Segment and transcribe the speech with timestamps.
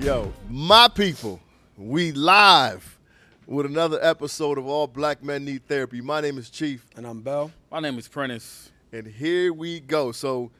[0.00, 1.40] Yo, my people,
[1.76, 2.98] we live
[3.46, 6.00] with another episode of All Black Men Need Therapy.
[6.00, 7.50] My name is Chief, And I'm Bell.
[7.70, 8.70] My name is Prentice.
[8.92, 10.10] and here we go.
[10.12, 10.50] So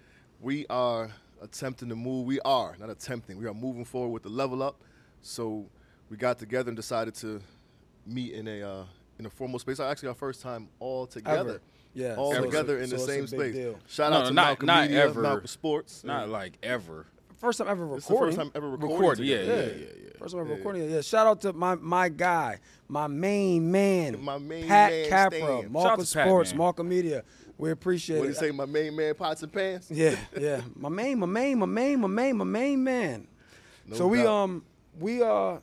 [0.41, 1.11] we are
[1.41, 2.27] attempting to move.
[2.27, 3.39] We are not attempting.
[3.39, 4.77] We are moving forward with the level up.
[5.23, 5.67] So
[6.11, 7.41] we got together and decided to
[8.07, 8.85] meet in a uh,
[9.19, 9.81] in a formal space.
[9.81, 11.41] Actually, our first time all together.
[11.51, 11.61] Ever.
[11.93, 13.55] Yeah, all so it's a- together in so the same space.
[13.55, 13.79] deal.
[13.89, 15.23] Shout No, out to not- Malcolm not Media, ever.
[15.23, 16.05] Malcolm Sports.
[16.05, 17.07] Not like ever.
[17.41, 18.37] First time ever It's the recording.
[18.37, 18.97] first time ever recording.
[18.99, 19.63] Recorded, yeah, together.
[19.63, 20.11] yeah, yeah, yeah.
[20.19, 20.91] First time ever recording.
[20.91, 22.59] Yeah, shout out to my my guy,
[22.89, 25.49] my main man, My main Pat man, Capra, Stan.
[25.49, 26.59] Shout out Market to Pat, Sports, man.
[26.59, 27.25] Market Media.
[27.57, 28.33] We appreciate What do it.
[28.33, 29.91] you say, my main man, pots and pans?
[29.91, 30.61] Yeah, yeah.
[30.77, 33.27] My main, my main, my main, my main, my main man.
[33.87, 34.63] No so we um
[34.99, 35.59] we uh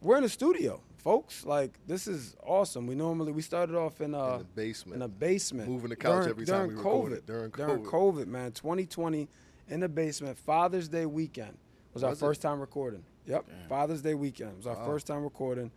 [0.00, 1.44] we're in the studio, folks.
[1.46, 2.86] Like this is awesome.
[2.88, 4.96] We normally we started off in a in the basement.
[4.96, 5.68] in a basement.
[5.68, 6.84] Moving the couch during, every time during we COVID.
[6.84, 7.26] recorded.
[7.26, 8.24] During During COVID.
[8.24, 8.52] COVID, man.
[8.52, 9.28] 2020
[9.68, 10.38] in the basement.
[10.38, 11.56] Father's Day weekend
[11.94, 12.24] was our Was it?
[12.24, 13.02] first time recording.
[13.26, 13.46] Yep.
[13.68, 14.86] Father's Day weekend was our Wow.
[14.86, 15.70] first time recording,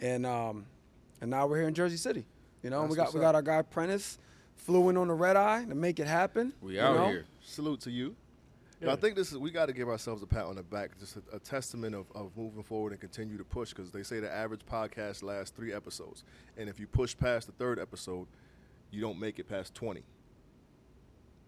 [0.00, 0.66] and um,
[1.20, 2.26] and now we're here in Jersey City.
[2.62, 3.22] You know, we got we up.
[3.22, 4.18] got our guy Prentice
[4.56, 6.52] flew in on the red eye to make it happen.
[6.60, 7.08] We out know?
[7.08, 7.24] here.
[7.42, 8.16] Salute to you.
[8.80, 10.98] And I think this is we got to give ourselves a pat on the back,
[10.98, 13.70] just a, a testament of, of moving forward and continue to push.
[13.70, 16.24] Because they say the average podcast lasts three episodes,
[16.58, 18.26] and if you push past the third episode,
[18.90, 20.02] you don't make it past twenty.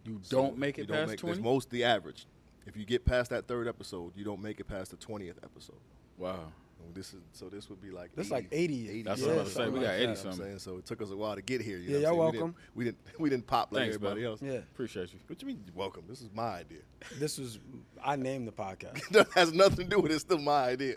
[0.04, 1.42] You So don't make you it don't past make- that's 20?
[1.42, 2.26] Most the average.
[2.66, 5.76] If you get past that third episode, you don't make it past the twentieth episode.
[6.18, 6.52] Wow.
[6.84, 8.88] And this is so this would be like This like 80.
[8.90, 9.72] 80 That's Yeah, what I was about to say.
[9.72, 9.94] We got that.
[9.94, 10.46] 80 You know what I'm something.
[10.46, 10.58] saying?
[10.60, 11.78] So it took us a while to get here.
[11.78, 12.32] You Yeah, know y'all saying?
[12.32, 14.30] We didn't, we didn't we didn't pop like Thanks, everybody bro.
[14.32, 14.42] else.
[14.42, 14.52] Yeah.
[14.58, 15.18] Appreciate you.
[15.26, 16.04] What you mean welcome?
[16.08, 16.80] This is my idea.
[17.18, 17.58] This was
[18.04, 19.08] I named the podcast.
[19.10, 20.14] that has nothing to do with it.
[20.16, 20.96] It's still my idea.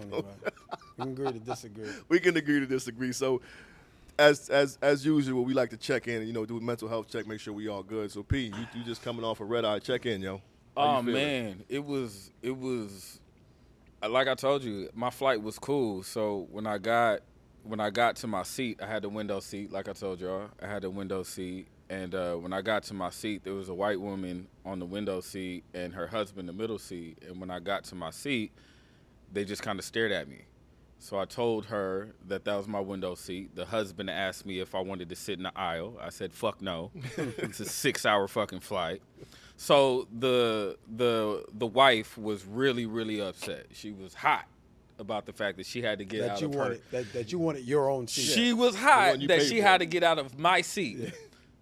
[0.00, 0.22] Anyway,
[0.98, 1.88] we can agree to disagree.
[2.08, 3.12] we can agree to disagree.
[3.12, 3.40] So,
[4.18, 7.08] as as as usual, we like to check in you know do a mental health
[7.08, 8.10] check, make sure we all good.
[8.10, 10.40] So, P, you, you just coming off a red eye check in, yo.
[10.76, 13.20] How Oh man, it was it was
[14.02, 16.02] uh, like I told you, my flight was cool.
[16.02, 17.20] So when I got
[17.62, 19.72] when I got to my seat, I had the window seat.
[19.72, 21.68] Like I told y'all, I had the window seat.
[21.90, 24.86] And uh, when I got to my seat, there was a white woman on the
[24.86, 27.18] window seat and her husband in the middle seat.
[27.26, 28.52] And when I got to my seat,
[29.32, 30.42] they just kind of stared at me.
[30.98, 33.54] So I told her that that was my window seat.
[33.54, 35.98] The husband asked me if I wanted to sit in the aisle.
[36.00, 39.02] I said, "Fuck no." it's a six-hour fucking flight.
[39.56, 43.66] So the the the wife was really really upset.
[43.72, 44.46] She was hot
[44.98, 46.60] about the fact that she had to get That out you of her.
[46.60, 48.22] wanted that, that you wanted your own seat.
[48.22, 51.12] She was hot that she had to get out of my seat.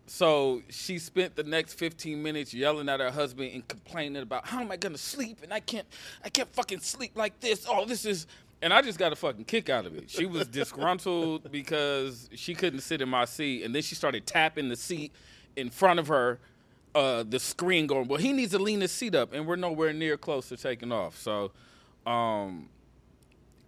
[0.06, 4.60] So she spent the next 15 minutes yelling at her husband and complaining about how
[4.60, 5.86] am I gonna sleep and I can't
[6.24, 7.64] I can't fucking sleep like this.
[7.68, 8.26] Oh, this is
[8.62, 10.08] and I just got a fucking kick out of it.
[10.08, 14.68] She was disgruntled because she couldn't sit in my seat, and then she started tapping
[14.68, 15.12] the seat
[15.56, 16.38] in front of her,
[16.94, 19.92] uh, the screen going, Well, he needs to lean his seat up, and we're nowhere
[19.92, 21.18] near close to taking off.
[21.18, 21.52] So
[22.06, 22.68] um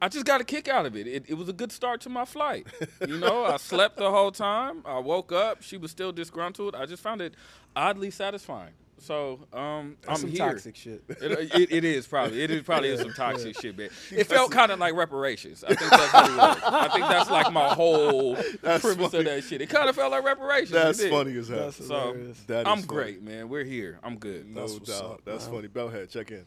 [0.03, 1.07] I just got a kick out of it.
[1.07, 1.25] it.
[1.29, 2.67] It was a good start to my flight.
[3.09, 4.83] You know, I slept the whole time.
[4.85, 5.63] I woke up.
[5.63, 6.75] She was still disgruntled.
[6.75, 7.35] I just found it
[7.75, 8.75] oddly satisfying.
[9.05, 10.39] So um, That's I'm some here.
[10.51, 11.05] toxic shit.
[11.09, 11.21] It,
[11.55, 13.91] it, it is probably it is probably is some toxic shit, man.
[14.11, 15.63] It felt kind of like reparations.
[15.63, 16.59] I think that's what it was.
[16.65, 19.19] I think that's like my whole That's premise funny.
[19.19, 19.61] of that shit.
[19.61, 20.71] It kind of felt like reparations.
[20.71, 21.11] It That's did.
[21.11, 21.59] funny as hell.
[21.59, 22.41] That's So hilarious.
[22.47, 22.87] That is I'm funny.
[22.87, 23.49] great, man.
[23.51, 23.99] We're here.
[24.03, 24.49] I'm good.
[24.49, 25.05] No That's what's doubt.
[25.11, 25.55] up, That's man.
[25.55, 25.69] funny.
[25.69, 26.47] Bellhead, check in.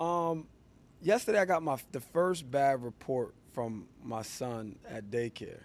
[0.00, 0.48] Um,
[1.00, 5.60] yesterday I got my the first bad report from my son at daycare.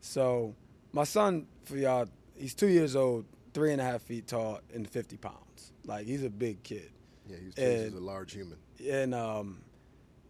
[0.00, 0.54] So,
[0.92, 3.24] my son, for y'all, he's two years old,
[3.54, 5.72] three and a half feet tall, and 50 pounds.
[5.86, 6.90] Like he's a big kid,
[7.28, 8.58] Yeah, he's And- a large human.
[8.88, 9.62] and um,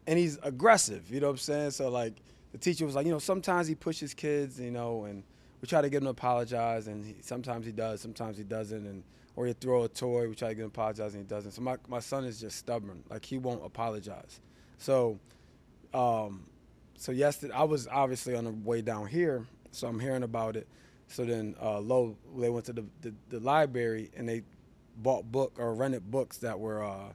[0.07, 1.11] and he's aggressive.
[1.11, 1.71] You know what I'm saying?
[1.73, 2.15] So like
[2.53, 5.23] the teacher was like, you know, sometimes he pushes kids, you know, and
[5.61, 8.85] we try to get him to apologize, and he, sometimes he does, sometimes he doesn't,
[8.87, 9.05] and
[9.37, 11.53] or you throw a toy, we try to get him to apologize, and he doesn't.
[11.53, 14.41] So my my son is just stubborn, like he won't apologize.
[14.79, 15.19] So,
[15.95, 16.45] um,
[16.97, 20.67] so yesterday I was obviously on the way down here, so I'm hearing about it.
[21.13, 24.43] So then uh, Lo, they went to the, the the library and they
[24.97, 27.13] bought book or rented books that were uh,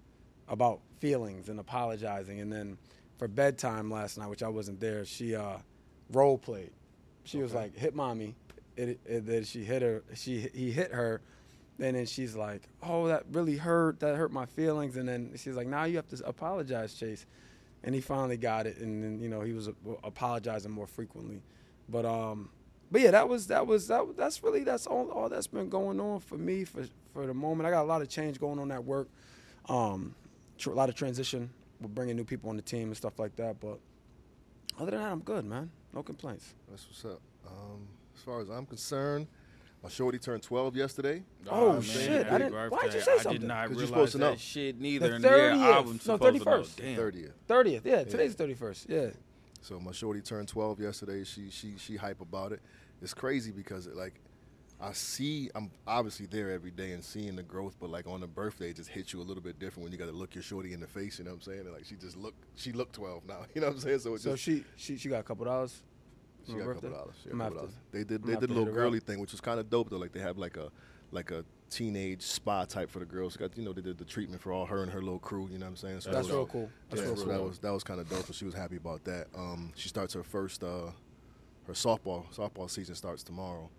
[0.48, 2.40] about feelings and apologizing.
[2.40, 2.78] And then
[3.18, 5.58] for bedtime last night, which I wasn't there, she uh,
[6.12, 6.72] role played.
[7.24, 8.36] She was like, "Hit mommy,"
[8.76, 10.04] it, it, then she hit her.
[10.14, 11.22] She he hit her,
[11.80, 14.00] and then she's like, "Oh, that really hurt.
[14.02, 17.26] That hurt my feelings." And then she's like, "Now you have to apologize, Chase."
[17.84, 19.72] And he finally got it, and then you know he was uh,
[20.04, 21.42] apologizing more frequently.
[21.90, 22.50] But um,
[22.92, 26.00] but yeah, that was that was that that's really that's all all that's been going
[26.00, 27.68] on for me for for the moment.
[27.68, 29.08] I got a lot of change going on at work,
[29.70, 30.16] um,
[30.58, 31.50] tr- a lot of transition.
[31.82, 33.60] We're bringing new people on the team and stuff like that.
[33.60, 33.80] But
[34.80, 35.70] other than that, I'm good, man.
[35.94, 36.54] No complaints.
[36.70, 37.22] That's what's up.
[37.46, 39.28] Um, as far as I'm concerned,
[39.84, 41.22] My shorty turned 12 yesterday.
[41.50, 42.26] Oh, man, shit.
[42.28, 43.00] I didn't- why'd you birthday.
[43.00, 43.42] say I something?
[43.42, 44.32] did not 'Cause you're realize supposed to know.
[44.32, 45.08] that shit neither.
[45.10, 45.54] The and yeah, 30th.
[45.54, 46.18] I No, supposed to know.
[46.18, 46.78] 31st.
[46.78, 46.98] Damn.
[46.98, 47.32] 30th.
[47.48, 48.04] Thirtieth, yeah.
[48.04, 48.90] Today's thirty first.
[48.90, 49.10] Yeah.
[49.62, 51.24] So my shorty turned 12 yesterday.
[51.24, 52.62] She she she hype about it.
[53.02, 54.16] It's crazy because it, like
[54.80, 58.28] I see I'm obviously there every day and seeing the growth, but like on the
[58.28, 60.44] birthday, it just hits you a little bit different when you got to look your
[60.44, 61.18] shorty in the face.
[61.20, 61.60] You know what I'm saying?
[61.62, 63.46] And like she just look she looked 12 now.
[63.56, 64.00] You know what I'm saying?
[64.00, 65.82] So So just she she she got a couple dollars.
[66.46, 67.16] she got a couple dollars.
[67.24, 67.74] She got a couple dollars.
[67.92, 69.98] They did they did a little girly thing, which was kind of dope though.
[69.98, 70.72] Like they have like a
[71.12, 73.38] like a teenage spa type for the girls.
[73.38, 75.48] Got you know they did the treatment for all her and her little crew.
[75.52, 76.02] You know what I'm saying?
[76.02, 76.70] So that That's was- real cool.
[76.90, 77.34] That's yeah, real so cool.
[77.34, 78.26] that was that was kind of dope.
[78.26, 79.28] So she was happy about that.
[79.36, 80.92] Um, she starts her first uh,
[81.66, 83.70] her softball softball season starts tomorrow.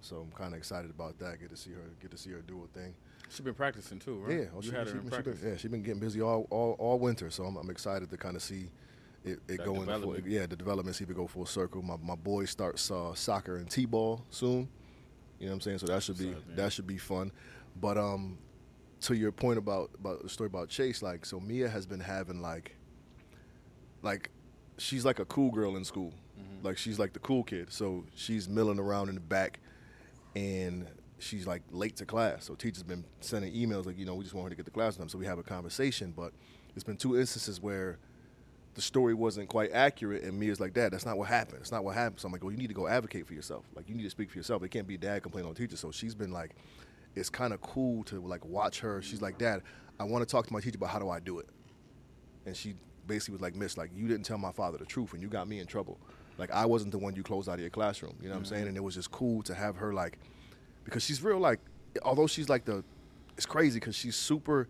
[0.00, 1.40] So I'm kind of excited about that.
[1.40, 2.94] Get to see her get to see her do a thing.
[3.30, 4.38] She's been practicing too, right?
[4.38, 5.40] Yeah, oh, you she, had she her in been, she been, practice.
[5.42, 7.30] yeah, she's been getting busy all, all, all winter.
[7.30, 8.68] So I'm, I'm excited to kind of see
[9.24, 11.82] it, it That go in full, yeah the development see if it go full circle.
[11.82, 14.68] My my boy starts uh, soccer and t-ball soon.
[15.38, 15.78] You know what I'm saying?
[15.78, 17.32] So that should be up, that should be fun.
[17.80, 18.38] But um,
[19.02, 22.40] to your point about about the story about Chase, like so Mia has been having
[22.40, 22.76] like
[24.02, 24.30] like
[24.78, 26.12] she's like a cool girl in school.
[26.38, 26.66] Mm-hmm.
[26.66, 27.72] Like she's like the cool kid.
[27.72, 29.60] So she's milling around in the back
[30.34, 30.86] and
[31.18, 32.44] she's like late to class.
[32.44, 34.70] So teachers been sending emails like, you know, we just want her to get to
[34.70, 35.08] class on time.
[35.08, 36.12] So we have a conversation.
[36.16, 36.32] But
[36.74, 37.98] it's been two instances where
[38.74, 41.58] the story wasn't quite accurate and Mia's like, Dad, that's not what happened.
[41.60, 42.20] It's not what happened.
[42.20, 43.64] So I'm like, well, you need to go advocate for yourself.
[43.74, 44.62] Like you need to speak for yourself.
[44.62, 45.76] It can't be dad complaining on teacher.
[45.76, 46.56] So she's been like,
[47.14, 49.00] it's kind of cool to like watch her.
[49.00, 49.62] She's like, Dad,
[50.00, 51.48] I want to talk to my teacher, but how do I do it?
[52.46, 52.74] and she
[53.06, 55.48] basically was like, "Miss, like you didn't tell my father the truth, and you got
[55.48, 55.98] me in trouble.
[56.38, 58.16] Like I wasn't the one you closed out of your classroom.
[58.20, 58.54] You know what I'm mm-hmm.
[58.54, 58.68] saying?
[58.68, 60.18] And it was just cool to have her like,
[60.84, 61.60] because she's real like,
[62.02, 62.84] although she's like the,
[63.36, 64.68] it's crazy because she's super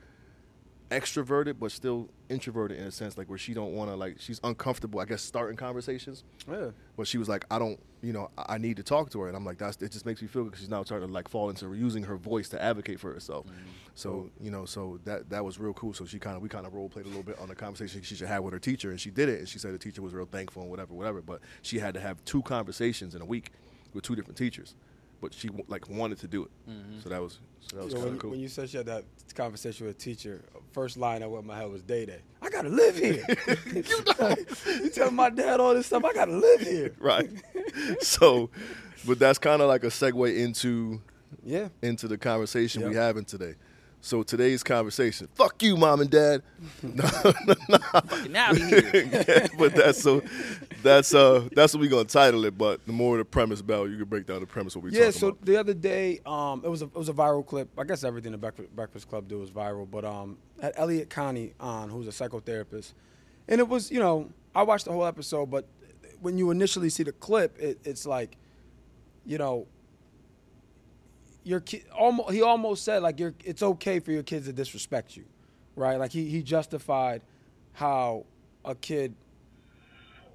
[1.01, 4.41] extroverted but still introverted in a sense like where she don't want to like she's
[4.45, 6.71] uncomfortable I guess starting conversations Yeah.
[6.97, 9.29] but she was like, I don't, you know, I I need to talk to her,
[9.29, 9.91] and I'm like, that's it.
[9.91, 12.17] Just makes me feel good because she's now starting to like fall into using her
[12.17, 13.47] voice to advocate for herself.
[13.47, 13.57] Mm-hmm.
[13.95, 15.93] So you know, so that that was real cool.
[15.93, 18.03] So she kind of we kind of role played a little bit on the conversation
[18.03, 19.39] she should have with her teacher, and she did it.
[19.41, 21.21] And she said the teacher was real thankful and whatever, whatever.
[21.23, 23.51] But she had to have two conversations in a week
[23.93, 24.75] with two different teachers,
[25.25, 26.51] but she like wanted to do it.
[26.71, 27.01] Mm-hmm.
[27.03, 28.31] So that was so that was So kind of cool.
[28.33, 29.05] when you said she had that
[29.35, 30.43] conversation with a teacher,
[30.73, 32.21] first line that went my head was Day Day.
[32.43, 33.25] I gotta live here.
[34.83, 36.05] you telling my dad all this stuff.
[36.05, 36.93] I gotta live here.
[36.99, 37.31] right.
[38.01, 38.51] so,
[39.07, 41.01] but that's kind of like a segue into
[41.43, 41.69] Yeah.
[41.83, 43.55] into the conversation we having today.
[44.03, 46.43] So today's conversation, fuck you, mom and dad.
[46.83, 47.09] No,
[47.47, 47.79] no, no.
[47.79, 48.91] Fucking out of here.
[49.27, 50.23] Yeah, but that's so
[50.85, 52.57] that's uh that's what we gonna title it.
[52.57, 55.11] But the more the premise, Bell, you can break down the premise what we Yeah,
[55.11, 55.45] so about.
[55.45, 57.69] the other day, um, it was a it was a viral clip.
[57.79, 61.55] I guess everything the Breakfast, Breakfast Club do is viral, but um, had Elliott Connie
[61.59, 62.93] on, who's a psychotherapist,
[63.49, 65.67] and it was you know I watched the whole episode, but
[66.21, 68.37] when you initially see the clip, it, it's like,
[69.27, 69.67] you know,
[71.43, 75.17] your kid almost he almost said like you're it's okay for your kids to disrespect
[75.17, 75.25] you,
[75.77, 75.97] right?
[75.99, 77.23] Like he he justified
[77.75, 78.25] how
[78.65, 79.15] a kid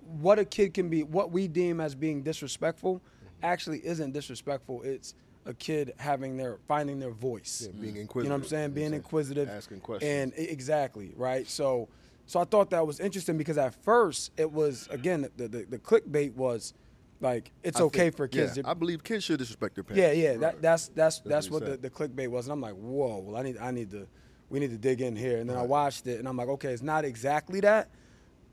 [0.10, 3.02] what a kid can be, what we deem as being disrespectful,
[3.44, 4.82] actually isn't disrespectful.
[4.84, 5.16] It's
[5.46, 7.64] a kid having their finding their voice.
[7.66, 8.02] Yeah, being mm-hmm.
[8.02, 8.26] inquisitive.
[8.26, 8.72] You know what I'm saying?
[8.72, 10.10] Being inquisitive, asking questions.
[10.10, 11.48] and exactly right.
[11.48, 11.88] So,
[12.26, 15.80] so I thought that was interesting because at first it was again the the, the
[15.80, 16.74] clickbait was
[17.22, 18.58] like it's I okay think- for kids.
[18.58, 20.02] Yeah, to, I believe kids should disrespect their parents.
[20.02, 20.42] yeah, parents.
[20.42, 20.52] yeah.
[20.52, 23.20] That, that's that's what that's he what the, the clickbait was, and I'm like, whoa.
[23.20, 24.08] Well, I need I need to
[24.50, 25.38] we need to dig in here.
[25.38, 27.90] And then I watched it, and I'm like, okay, it's not exactly that,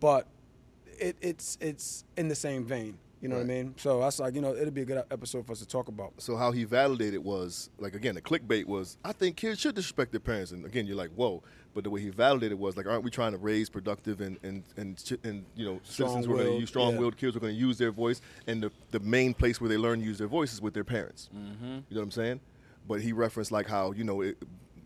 [0.01, 0.27] but
[1.01, 2.99] it, it's it's in the same vein.
[3.23, 3.75] You know what I mean?
[3.79, 5.89] So I was like you know it'll be a good episode for us to talk
[5.89, 6.13] about.
[6.19, 10.11] So how he validated was like again the clickbait was I think kids should disrespect
[10.13, 11.43] their parents and again you're like whoa
[11.75, 14.63] but the way he validated was like aren't we trying to raise productive and and
[14.77, 17.21] and, and you know citizens who are going to Strong-willed, use strong-willed yeah.
[17.21, 19.79] kids who are going to use their voice and the the main place where they
[19.79, 21.65] learn to use their voice is with their parents Mm-hmm.
[21.65, 22.41] you know what I'm saying
[22.87, 24.37] but he referenced like how you know it,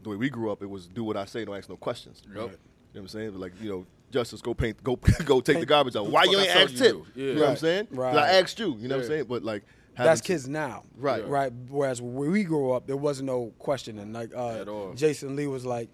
[0.04, 2.22] the way we grew up it was do what I say don't ask no questions
[2.26, 2.34] Yep.
[2.34, 2.46] you know
[2.92, 5.96] what I'm saying but like you know Justice, go paint, go go take the garbage
[5.96, 6.08] out.
[6.10, 6.96] Why you ain't told ask you Tip?
[7.14, 7.34] You Yeah.
[7.34, 7.88] know what I'm saying?
[7.90, 8.16] Right.
[8.16, 8.76] I asked you.
[8.78, 9.24] You know what I'm saying?
[9.24, 9.64] But like
[9.96, 11.26] That's kids now, Right.
[11.26, 11.52] Right.
[11.68, 14.12] Whereas when we grew up, there wasn't no questioning.
[14.12, 14.64] Like uh.
[14.94, 15.88] Jason Lee was like,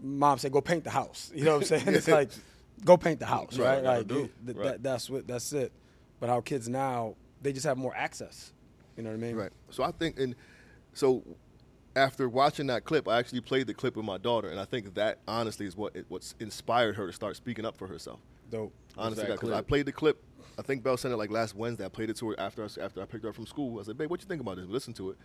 [0.00, 1.94] "Mom said, go paint the house." You know what I'm saying?
[1.94, 2.30] It's like,
[2.84, 3.98] go paint the house, Right, right?
[3.98, 4.64] Like it- th- Right.
[4.64, 5.72] that, that's what that's it.
[6.20, 8.52] But how kids now, they just have more access.
[8.96, 9.36] You know what I mean?
[9.36, 9.50] Right.
[9.70, 10.34] So I think, and
[10.92, 11.22] so
[11.98, 14.94] after watching that clip, I actually played the clip with my daughter, and I think
[14.94, 18.20] that honestly is what what's inspired her to start speaking up for herself.
[18.50, 18.72] Dope.
[18.96, 20.22] Honestly, because I played the clip.
[20.58, 21.84] I think Bell sent it like last Wednesday.
[21.84, 23.78] I played it to her after I, after I picked her up from school.
[23.78, 25.16] I said, "Babe, what you think about this?" Listen to it,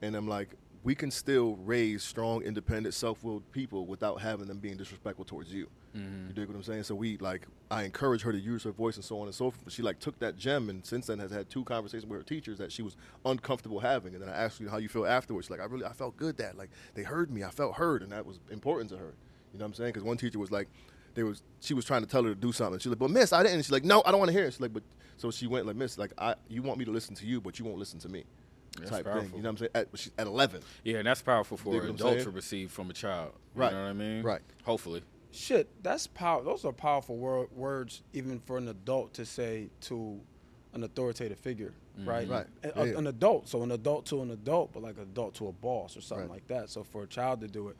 [0.00, 0.48] and I'm like,
[0.84, 5.68] we can still raise strong, independent, self-willed people without having them being disrespectful towards you.
[5.96, 6.28] Mm-hmm.
[6.28, 6.84] You dig what I'm saying?
[6.84, 9.50] So we like I encourage her to use her voice and so on and so
[9.50, 9.62] forth.
[9.62, 12.24] But she like took that gem and since then has had two conversations with her
[12.24, 14.14] teachers that she was uncomfortable having.
[14.14, 15.46] And then I asked her how you feel afterwards.
[15.46, 17.44] She's like I really I felt good that like they heard me.
[17.44, 19.14] I felt heard, and that was important to her.
[19.52, 19.90] You know what I'm saying?
[19.90, 20.68] Because one teacher was like,
[21.14, 22.78] they was she was trying to tell her to do something.
[22.78, 23.62] She's like, but Miss, I didn't.
[23.62, 24.52] She's like, no, I don't want to hear it.
[24.52, 24.82] She's like, but
[25.18, 27.58] so she went like, Miss, like I you want me to listen to you, but
[27.58, 28.24] you won't listen to me.
[28.78, 29.30] That's type thing.
[29.36, 29.70] You know what I'm saying?
[29.74, 30.62] At, she's at 11.
[30.84, 33.32] Yeah, and that's powerful for an what I'm adult to receive from a child.
[33.54, 33.70] Right.
[33.70, 34.22] You know what I mean?
[34.22, 34.40] Right.
[34.64, 35.02] Hopefully.
[35.30, 36.42] Shit, that's power.
[36.42, 40.20] Those are powerful wor- words, even for an adult to say to
[40.74, 42.08] an authoritative figure, mm-hmm.
[42.08, 42.28] right?
[42.28, 42.46] Right.
[42.62, 42.98] A- Yeah, a- yeah.
[42.98, 45.96] An adult, so an adult to an adult, but like an adult to a boss
[45.96, 46.34] or something Right.
[46.34, 46.70] like that.
[46.70, 47.76] So for a child to do it,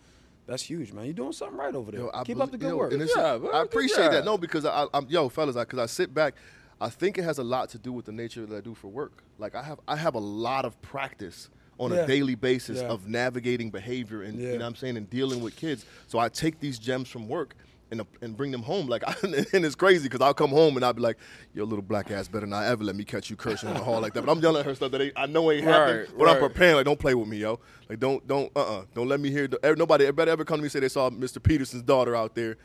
[0.47, 1.05] that's huge, man.
[1.05, 2.01] You're doing something right over there.
[2.01, 2.93] Yo, I Keep bel- up the good yo, work.
[2.93, 4.25] and it's- Yeah, bro, I good appreciate that.
[4.25, 6.35] No, because I, I'm yo, fellas, because I, sit back.
[6.83, 8.89] I think it has a lot to do with the nature that I do for
[8.89, 9.23] work.
[9.39, 11.49] Like I have, I have a lot of practice
[11.79, 11.99] on Yeah.
[11.99, 12.89] a daily basis Yeah.
[12.89, 14.53] of navigating behavior and Yeah.
[14.53, 15.87] you know what I'm saying and dealing with kids.
[16.09, 17.55] So I take these gems from work.
[17.93, 19.35] And, and bring them home like and
[19.67, 21.19] it's crazy because I'll come home and I'll be like
[21.53, 24.01] your little black ass better not ever let me catch you cursing in the hall
[24.01, 26.09] like that but I'm yelling at her stuff that ain't, I know ain't happening Right,
[26.19, 27.61] but I'm preparing like don't play with me yo
[27.91, 30.63] like don't don't uh uh don't let me hear the, nobody better ever come to
[30.63, 31.43] me and say they saw Mr.
[31.43, 32.57] Peterson's daughter out there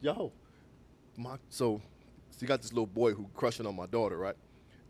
[0.00, 0.32] yo,
[1.16, 1.80] my so
[2.42, 4.36] you got this little boy who crushing on my daughter, right?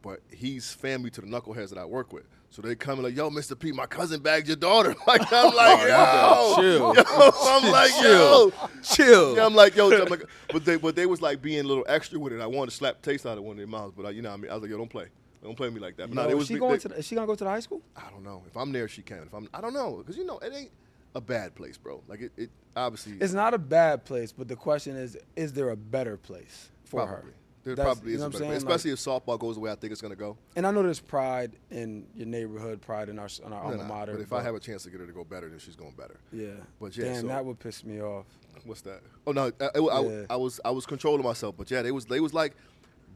[0.03, 2.25] But he's family to the knuckleheads that I work with.
[2.51, 3.59] So they come and like, yo, Mr.
[3.59, 4.95] P, my cousin bagged your daughter.
[5.07, 6.95] Like I'm oh, like, yo, Chill.
[6.97, 9.37] yo, I'm like, yo, Chill.
[9.37, 11.85] yeah, I'm like, yo, I'm like, but they, but they was like being a little
[11.89, 12.41] extra with it.
[12.41, 14.31] I wanted to slap taste out of one of their mouths, but I, you know,
[14.31, 15.07] what I mean, I was like, yo, don't play,
[15.43, 16.09] don't play with me like that.
[16.15, 16.89] But Yo, they is was she going they- to?
[16.89, 17.81] The, is she gonna go to the high school?
[17.97, 18.43] I don't know.
[18.47, 19.23] If I'm there, she can.
[19.23, 20.71] If I'm, I don't know, because you know, it ain't
[21.15, 22.03] a bad place, bro.
[22.07, 23.15] Like it, it obviously.
[23.21, 27.07] It's not a bad place, but the question is, is there a better place for
[27.07, 27.31] probably.
[27.31, 27.37] her?
[27.65, 28.61] There That's- probably you is, know a what I'm better place.
[28.61, 28.69] saying?
[28.69, 30.37] Like- especially if softball goes the way I think it's gonna go.
[30.57, 33.77] And I know there's pride in your neighborhood, pride in our in our Nah, alma
[33.77, 34.13] nah, mater.
[34.13, 35.93] But if I have a chance to get her to go better, then she's going
[35.97, 36.17] better.
[36.33, 36.51] yeah,
[36.81, 38.27] But yeah, damn, so- that would piss me off.
[38.65, 39.01] What's that?
[39.27, 40.27] Oh no, I, I, I- Yeah.
[40.31, 42.55] I was I was controlling myself, but yeah, they was they was like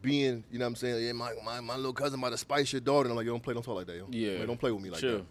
[0.02, 1.04] being, you know what I'm saying?
[1.04, 3.06] Yeah, my, my, my little cousin might have spiced your daughter.
[3.08, 4.06] And I'm like, yo, don't play, don't talk like that, yo.
[4.10, 4.38] Yeah.
[4.38, 5.18] Like, don't play with me like Chill.
[5.18, 5.24] that.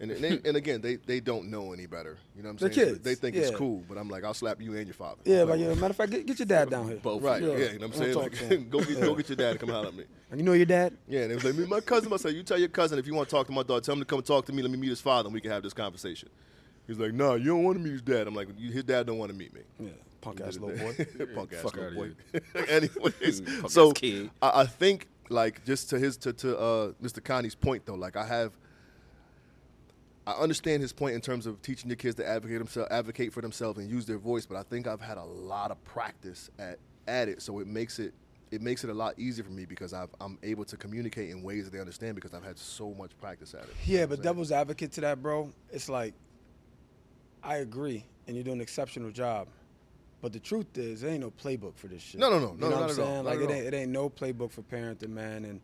[0.00, 2.16] And, and, they, and again, they, they don't know any better.
[2.34, 2.88] You know what I'm The saying?
[2.88, 3.42] kids, they think yeah.
[3.42, 5.20] it's cool, but I'm like, I'll slap you and your father.
[5.26, 6.96] Yeah, Like, but yeah, matter of fact, get, get your dad down here.
[6.96, 7.22] Both.
[7.22, 7.56] Right, yeah, Yeah.
[7.72, 8.14] you know what I'm saying?
[8.16, 10.04] Like, go get go get your dad to come holler at me.
[10.30, 10.96] And you know your dad?
[11.06, 12.10] Yeah, and it was like, me, my cousin.
[12.12, 13.92] I said, you tell your cousin if you want to talk to my daughter, tell
[13.94, 14.62] him to come talk to me.
[14.62, 16.30] Let me meet his father, and we can have this conversation.
[16.86, 18.26] He's like, no, you don't want to meet his dad.
[18.26, 19.60] I'm like, "You- his dad don't want to meet me.
[19.78, 19.90] Yeah,
[20.22, 20.94] punk ass little boy.
[21.34, 22.60] Punk ass Fuck little outta boy.
[22.68, 24.30] Anyways, Punk so kid.
[24.40, 27.22] I, I think like just to his to to uh, Mr.
[27.22, 28.52] Connie's point though, like I have.
[30.30, 33.40] I understand his point in terms of teaching your kids to advocate themselves, advocate for
[33.40, 34.46] themselves, and use their voice.
[34.46, 37.98] But I think I've had a lot of practice at at it, so it makes
[37.98, 38.14] it
[38.50, 41.42] it makes it a lot easier for me because I've, I'm able to communicate in
[41.42, 43.74] ways that they understand because I've had so much practice at it.
[43.84, 45.50] You Yeah, but devil's advocate to that, bro.
[45.70, 46.14] It's like,
[47.42, 49.46] I agree, and you're doing an exceptional job.
[50.20, 52.20] But the truth is, there ain't no playbook for this shit.
[52.20, 53.24] No, no, no, You no, know what I'm saying?
[53.24, 55.44] Like it ain't, it ain't no playbook for parenting, man.
[55.44, 55.60] And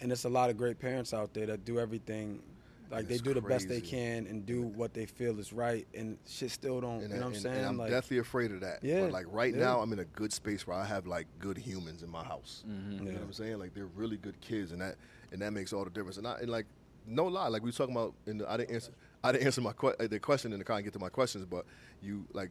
[0.00, 2.40] and there's a lot of great parents out there that do everything,
[2.90, 5.86] like they It's do the best they can and do what they feel is right,
[5.94, 7.02] and shit still don't.
[7.02, 7.56] And, you know what I'm saying?
[7.56, 8.78] and I'm like, deathly afraid of that.
[8.82, 9.60] Yeah, But like right yeah.
[9.60, 12.64] now, I'm in a good space where I have like good humans in my house.
[12.66, 13.58] You know what I'm saying?
[13.58, 14.96] Like they're really good kids, and that
[15.32, 16.16] and that makes all the difference.
[16.16, 16.66] And I and like
[17.06, 18.14] no lie, like we were talking about.
[18.26, 18.92] and I didn't answer.
[19.24, 21.08] I didn't answer my que- uh, the question in the car and get to my
[21.10, 21.64] questions, but
[22.02, 22.50] you like.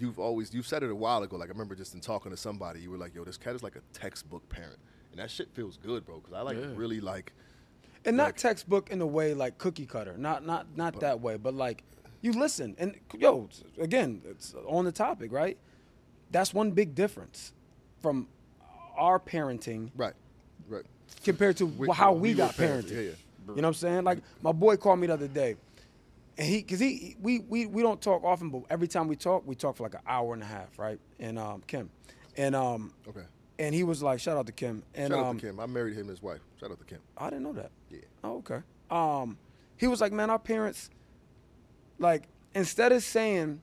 [0.00, 1.36] You've always you've said it a while ago.
[1.36, 3.64] Like I remember just in talking to somebody, you were like, "Yo, this cat is
[3.64, 4.78] like a textbook parent,"
[5.10, 6.20] and that shit feels good, bro.
[6.20, 6.66] Because I like Yeah.
[6.76, 7.32] really like
[8.04, 11.36] and not like- textbook in the way like cookie cutter, not not not that way,
[11.36, 11.82] but like
[12.20, 13.48] you listen and yo,
[13.80, 15.56] again, it's on the topic, right?
[16.30, 17.52] That's one big difference
[18.00, 18.28] from
[18.96, 20.14] our parenting right,
[20.68, 20.84] right.
[21.24, 22.90] compared to We- how we we, got parented.
[22.90, 23.10] yeah, yeah.
[23.48, 24.04] You know what I'm saying?
[24.04, 25.56] Like my boy called me the other day,
[26.36, 29.42] and he, cause he, we, we, we don't talk often, but every time we talk,
[29.46, 31.00] we talk for like an hour and a half, right?
[31.18, 31.88] And um, Kim,
[32.36, 33.22] and um, Okay.
[33.58, 35.60] And he was like, shout out to Kim, and Shout um, out to Kim.
[35.60, 36.40] I married him and his wife.
[36.60, 36.98] Shout out to Kim.
[37.16, 37.70] I didn't know that.
[37.90, 37.98] Yeah.
[38.22, 38.60] Oh, okay.
[38.90, 39.36] Um,
[39.76, 40.90] he was like, man, our parents,
[41.98, 42.24] like,
[42.54, 43.60] instead of saying,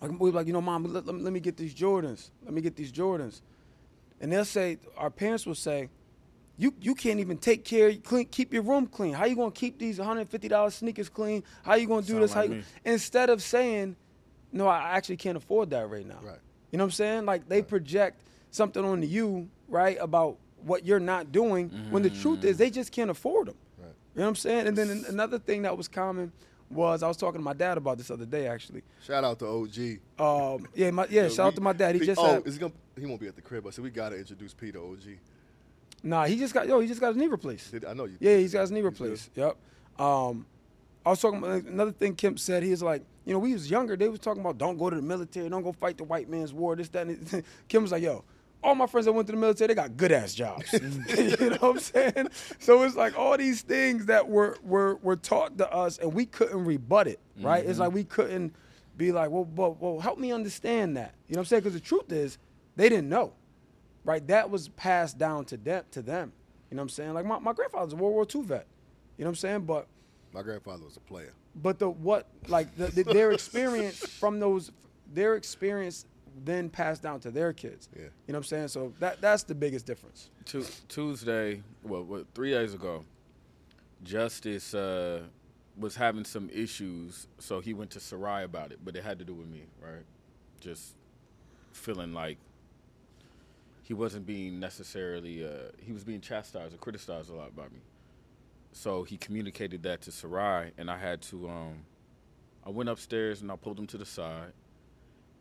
[0.00, 2.30] like, we were like, you know, mom, let, let, let me get these Jordans.
[2.44, 3.40] Let me get these Jordans.
[4.20, 5.88] And they'll say, our parents will say,
[6.56, 9.14] you, you can't even take care, clean, keep your room clean.
[9.14, 11.44] How you gonna keep these $150 sneakers clean?
[11.62, 12.32] How you gonna do Sound this?
[12.32, 13.94] How you, instead of saying,
[14.50, 16.18] no, I actually can't afford that right now.
[16.20, 16.38] Right.
[16.72, 17.26] You know what I'm saying?
[17.26, 22.44] Like they project something onto you, right, about what you're not doing, when the truth
[22.44, 23.56] is they just can't afford them.
[23.78, 23.86] Right.
[24.14, 24.66] You know what I'm saying?
[24.66, 26.32] And then another thing that was common
[26.70, 28.82] was I was talking to my dad about this other day actually.
[29.04, 29.98] Shout out to OG.
[30.18, 31.22] Um, yeah, my, yeah.
[31.22, 31.94] Yo, shout out to my dad.
[31.94, 32.72] He P- just oh, had, is he gonna?
[32.98, 33.66] He won't be at the crib.
[33.66, 35.18] I said we gotta introduce P to OG.
[36.02, 36.24] nah.
[36.24, 36.80] He just got yo.
[36.80, 37.70] He just got his knee replaced.
[37.72, 38.16] Did, I know you.
[38.20, 39.30] Yeah, he's got his knee replaced.
[39.34, 39.56] Yep.
[39.98, 40.46] Um,
[41.06, 42.62] I was talking about another thing Kemp said.
[42.62, 43.96] He was like, you know, we was younger.
[43.96, 46.52] They was talking about don't go to the military, don't go fight the white man's
[46.52, 46.76] war.
[46.76, 47.06] This, that.
[47.06, 48.24] And Kim was like, yo,
[48.62, 50.70] all my friends that went to the military, they got good ass jobs.
[50.70, 51.40] Mm.
[51.40, 52.28] you know what I'm saying?
[52.58, 56.26] So it's like all these things that were were were taught to us, and we
[56.26, 57.20] couldn't rebut it.
[57.40, 57.64] Right?
[57.64, 57.82] It's mm-hmm.
[57.82, 58.54] like we couldn't
[58.96, 61.14] be like, well, well, well, help me understand that.
[61.28, 61.62] You know what I'm saying?
[61.62, 62.38] Because the truth is,
[62.76, 63.32] they didn't know.
[64.04, 64.26] Right?
[64.26, 65.84] That was passed down to them.
[65.92, 66.32] To them.
[66.70, 67.14] You know what I'm saying?
[67.14, 68.66] Like my, my grandfather's a World War II vet.
[69.16, 69.60] You know what I'm saying?
[69.62, 69.86] But
[70.32, 71.32] My grandfather was a player.
[71.56, 74.70] but the what like the, the, their experience from those
[75.12, 76.06] their experience
[76.44, 77.88] then passed down to their kids.
[77.94, 78.02] Yeah.
[78.02, 78.68] You know what I'm saying?
[78.68, 80.30] So that that's the biggest difference.
[80.44, 83.04] Tu- Tuesday, well, what, three days ago,
[84.02, 85.22] Justice uh,
[85.76, 89.24] was having some issues, so he went to Sarai about it, but it had to
[89.24, 90.04] do with me, right?
[90.60, 90.94] Just
[91.72, 92.38] feeling like
[93.82, 97.80] he wasn't being necessarily, uh, he was being chastised or criticized a lot by me.
[98.72, 101.84] So he communicated that to Sarai, and I had to, um,
[102.66, 104.52] I went upstairs and I pulled him to the side,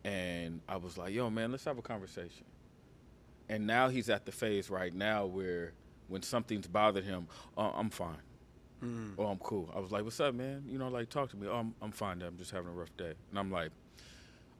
[0.07, 2.45] and I was like, yo, man, let's have a conversation.
[3.49, 5.73] And now he's at the phase right now where
[6.07, 8.21] when something's bothered him, oh, I'm fine.
[8.81, 9.15] Mm.
[9.17, 9.69] Oh, I'm cool.
[9.75, 10.63] I was like, what's up, man?
[10.65, 11.47] You know, like, talk to me.
[11.49, 12.21] Oh, I'm, I'm fine.
[12.21, 13.15] I'm just having a rough day.
[13.31, 13.71] And I'm like,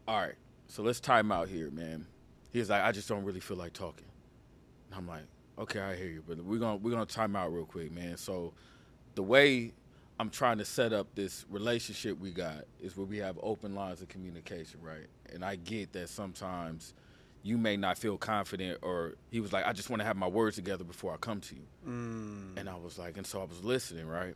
[0.05, 0.35] all right,
[0.67, 2.05] so let's time out here, man.
[2.51, 4.07] He's like, I just don't really feel like talking.
[4.89, 5.23] And I'm like,
[5.57, 8.17] okay, I hear you, but we're gonna we're gonna time out real quick, man.
[8.17, 8.53] So
[9.15, 9.73] the way
[10.19, 14.01] I'm trying to set up this relationship we got is where we have open lines
[14.01, 15.05] of communication, right?
[15.31, 16.93] And I get that sometimes
[17.43, 20.27] you may not feel confident or he was like, I just want to have my
[20.27, 21.61] words together before I come to you.
[21.87, 22.59] Mm.
[22.59, 24.35] And I was like, and so I was listening, right?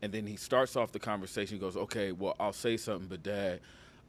[0.00, 1.56] And then he starts off the conversation.
[1.56, 3.60] He goes, okay, well, I'll say something, but dad,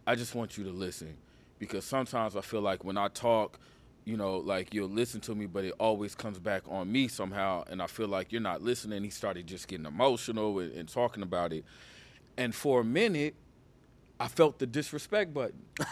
[0.08, 1.18] I just want you to listen
[1.60, 3.60] because sometimes I feel like when I talk,
[4.06, 7.64] you know, like you'll listen to me, but it always comes back on me somehow.
[7.68, 9.04] And I feel like you're not listening.
[9.04, 11.66] He started just getting emotional and, and talking about it.
[12.38, 13.36] And for a minute,
[14.20, 15.62] I felt the disrespect button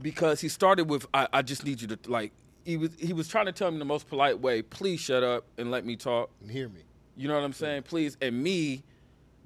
[0.00, 2.32] because he started with, I, I just need you to, like,
[2.64, 5.22] he was, he was trying to tell me in the most polite way, please shut
[5.22, 6.30] up and let me talk.
[6.40, 6.82] And hear me.
[7.16, 7.82] You know what I'm saying?
[7.82, 8.16] Please.
[8.20, 8.84] And me,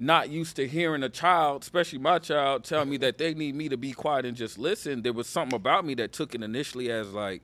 [0.03, 3.69] not used to hearing a child, especially my child, tell me that they need me
[3.69, 5.03] to be quiet and just listen.
[5.03, 7.41] There was something about me that took it initially as like,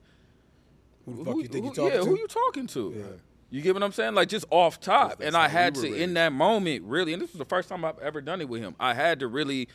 [1.07, 2.05] Who the fuck you think you talking yeah, to?
[2.05, 3.19] who you talking to?
[3.51, 4.15] You get what I'm saying?
[4.15, 5.21] Like just off top.
[5.23, 7.69] And I had we to were in that moment really, and this was the first
[7.69, 8.75] time I've ever done it with him.
[8.81, 9.69] I had to really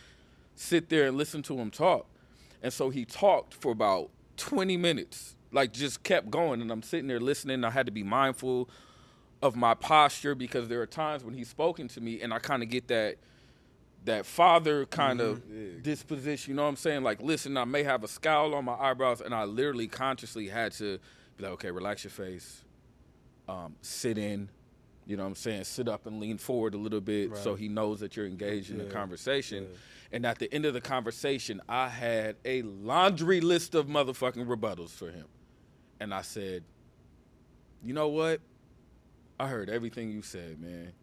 [0.55, 2.05] sit there and listen to him talk.
[2.61, 6.61] And so he talked for about 20 minutes, like just kept going.
[6.61, 7.63] And I'm sitting there listening.
[7.63, 8.69] I had to be mindful
[9.43, 12.63] of my posture because there are times when he's spoken to me and I kind
[12.63, 13.17] of get that
[14.05, 15.41] that father kind of
[15.81, 17.03] disposition, you know what I'm saying?
[17.03, 20.73] Like, listen, I may have a scowl on my eyebrows, and I literally consciously had
[20.73, 20.99] to
[21.37, 22.65] be like, okay, relax your face,
[23.47, 24.49] um, sit in,
[25.05, 25.63] you know what I'm saying?
[25.63, 28.77] Sit up and lean forward a little bit so he knows that you're engaged in
[28.77, 29.63] the conversation.
[29.63, 29.77] yeah.
[30.11, 34.91] And at the end of the conversation, I had a laundry list of motherfucking rebuttals
[34.91, 35.25] for him.
[36.01, 36.63] And I said,
[37.83, 38.41] you know what?
[39.39, 40.93] I heard everything you said, man.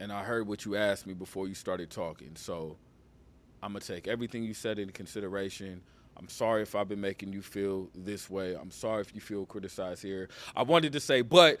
[0.00, 2.30] And I heard what you asked me before you started talking.
[2.34, 2.76] So
[3.62, 5.82] I'm going to take everything you said into consideration.
[6.16, 8.54] I'm sorry if I've been making you feel this way.
[8.54, 10.28] I'm sorry if you feel criticized here.
[10.56, 11.60] I wanted to say, but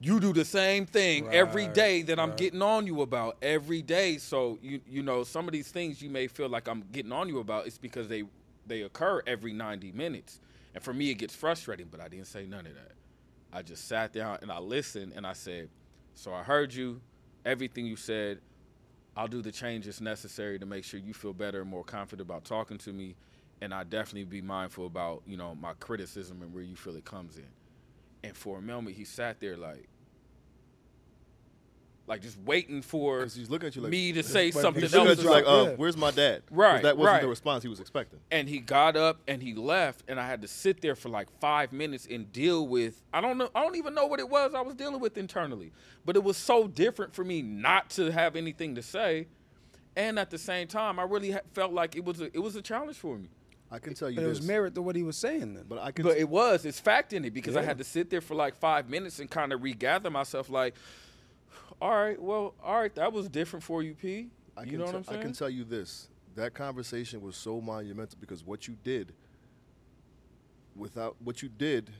[0.00, 3.82] you do the same thing every Right, day that I'm getting on you about every
[3.82, 4.18] day.
[4.18, 7.28] So you you know some of these things you may feel like I'm getting on
[7.28, 7.66] you about.
[7.66, 8.24] It's because they
[8.66, 10.40] they occur every 90 minutes,
[10.74, 11.88] and for me it gets frustrating.
[11.90, 12.92] But I didn't say none of that.
[13.52, 15.68] I just sat down and I listened and I said,
[16.14, 17.00] so I heard you,
[17.44, 18.40] everything you said.
[19.16, 22.44] I'll do the changes necessary to make sure you feel better and more confident about
[22.44, 23.16] talking to me.
[23.60, 27.04] And I definitely be mindful about, you know, my criticism and where you feel it
[27.04, 27.48] comes in.
[28.22, 29.88] And for a moment he sat there like
[32.08, 34.98] like just waiting for he's looking at you like- me to say something He's He's
[34.98, 35.08] else.
[35.08, 35.76] looking at you like, uh, Yeah.
[35.76, 36.42] where's my dad?
[36.46, 37.22] 'Cause Right, That wasn't right.
[37.22, 38.18] the response he was expecting.
[38.30, 41.28] and he got up and he left and i had to sit there for like
[41.40, 44.54] five minutes and deal with i don't know i don't even know what it was
[44.54, 45.70] i was dealing with internally
[46.04, 49.26] but it was so different for me not to have anything to say
[49.96, 52.56] and at the same time i really ha- felt like it was a, it was
[52.56, 53.28] a challenge for me
[53.70, 55.64] I can tell you But it was merit to what he was saying then.
[55.68, 58.08] but I can but it was it's fact in it because i had to sit
[58.08, 60.74] there for like five minutes and kind of regather myself like
[61.80, 64.84] all right well all right that was different for you p I you can know
[64.86, 66.08] what te- i'm saying I can tell you this.
[66.34, 69.12] That conversation was so monumental because what you did
[70.76, 71.90] without what you did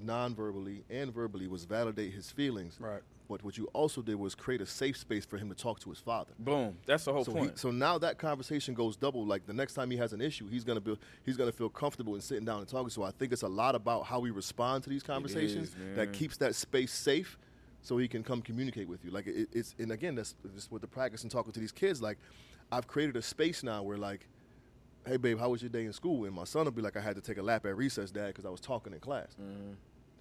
[0.00, 2.76] non-verbally and verbally was validate his feelings.
[2.80, 3.02] Right.
[3.28, 5.90] But what you also did was create a safe space for him to talk to
[5.90, 6.32] his father.
[6.38, 9.24] boom that's the whole So, he, point so now that conversation goes double.
[9.24, 12.14] Like the next time he has an issue, he's gonna be he's gonna feel comfortable
[12.14, 12.90] in sitting down and talking.
[12.90, 16.12] So I think it's a lot about how we respond to these conversations is, that
[16.12, 17.38] keeps that space safe
[17.82, 19.10] so he can come communicate with you.
[19.10, 22.00] Like it, it's and again that's just with the practice and talking to these kids.
[22.00, 22.18] Like
[22.70, 24.26] I've created a space now where like,
[25.06, 26.24] hey babe, how was your day in school?
[26.24, 28.28] And my son will be like, I had to take a lap at recess, dad,
[28.28, 29.36] because I was talking in class.
[29.40, 29.72] Mm-hmm.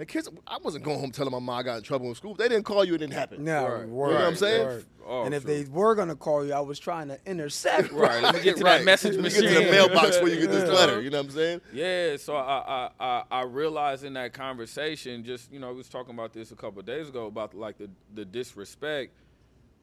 [0.02, 2.34] The kids, I wasn't going home telling my mom I got in trouble in school.
[2.34, 3.44] They didn't call you, it didn't happen.
[3.44, 3.88] No, Right.
[3.88, 4.66] word, You know what I'm saying?
[4.66, 4.86] word.
[5.06, 5.64] Oh, and if oh, true.
[5.64, 7.92] they were gonna call you, I was trying to intercept.
[7.92, 8.24] Right.
[8.24, 8.80] Let me get to Right.
[8.80, 9.42] that message Let me machine.
[9.44, 11.02] Get to the mailbox where you get this letter.
[11.02, 11.62] You know what I'm saying?
[11.72, 15.88] Yeah, so I, I I I realized in that conversation, just you know, I was
[15.88, 19.14] talking about this a couple of days ago about like the the disrespect,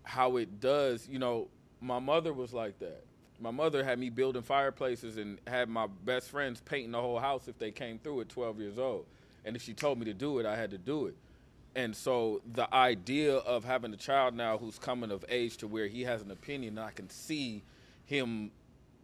[0.03, 1.07] how it does.
[1.09, 1.47] You know,
[1.81, 3.05] my mother was like that.
[3.39, 7.47] My mother had me building fireplaces and had my best friends painting the whole house
[7.47, 9.07] if they came through at 12 years old.
[9.49, 11.17] And if she told me to do it, I had to do it.
[11.75, 15.87] And so the idea of having a child now who's coming of age to where
[15.87, 17.63] he has an opinion, I can see
[18.05, 18.51] him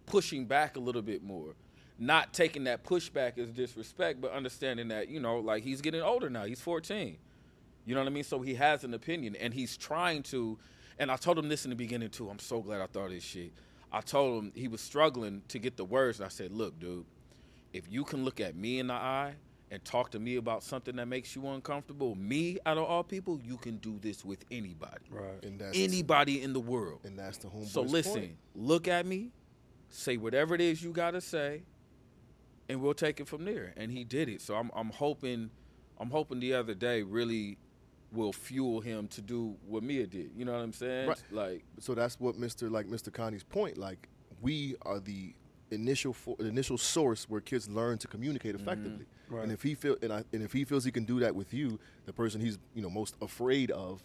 [0.04, 1.54] pushing back a little bit more.
[1.98, 6.28] Not taking that pushback as disrespect, but understanding that, you know, like he's getting older
[6.28, 6.44] now.
[6.44, 7.16] He's 14.
[7.86, 8.24] You know what I mean?
[8.24, 10.58] So he has an opinion and he's trying to.
[10.98, 12.28] And I told him this in the beginning too.
[12.28, 13.52] I'm so glad I thought this shit.
[13.90, 16.18] I told him he was struggling to get the words.
[16.18, 17.06] And I said, look, dude,
[17.72, 19.36] if you can look at me in the eye
[19.74, 23.40] and talk to me about something that makes you uncomfortable, me out of all people,
[23.44, 25.04] you can do this with anybody.
[25.10, 25.42] Right.
[25.42, 27.00] And that's Anybody in the world.
[27.04, 28.36] and that's the homeboy's So listen, point.
[28.54, 29.32] look at me,
[29.88, 31.64] say whatever it is you gotta say,
[32.68, 33.74] and we'll take it from there.
[33.76, 34.40] And he did it.
[34.40, 35.50] So I'm I'm hoping
[35.98, 37.58] I'm hoping the other day really
[38.12, 40.30] will fuel him to do what Mia did.
[40.36, 41.08] You know what I'm saying?
[41.08, 41.22] Right.
[41.32, 42.70] Like so that's what Mr.
[42.70, 43.12] like Mr.
[43.12, 43.76] Connie's point.
[43.76, 44.08] Like
[44.40, 45.34] we are the
[45.70, 49.06] initial fo- the initial source where kids learn to communicate effectively.
[49.28, 49.42] Right.
[49.44, 51.54] And if he feel and, I, and if he feels he can do that with
[51.54, 54.02] you, the person he's you know most afraid of,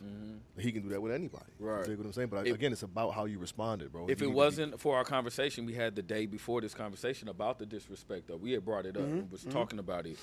[0.58, 1.46] he can do that with anybody.
[1.60, 1.80] Right.
[1.82, 2.30] You dig what I'm saying?
[2.30, 4.04] But If- again, it's about how you responded, bro.
[4.08, 6.74] if You it to be- wasn't for our conversation we had the day before this
[6.74, 9.18] conversation about the disrespect though, we had brought it up Mm-hmm.
[9.20, 10.18] and was talking about it.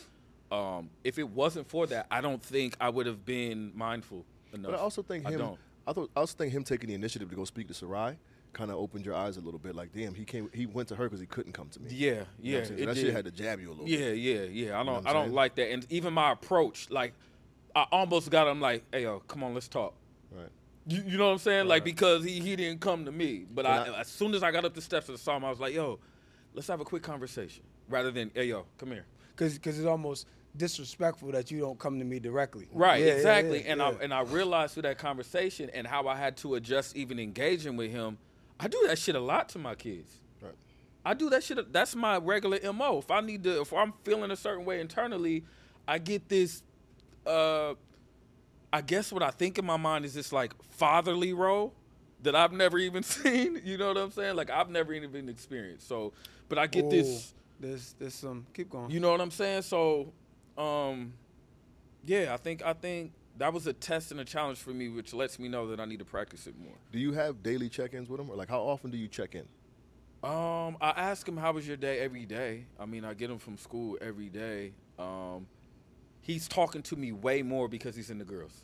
[0.50, 4.70] Um, if it wasn't for that, I don't think I would have been mindful enough.
[4.70, 5.40] But I also think I him.
[5.86, 8.16] I, thought, I also think him taking the initiative to go speak to Sarai
[8.52, 9.74] kind of opened your eyes a little bit.
[9.74, 10.48] Like, damn, he came.
[10.52, 11.90] He went to her because he couldn't come to me.
[11.92, 12.58] Yeah, You know yeah.
[12.58, 12.66] I'm saying?
[12.78, 13.00] So it that did.
[13.02, 13.88] shit had to jab you a little.
[13.88, 14.18] Yeah, bit.
[14.18, 14.80] yeah, yeah.
[14.80, 15.34] I don't, what I'm I don't saying?
[15.34, 17.12] like that, and even my approach, like,
[17.74, 19.94] I almost got him like, "Hey, yo, come on, let's talk."
[20.30, 20.48] Right.
[20.88, 21.66] You, you know what I'm saying?
[21.68, 24.50] Like because he he didn't come to me, but I, I- as soon as I
[24.52, 25.98] got up the steps of the psalm, I was like, "Yo,
[26.54, 29.04] let's have a quick conversation," rather than, "Hey, yo, come here."
[29.34, 32.66] Because because it's almost disrespectful that you don't come to me directly.
[32.72, 33.62] Right, Yeah, yeah, exactly.
[33.64, 33.88] yeah, and yeah.
[33.88, 37.76] I and I realized through that conversation and how I had to adjust even engaging
[37.76, 38.16] with him.
[38.58, 40.18] I do that shit a lot to my kids.
[40.40, 40.54] Right.
[41.04, 41.72] I do that shit.
[41.72, 42.98] That's my regular mo.
[42.98, 45.44] If I need to, if I'm feeling a certain way internally,
[45.86, 46.62] I get this.
[47.26, 47.74] uh
[48.72, 51.72] I guess what I think in my mind is this like fatherly role
[52.22, 53.60] that I've never even seen.
[53.64, 54.36] You know what I'm saying?
[54.36, 55.88] Like I've never even experienced.
[55.88, 56.12] So,
[56.48, 57.34] but I get this.
[57.58, 58.46] There's, there's some.
[58.52, 58.90] Keep going.
[58.90, 59.62] You know what I'm saying?
[59.62, 60.12] So,
[60.58, 61.14] um,
[62.04, 65.12] yeah, I think I think that was a test and a challenge for me, which
[65.12, 66.74] lets me know that I need to practice it more.
[66.92, 69.46] Do you have daily check-ins with him, or like how often do you check in?
[70.22, 72.66] Um, I ask him how was your day every day.
[72.80, 74.72] I mean, I get him from school every day.
[74.98, 75.46] Um,
[76.22, 78.62] he's talking to me way more because he's in the girls.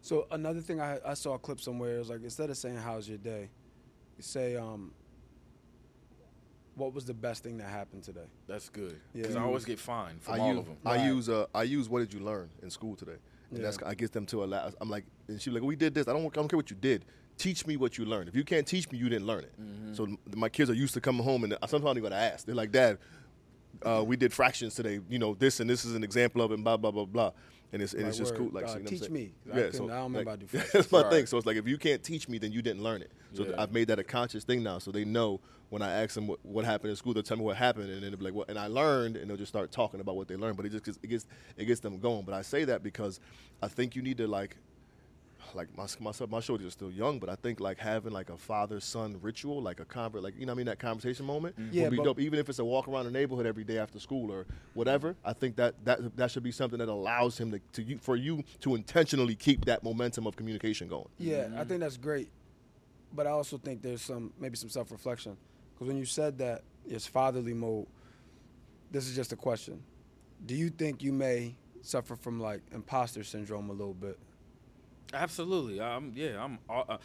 [0.00, 1.96] So another thing I, I saw a clip somewhere.
[1.96, 3.50] It was like instead of saying "How's your day,"
[4.16, 4.92] you say, um,
[6.74, 9.22] "What was the best thing that happened today?" That's good Yeah.
[9.22, 10.76] because I always get fined from I all use of them.
[10.86, 11.06] I Right.
[11.06, 13.18] use uh I use what did you learn in school today?
[13.50, 13.64] And Yeah.
[13.64, 16.08] that's I get them to a la I'm like and she's like we did this.
[16.08, 17.04] I don't I don't care what you did.
[17.38, 18.28] Teach me what you learned.
[18.28, 19.52] If you can't teach me, you didn't learn it.
[19.60, 19.94] Mm-hmm.
[19.94, 22.44] So my kids are used to coming home and sometimes they're gonna ask.
[22.46, 22.98] They're like, Dad,
[23.82, 25.00] uh, we did fractions today.
[25.08, 26.54] You know this and this is an example of it.
[26.54, 27.32] And blah blah blah blah.
[27.72, 28.50] And it's and it's just word, cool.
[28.52, 29.32] Like uh, you know teach me.
[29.46, 31.10] Yeah, I couldn't- I don't remember like, how to do that's my Right.
[31.12, 31.26] thing.
[31.26, 33.12] So it's like if you can't teach me, then you didn't learn it.
[33.34, 33.54] So Yeah.
[33.62, 34.78] I've made that a conscious thing now.
[34.78, 37.44] So they know when I ask them what, what happened in school, they'll tell me
[37.44, 39.70] what happened, and then they'll be like, "What?" And I learned, and they'll just start
[39.70, 40.56] talking about what they learned.
[40.56, 42.22] But it just it gets it gets them going.
[42.24, 43.20] But I say that because
[43.62, 44.56] I think you need to like
[45.54, 48.36] like my myself, my shoulders are still young, but I think like having like a
[48.36, 51.58] father son ritual, like a convert, like you know, what I mean that conversation moment
[51.58, 51.74] mm-hmm.
[51.74, 52.20] Yeah, would be dope.
[52.20, 55.32] Even if it's a walk around the neighborhood every day after school or whatever, I
[55.32, 58.42] think that that that should be something that allows him to, to you, for you
[58.60, 61.08] to intentionally keep that momentum of communication going.
[61.18, 61.62] Yeah, I mm-hmm.
[61.68, 62.30] think that's great,
[63.12, 65.36] but I also think there's some maybe some self reflection
[65.74, 67.86] because when you said that it's fatherly mode,
[68.90, 69.82] this is just a question:
[70.46, 74.18] Do you think you may suffer from like imposter syndrome a little bit?
[75.12, 75.80] Absolutely.
[75.80, 76.42] I'm yeah.
[76.42, 76.58] I'm.
[76.68, 76.98] Uh, uh,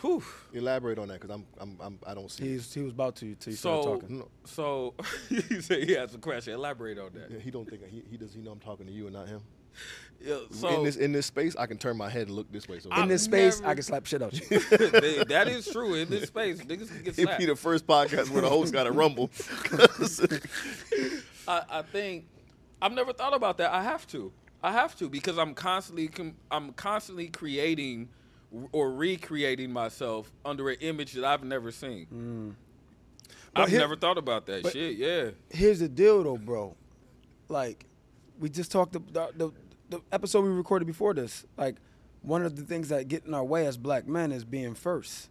[0.00, 0.22] whew.
[0.52, 2.44] Elaborate on that because I'm, I'm I'm I don't see.
[2.44, 2.48] it.
[2.48, 4.18] He's he was about to till you started So talking.
[4.18, 4.94] No, so
[5.28, 6.54] he said he has a question.
[6.54, 7.30] Elaborate on that.
[7.30, 8.34] yeah, he don't think he, he does.
[8.34, 9.40] He know I'm talking to you and not him.
[10.22, 12.68] Yeah, so in this in this space, I can turn my head and look this
[12.68, 12.78] way.
[12.80, 14.58] So In I've this space, never- I can slap shit out you.
[14.68, 15.94] that is true.
[15.94, 17.18] In this space, niggas can get slapped.
[17.30, 19.30] It'd be the first podcast where the host got a rumble.
[21.48, 22.26] I, I think
[22.82, 23.72] I've never thought about that.
[23.72, 24.32] I have to.
[24.62, 28.08] I have to because I'm constantly com- I'm constantly creating
[28.72, 32.06] or recreating myself under an image that I've never seen.
[32.06, 32.50] Hmm.
[33.54, 34.96] But I've here- never thought about that shit.
[34.96, 35.30] Yeah.
[35.50, 36.76] Here's the deal, though, bro.
[37.48, 37.84] Like,
[38.38, 39.00] we just talked the,
[39.36, 39.52] the
[39.88, 41.44] the episode we recorded before this.
[41.56, 41.76] Like,
[42.22, 45.28] one of the things that get in our way as black men is being first.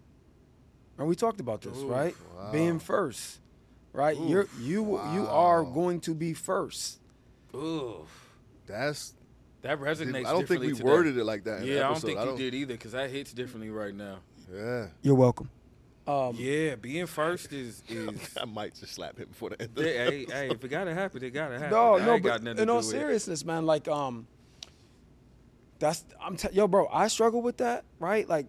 [0.97, 2.15] And we talked about this, Oof, right?
[2.37, 2.51] wow.
[2.51, 3.39] Being first,
[3.93, 4.17] right?
[4.17, 6.99] Oof, You're you you are going to be first.
[7.55, 8.05] Ooh.
[8.65, 9.13] That's.
[9.61, 10.25] That resonates.
[10.25, 10.83] I don't think we today.
[10.83, 11.59] worded it like that.
[11.61, 12.07] In the Yeah, I don't episode.
[12.07, 14.19] think you did either because that hits differently right now.
[14.53, 14.87] Yeah.
[15.01, 15.49] You're welcome.
[16.07, 18.35] Um, Yeah, being first is is.
[18.41, 19.77] I might just slap him before the end.
[19.77, 21.71] Of Yeah, hey, hey, if it gotta happen, it gotta happen.
[21.71, 22.99] No, I no, ain't got but in all do with it.
[22.99, 24.25] seriousness, man, like um,
[25.79, 26.87] that's I'm t- yo, bro.
[26.91, 28.27] I struggle with that, right?
[28.27, 28.47] Like,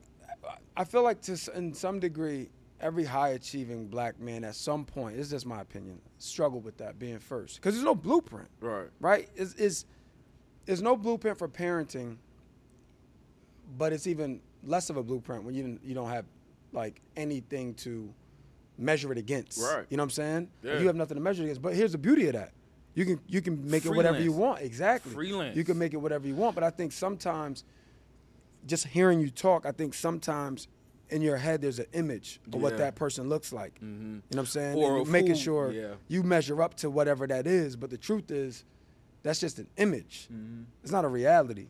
[0.48, 2.48] I- I feel like to in some degree,
[2.80, 6.98] every high achieving black man at some point, it's just my opinion, struggle with that
[6.98, 8.88] being first because there's no blueprint, Right.
[9.00, 9.28] right?
[9.34, 9.84] Is is
[10.66, 12.16] there's no blueprint for parenting,
[13.76, 16.24] but it's even less of a blueprint when you you don't have
[16.72, 18.12] like anything to
[18.78, 19.60] measure it against.
[19.60, 19.86] Right.
[19.88, 20.48] You know what I'm saying?
[20.62, 20.78] Yeah.
[20.78, 21.62] You have nothing to measure it against.
[21.62, 22.52] But here's the beauty of that.
[22.94, 24.62] You can you can make it whatever you want.
[24.62, 25.12] Exactly.
[25.12, 25.56] Freelance.
[25.56, 26.54] You can make it whatever you want.
[26.54, 27.64] But I think sometimes
[28.66, 30.68] just hearing you talk, I think sometimes
[31.08, 33.74] in your head there's an image of what that person looks like.
[33.76, 33.84] Mm-hmm.
[33.84, 34.76] You know what I'm saying?
[34.76, 35.94] Or And making sure yeah.
[36.08, 37.76] you measure up to whatever that is.
[37.76, 38.64] But the truth is,
[39.22, 40.28] that's just an image.
[40.32, 40.62] Mm-hmm.
[40.82, 41.68] It's not a reality.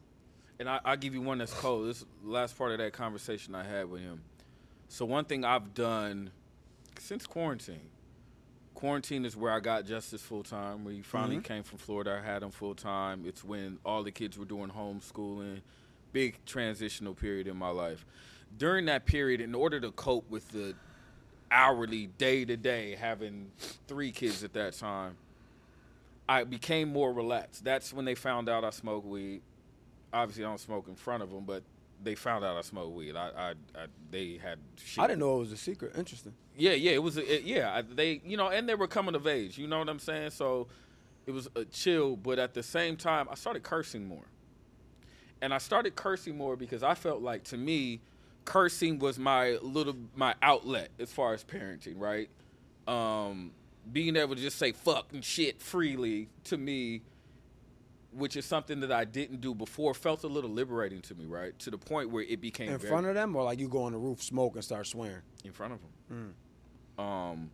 [0.58, 1.88] And I, I'll give you one that's cold.
[1.88, 4.20] This last part of that conversation I had with him.
[4.88, 6.30] So one thing I've done
[6.98, 7.88] since quarantine.
[8.74, 10.86] Quarantine is where I got Justice full time.
[10.90, 11.42] He finally Mm-hmm.
[11.44, 13.24] came from Florida, I had him full time.
[13.26, 15.60] It's when all the kids were doing homeschooling.
[16.12, 18.04] Big transitional period in my life.
[18.58, 20.74] During that period, in order to cope with the
[21.50, 23.50] hourly, day to day, having
[23.86, 25.16] three kids at that time,
[26.30, 27.64] I became more relaxed.
[27.64, 29.42] That's when they found out I smoke weed.
[30.12, 31.64] Obviously, I don't smoke in front of them, but
[32.02, 33.16] they found out I smoke weed.
[33.16, 34.58] I, I, I they had.
[34.84, 35.02] Shit.
[35.02, 35.96] I didn't know it was a secret.
[35.96, 36.32] Interesting.
[36.56, 37.16] Yeah, yeah, it was.
[37.16, 39.58] A, it- yeah, I- they, you know, and they were coming of age.
[39.58, 40.30] You know what I'm saying?
[40.30, 40.68] So
[41.26, 44.24] it was a chill, but at the same time, I started cursing more.
[45.42, 48.00] And I started cursing more because I felt like to me,
[48.44, 52.28] cursing was my little my outlet as far as parenting, right?
[52.86, 53.50] Um,
[53.92, 57.02] being able to just say fuck and shit freely to me,
[58.12, 61.56] which is something that I didn't do before, felt a little liberating to me, right?
[61.60, 63.84] To the point where it became In very- front of them, or like you go
[63.84, 65.22] on the roof, smoke, and start swearing.
[65.44, 66.34] in front of him.
[66.98, 67.50] Um,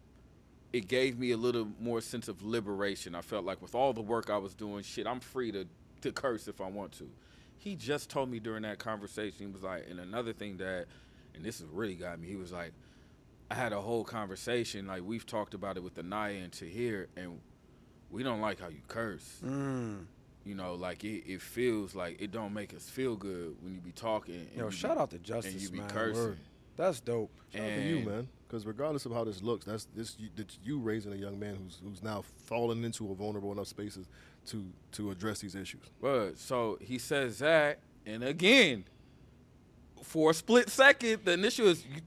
[0.73, 3.15] it gave me a little more sense of liberation.
[3.15, 5.67] I felt like with all the work I was doing, shit, I'm free to
[6.03, 7.09] to curse if I want to.
[7.57, 10.87] He just told me during that conversation, he was like, and another thing that,
[11.35, 12.73] and this has really got me, he was like,
[13.51, 17.41] I had a whole conversation, like we've talked about it with Anaya and Tahir, and
[18.11, 19.41] we don't like how you curse.
[19.45, 20.07] Mm.
[20.45, 23.81] You know, like it, it feels like it don't make us feel good when you
[23.81, 24.35] be talking.
[24.51, 25.89] And Yo, you be- shout out to Justice, and you be man.
[25.89, 26.23] cursing.
[26.23, 26.39] Word.
[26.77, 27.31] That's dope.
[27.53, 28.29] Shout out to you, man.
[28.47, 31.57] Because regardless of how this looks, that's this you, that's you raising a young man
[31.57, 34.07] who's who's now fallen into a vulnerable enough spaces
[34.47, 35.83] to to address these issues.
[36.01, 38.85] But so he says that, and again,
[40.03, 41.85] for a split second, the initial is.
[41.85, 42.03] You,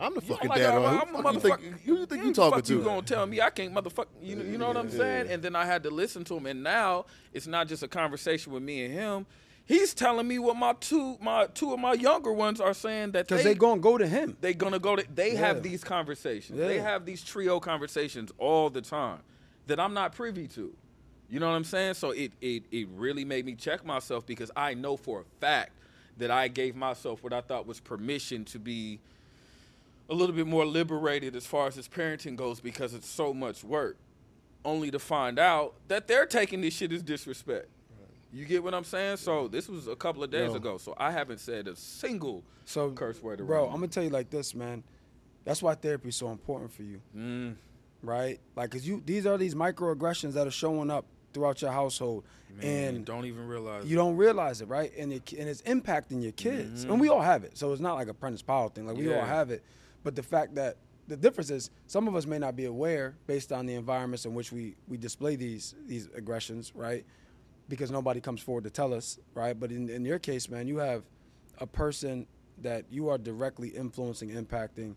[0.00, 0.74] I'm the you know, fucking like, dad.
[0.74, 2.58] I'm- on I'm who a the you think motherfucker- who you think you the talking
[2.58, 2.74] fuck to?
[2.74, 4.06] You gonna tell me I can't motherfucker?
[4.22, 5.30] You know, you know what I'm saying?
[5.30, 8.52] And then I had to listen to him, and now it's not just a conversation
[8.52, 9.26] with me and him.
[9.66, 13.28] He's telling me what my two my two of my younger ones are saying that
[13.28, 14.36] Because they they gonna go to him.
[14.40, 15.38] they gonna go to they Yeah.
[15.38, 19.20] have these conversations they have these trio conversations all the time
[19.66, 20.76] that i'm not privy to
[21.30, 24.50] you know what i'm saying so it it, it really made me check myself because
[24.54, 25.72] i know for a fact
[26.18, 29.00] that i gave myself what i thought was permission to be
[30.10, 33.64] a little bit more liberated as far as his parenting goes because it's so much
[33.64, 33.96] work
[34.64, 37.68] only to find out that they're taking this shit as disrespect
[38.32, 40.56] you get what i'm saying so this was a couple of days Yo.
[40.56, 43.66] ago so i haven't said a single So, curse word bro.
[43.66, 44.82] I'm gonna tell you like this, man.
[45.44, 47.56] That's why therapy is so important for you, Mm.
[48.02, 48.40] right?
[48.56, 52.24] Like, cause you these are these microaggressions that are showing up throughout your household,
[52.58, 54.90] Man, and don't even realize you don't realize it, right?
[54.96, 57.58] And it, and it's impacting your kids, and we all have it.
[57.58, 58.86] So it's not like a Prentice Powell thing.
[58.86, 59.62] Like we all have it,
[60.04, 60.76] but the fact that
[61.08, 64.34] the difference is some of us may not be aware based on the environments in
[64.34, 67.04] which we we display these these aggressions, right?
[67.68, 69.58] Because nobody comes forward to tell us, right?
[69.58, 71.02] But in in your case, man, you have
[71.58, 72.26] a person
[72.62, 74.94] that you are directly influencing, impacting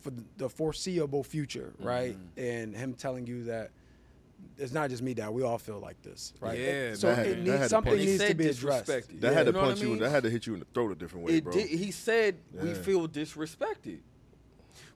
[0.00, 2.14] for the- the foreseeable future, right?
[2.16, 2.40] Mm-hmm.
[2.40, 3.70] And him telling you that
[4.58, 5.30] it's not just me, Dad.
[5.30, 6.58] We all feel like this, right?
[6.58, 8.86] Yeah, so had- it needs something needs to be addressed.
[8.86, 9.20] disrespected.
[9.20, 9.88] That Yeah, had to you know punch I you.
[9.90, 9.98] mean?
[10.00, 11.52] That had to hit you in the throat a different way, It bro.
[11.54, 14.00] did, he said we feel disrespected.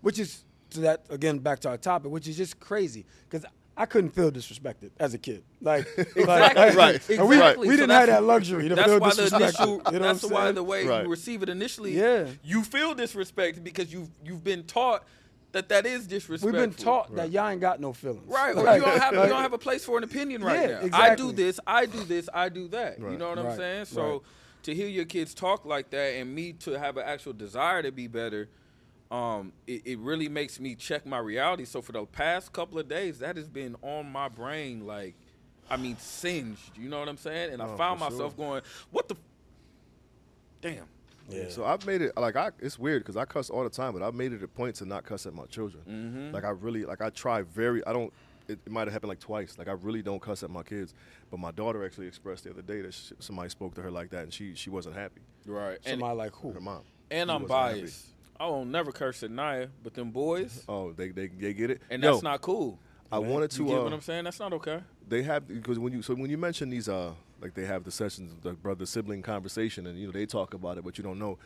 [0.00, 3.44] Which is to that again back to our topic, which is just crazy because
[3.76, 5.42] I couldn't feel disrespected as a kid.
[5.60, 6.24] Like, Exactly.
[6.24, 6.76] like, Right.
[6.76, 7.68] like, and we, Exactly.
[7.68, 9.36] we So didn't have that luxury to That's feel why the disrespected.
[9.40, 9.68] initial.
[9.92, 10.54] you know that's why saying?
[10.56, 11.04] the way Right.
[11.04, 11.92] you receive it initially.
[11.96, 12.26] Yeah.
[12.42, 15.04] You feel disrespect because you've you've been taught
[15.52, 16.44] that that is disrespect.
[16.52, 18.28] We've been taught that y'all ain't got no feelings.
[18.28, 20.68] Right, or Like- you don't have you don't have a place for an opinion right
[20.68, 20.96] Yeah, now.
[20.98, 22.98] I do this, I do this, I do that.
[23.00, 23.86] You know what I'm saying?
[23.86, 24.20] So right.
[24.64, 27.90] to hear your kids talk like that and me to have an actual desire to
[27.90, 28.48] be better,
[29.10, 31.64] um, it, it really makes me check my reality.
[31.64, 35.14] So for the past couple of days, that has been on my brain, like,
[35.68, 36.76] I mean, singed.
[36.78, 37.52] You know what I'm saying?
[37.52, 38.46] And I Oh, found myself sure.
[38.46, 39.14] going, "What the?
[39.14, 39.20] F-
[40.60, 40.86] Damn."
[41.28, 41.48] Yeah.
[41.48, 42.50] So I've made it like I.
[42.58, 44.84] It's weird because I cuss all the time, but I've made it a point to
[44.84, 45.82] not cuss at my children.
[45.88, 46.34] Mm-hmm.
[46.34, 47.84] Like I really, like I try very.
[47.86, 48.12] I don't.
[48.48, 49.56] It, it might have happened like twice.
[49.56, 50.92] Like I really don't cuss at my kids.
[51.30, 54.10] But my daughter actually expressed the other day that sh somebody spoke to her like
[54.10, 55.20] that, and she she wasn't happy.
[55.46, 55.78] Right.
[55.84, 56.52] And, Somebody like who?
[56.52, 56.82] Her mom.
[57.12, 57.92] and She I'm wasn't happy.
[58.40, 58.53] Biased.
[58.53, 61.83] I won't never curse at Naya, but them boys, Oh, they they they get it.
[61.90, 62.79] and Yo, that's not cool.
[63.12, 63.62] I wanted to.
[63.62, 64.24] You get uh, what I'm saying?
[64.24, 64.81] That's not okay.
[65.09, 67.90] they have because when you so when you mention these uh like they have the
[67.90, 71.18] sessions the brother sibling conversation and you know they talk about it but you don't
[71.18, 71.38] know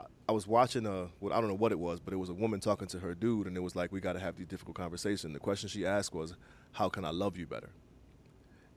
[0.00, 2.28] I, I was watching uh well I don't know what it was but it was
[2.28, 4.48] a woman talking to her dude and it was like we got to have these
[4.48, 6.34] difficult conversations the question she asked was
[6.72, 7.70] how can I love you better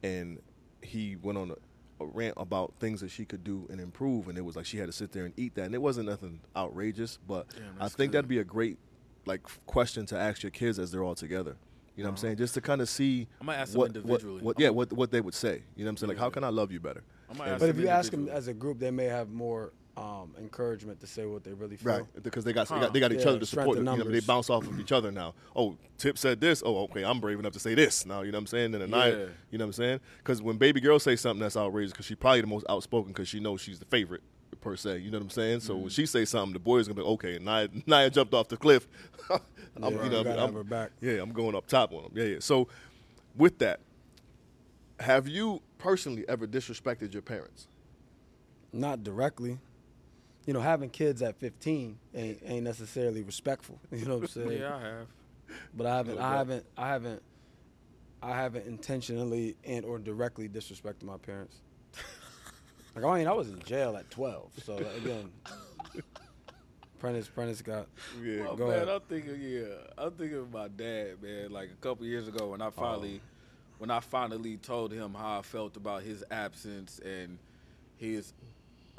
[0.04, 0.40] and
[0.82, 1.54] he went on
[2.00, 4.66] a, a rant about things that she could do and improve and it was like
[4.66, 7.64] she had to sit there and eat that and it wasn't nothing outrageous but Damn,
[7.80, 8.18] I think good.
[8.20, 8.78] that'd be a great
[9.26, 11.58] like question to ask your kids as they're all together
[12.00, 12.22] you know what I'm uh-huh.
[12.22, 14.36] saying just to kind of see I'm gonna ask them what, individually.
[14.36, 15.64] What, what, yeah, what what they would say.
[15.76, 16.08] You know what I'm saying?
[16.08, 17.04] Like, how can I love you better?
[17.30, 20.34] I'm ask But if you ask them as a group, they may have more um,
[20.40, 21.92] encouragement to say what they really feel.
[21.94, 23.78] Right, because they got, they got they got each Yeah, other to support.
[23.78, 23.86] them.
[23.98, 25.34] You know, they bounce off of each other now.
[25.56, 26.64] Oh, Tip said this.
[26.66, 28.22] Oh, okay, I'm brave enough to say this now.
[28.22, 28.74] You know what I'm saying?
[28.76, 29.26] And then I, Yeah.
[29.52, 30.00] you know what I'm saying?
[30.20, 33.28] Because when baby girl say something that's outrageous, because she's probably the most outspoken, because
[33.28, 34.22] she knows she's the favorite
[34.62, 35.00] per se.
[35.00, 35.60] You know what I'm saying?
[35.62, 35.82] So Mm-hmm.
[35.82, 37.40] when she say something, the boys gonna be okay.
[37.40, 38.88] Naya, Naya jumped off the cliff.
[39.30, 39.40] I'm,
[39.94, 40.92] Yeah, you know, I'm, have back.
[41.02, 42.12] Yeah, I'm going up top on them.
[42.16, 42.38] Yeah, yeah.
[42.40, 42.68] So
[43.36, 43.80] with that,
[45.00, 47.68] have you personally ever disrespected your parents?
[48.74, 49.60] Not directly.
[50.50, 53.78] You know, having kids at 15 ain't, ain't necessarily respectful.
[53.92, 54.62] You know what I'm saying?
[54.62, 55.08] Yeah, I have.
[55.76, 57.22] But I haven't, I haven't, I haven't,
[58.24, 61.58] I haven't intentionally and or directly disrespected my parents.
[62.96, 64.50] like I mean, I was in jail at 12.
[64.64, 65.30] So like, again,
[66.98, 67.86] Prentice, Prentice got.
[68.20, 68.90] Yeah, Well, Go man, ahead.
[68.90, 69.66] I'm thinking, yeah,
[70.00, 71.52] I'm thinking of my dad, man.
[71.52, 72.72] Like a couple years ago, when I oh.
[72.72, 73.22] finally,
[73.78, 77.38] when I finally told him how I felt about his absence and
[77.98, 78.34] his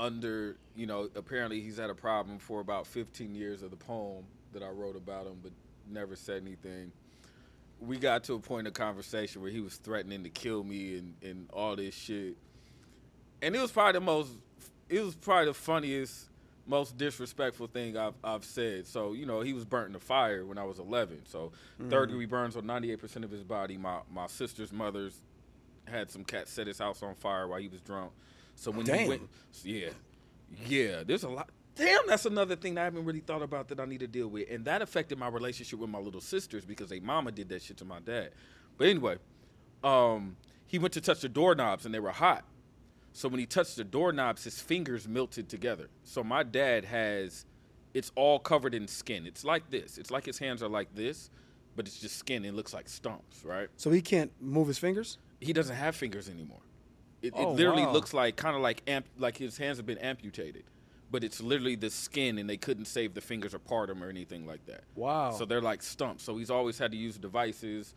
[0.01, 4.25] under, you know, apparently he's had a problem for about 15 years of the poem
[4.53, 5.53] that I wrote about him, but
[5.89, 6.91] never said anything.
[7.81, 10.97] We got to a point in the conversation where he was threatening to kill me
[10.97, 12.37] and, and all this shit.
[13.43, 14.33] And it was probably the most,
[14.89, 16.29] it was probably the funniest,
[16.67, 18.87] most disrespectful thing I've, I've said.
[18.87, 21.27] So, you know, he was burnt in the fire when I was 11.
[21.27, 21.91] So, mm-hmm.
[21.91, 23.77] third degree burns on 98% of his body.
[23.77, 25.21] My, my sister's mother's
[25.85, 28.13] had some cat set his house on fire while he was drunk.
[28.61, 29.09] So when he Damn.
[29.09, 29.23] went,
[29.65, 29.89] yeah,
[30.67, 31.49] yeah, there's a lot.
[31.77, 34.29] Damn, that's another thing that I haven't really thought about that I need to deal
[34.29, 37.63] with, and that affected my relationship with my little sisters because they mama did that
[37.63, 38.33] shit to my dad.
[38.77, 39.17] But anyway,
[39.83, 42.45] um, he went to touch the doorknobs and they were hot.
[43.15, 45.89] So when he touched the doorknobs, his fingers melted together.
[46.05, 47.47] So my dad has,
[47.95, 49.25] it's all covered in skin.
[49.25, 49.97] It's like this.
[49.97, 51.31] It's like his hands are like this,
[51.77, 52.45] but it's just skin.
[52.45, 53.69] It looks like stumps, right?
[53.77, 55.17] So he can't move his fingers.
[55.41, 56.61] he doesn't have fingers anymore.
[57.23, 57.93] It, it Oh, literally wow.
[57.93, 60.65] looks like kind of like amp, like his hands have been amputated,
[61.11, 64.09] but it's literally the skin, and they couldn't save the fingers or part them or
[64.09, 64.83] anything like that.
[64.95, 65.33] Wow.
[65.33, 66.25] So they're like stumps.
[66.25, 67.95] So he's always had to use devices.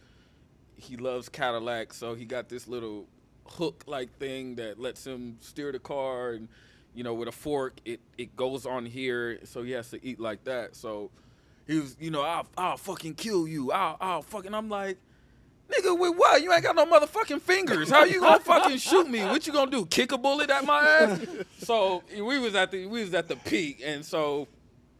[0.76, 3.06] He loves Cadillac, so he got this little
[3.46, 6.48] hook like thing that lets him steer the car, and
[6.96, 10.20] you know, with a fork, it it goes on here, so he has to eat
[10.20, 10.76] like that.
[10.76, 11.10] So
[11.66, 13.72] he was, you know, I'll I'll fucking kill you.
[13.72, 14.54] I'll I'll fucking.
[14.54, 14.98] I'm like.
[15.80, 16.42] Nigga, with what?
[16.42, 17.90] You ain't got no motherfucking fingers.
[17.90, 19.24] How you gonna fucking shoot me?
[19.24, 19.86] What you gonna do?
[19.86, 21.26] Kick a bullet at my ass?
[21.64, 24.48] So we was at the we was at the peak, and so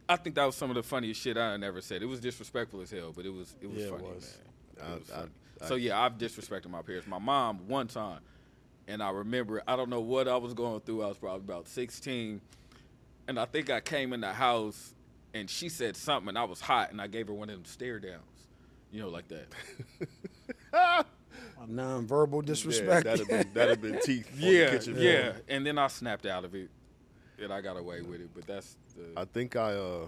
[0.08, 2.02] I think that was some of the funniest shit I ever said.
[2.02, 4.38] It was disrespectful as hell, but it was it was Yeah, it funny, was.
[4.78, 4.86] man.
[4.86, 5.30] It I- was I- funny.
[5.60, 7.06] I- so yeah, I've disrespected my parents.
[7.06, 8.20] My mom one time,
[8.88, 11.02] and I remember I don't know what I was going through.
[11.02, 12.40] I was probably about sixteen,
[13.28, 14.94] and I think I came in the house,
[15.34, 17.64] and she said something, and I was hot, and I gave her one of them
[17.66, 18.48] stare downs,
[18.90, 19.46] you know, like that.
[20.74, 23.04] A non-verbal Yeah, disrespect.
[23.04, 24.28] that'd have been that'd have been teeth.
[24.34, 25.22] on the yeah, kitchen yeah.
[25.32, 25.42] floor.
[25.48, 26.70] And then I snapped out of it,
[27.42, 28.30] and I got away with it.
[28.34, 30.06] But that's the I think I uh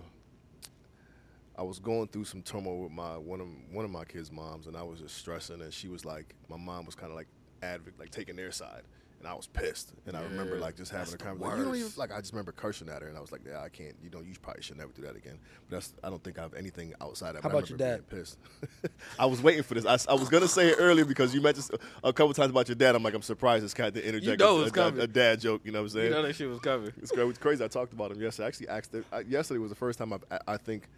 [1.59, 4.67] I was going through some turmoil with my one of one of my kids' moms,
[4.67, 7.29] and I was just stressing, and she was like, my mom was kind of like
[7.63, 8.83] advocate, like taking their side,
[9.19, 11.41] And I was pissed, and I remember like just having a conversation.
[11.51, 12.13] Like, you don't even like.
[12.13, 13.95] I just remember cursing at her, and I was like, "Yeah, I can't.
[14.03, 15.39] You know, you probably should never do that again."
[15.69, 15.95] But that's.
[16.05, 17.43] I don't think I have anything outside that.
[17.43, 18.39] How but I about your remember being Pissed.
[19.19, 19.87] I was waiting for this.
[19.87, 21.71] I was gonna say it earlier because you mentioned
[22.05, 22.95] a couple times about your dad.
[22.95, 25.63] I'm like, I'm surprised this cat didn't interject know a, a- a dad joke.
[25.65, 26.05] You know what I'm saying?
[26.05, 26.93] You know that shit was coming.
[26.99, 27.65] It's cra- it's crazy.
[27.65, 28.45] I talked about him yesterday.
[28.45, 28.95] I actually asked.
[28.95, 30.89] Him, I, yesterday was the first time I've, I, I think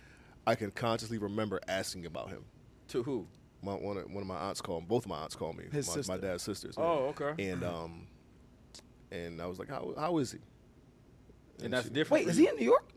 [0.47, 2.45] I can consciously remember asking about him.
[2.89, 3.27] To who?
[3.63, 4.87] My, one, of, one of my aunts called.
[4.87, 5.65] Both of my aunts called me.
[5.73, 6.13] His my, sister.
[6.13, 6.75] my dad's sisters.
[6.79, 7.51] Oh, okay.
[7.51, 8.07] And um,
[9.11, 10.39] and I was like, how how is he?
[11.65, 12.25] And that's she- different.
[12.27, 12.89] Wait, is he in New York?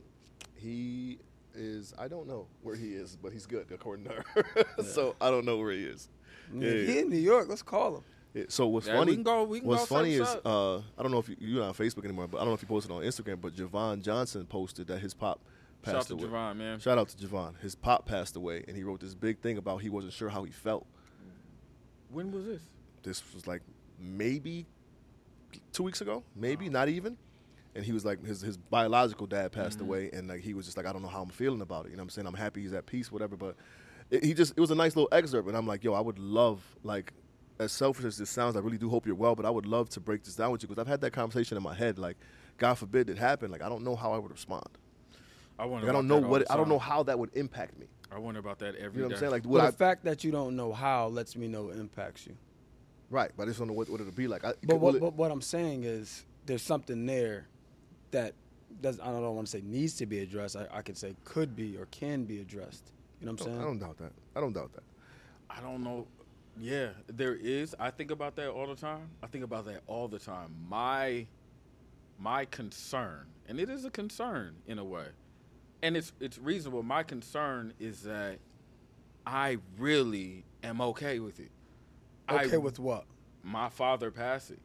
[0.55, 1.19] He
[1.55, 1.93] is.
[1.97, 4.83] I don't know where he is, but he's good according to her.
[4.83, 6.09] so I don't know where he is.
[6.53, 6.93] Yeah, If yeah.
[6.93, 7.47] He in New York.
[7.49, 8.03] Let's call him.
[8.33, 9.13] Yeah, so what's Yeah, we funny?
[9.15, 11.59] can go- we can what's go funny is uh, I don't know if you, you're
[11.61, 13.41] not on Facebook anymore, but I don't know if you posted on Instagram.
[13.41, 15.41] But Javon Johnson posted that his pop
[15.85, 16.23] Shout out to away.
[16.23, 16.79] Javon, man.
[16.79, 17.59] Shout out to Javon.
[17.59, 20.43] His pop passed away, and he wrote this big thing about he wasn't sure how
[20.43, 20.85] he felt.
[22.11, 22.61] When was this?
[23.03, 23.61] This was like
[23.99, 24.67] maybe
[25.71, 27.17] two weeks ago, maybe not even.
[27.73, 29.87] And he was like, his his biological dad passed Mm-hmm.
[29.87, 31.91] away, and like he was just like, I don't know how I'm feeling about it.
[31.91, 32.27] You know what I'm saying?
[32.27, 33.37] I'm happy he's at peace, whatever.
[33.37, 33.55] But
[34.09, 36.19] it, he just, it was a nice little excerpt, and I'm like, yo, I would
[36.19, 37.13] love like.
[37.59, 39.87] As selfish as this sounds, I really do hope you're well, but I would love
[39.89, 41.99] to break this down with you because I've had that conversation in my head.
[41.99, 42.17] Like,
[42.57, 43.51] God forbid it happened.
[43.51, 44.65] Like, I don't know how I would respond.
[45.61, 45.85] I wonder.
[45.85, 47.85] Like, I don't know what I don't know how that would impact me.
[48.11, 48.85] I wonder about that every day.
[48.95, 49.31] You know what I'm saying?
[49.31, 49.71] Like, Well, would the I?
[49.71, 52.35] fact that you don't know how lets me know it impacts you.
[53.11, 54.43] Right, but I just don't know what, what it'll be like.
[54.43, 57.47] I, But what, it- but what I'm saying is there's something there
[58.09, 58.33] that
[58.81, 60.55] does I don't want to say needs to be addressed.
[60.55, 62.91] I, I could say could be or can be addressed.
[63.19, 63.61] You know what I'm oh, saying?
[63.61, 64.13] I don't doubt that.
[64.35, 64.83] I don't doubt that.
[65.49, 66.07] I don't know.
[66.59, 67.75] Yeah, there is.
[67.79, 69.09] I think about that all the time.
[69.21, 70.55] I think about that all the time.
[70.67, 71.27] My
[72.17, 75.05] my concern, and it is a concern in a way,
[75.83, 76.83] and it's it's reasonable.
[76.83, 78.39] My concern is that
[79.25, 81.51] I really am okay with it.
[82.29, 83.05] okay I, with what?
[83.43, 84.59] my father passing.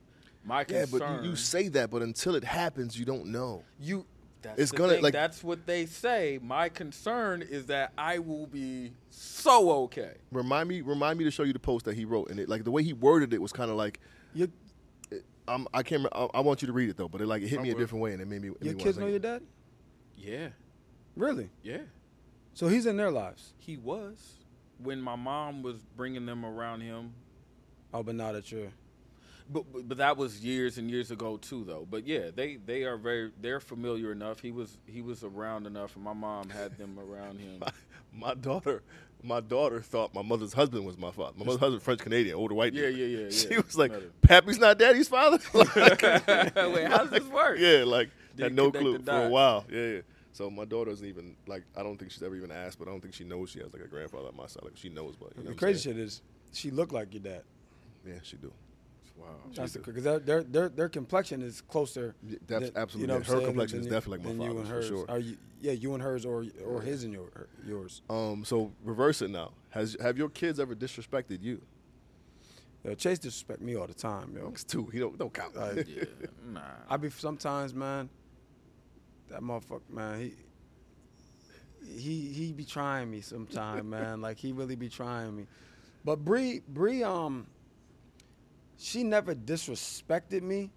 [0.45, 0.99] My Yeah, concern.
[1.17, 3.65] but you, you say that, but until it happens, you don't know.
[3.81, 4.07] You.
[4.43, 5.03] That's It's gonna, thing.
[5.03, 6.39] like- That's what they say.
[6.41, 10.13] My concern is that I will be so okay.
[10.31, 12.63] Remind me, remind me to show you the post that he wrote, and it like
[12.63, 13.99] the way he worded it was kind of like,
[14.35, 14.49] Your
[15.49, 16.07] I'm, I can't.
[16.13, 17.71] I, I want you to read it though, but it like it hit I me
[17.71, 18.49] a different way, and it made me.
[18.49, 19.43] it your made me kids know your sing dad?
[20.17, 20.49] Yeah,
[21.17, 21.51] Really?
[21.63, 21.79] yeah.
[22.55, 23.53] So he's in their lives.
[23.59, 24.17] He was
[24.79, 27.13] when my mom was bringing them around him.
[27.93, 28.69] Oh, but now that you're
[29.51, 31.87] But, but but that was years and years ago too, though.
[31.91, 34.41] But yeah, they they are very they're familiar enough.
[34.41, 37.63] He was he was around enough, and my mom had them around him.
[38.19, 38.83] My daughter,
[39.23, 41.35] my daughter thought my mother's husband was my father.
[41.37, 42.99] My mother's husband, French Canadian, older white Yeah, dude.
[42.99, 43.59] yeah, yeah, She yeah.
[43.61, 47.59] was like, Met "Pappy's not daddy's father." Like, Wait, how does this work?
[47.59, 49.67] yeah, like Didn't had no clue for a while.
[49.71, 50.01] Yeah, yeah.
[50.37, 51.63] So my daughter doesn't even like.
[51.75, 53.73] I don't think she's ever even asked, but I don't think she knows she has
[53.73, 54.65] like a grandfather on my side.
[54.65, 56.21] Like she knows, but you know the crazy shit is
[56.53, 57.43] she looked like your dad.
[58.07, 58.53] Yeah, she do.
[59.17, 59.29] Wow.
[59.55, 62.15] That's because their, their their their complexion is closer.
[62.23, 63.19] Yeah, that's than- absolutely You know it.
[63.21, 64.87] what Her I'm saying, complexion than is definitely like my than and father's, for hers.
[64.89, 65.07] sure.
[65.09, 67.31] Are you, yeah, you and hers, or or his and your
[67.67, 68.03] yours.
[68.11, 69.53] Um, so reverse it now.
[69.71, 71.63] Has have your kids ever disrespected you?
[72.85, 74.49] Yo, Chase disrespect me all the time, yo.
[74.49, 74.85] It's two.
[74.93, 75.57] He don't don't count.
[75.57, 76.05] Like, Yeah,
[76.47, 76.61] nah.
[76.91, 78.11] I be sometimes, man.
[79.31, 80.19] That motherfucker, man.
[80.21, 84.21] He he he be trying me sometime, man.
[84.27, 85.47] Like he really be trying me.
[86.05, 87.47] But Bree, Bree, um,
[88.79, 90.71] she never disrespected me,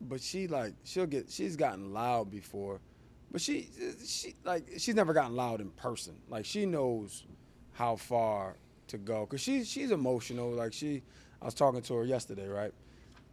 [0.00, 2.80] but she like she'll get she's gotten loud before,
[3.30, 3.68] but she
[4.04, 6.16] she like she's never gotten loud in person.
[6.28, 7.24] Like she knows
[7.72, 8.56] how far
[8.88, 10.50] to go because she she's emotional.
[10.50, 11.02] Like she,
[11.40, 12.72] I was talking to her yesterday, right?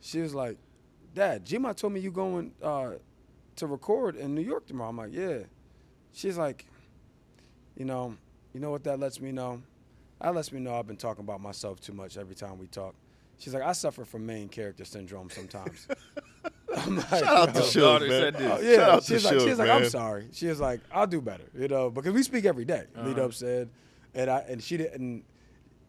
[0.01, 0.57] She was like,
[1.13, 2.93] "Dad, Jima told me you going uh,
[3.57, 5.39] to record in New York tomorrow." I'm like, "Yeah."
[6.13, 6.65] She's like,
[7.75, 8.15] "You know,
[8.53, 9.61] you know what that lets me know?
[10.21, 12.95] That lets me know I've been talking about myself too much every time we talk."
[13.37, 15.87] She's like, "I suffer from main character syndrome sometimes."
[16.77, 18.21] I'm like, Shout out to "Yo." Suge, daughter man.
[18.21, 18.41] said this.
[18.51, 20.27] Oh, Shout yeah, out to she's like, Suge, she's like, I'm sorry.
[20.33, 22.83] She was like, I'll do better, you know, because we speak every day.
[22.97, 23.25] Lead Uh-huh.
[23.27, 23.69] up said,
[24.13, 25.23] and I and she didn't.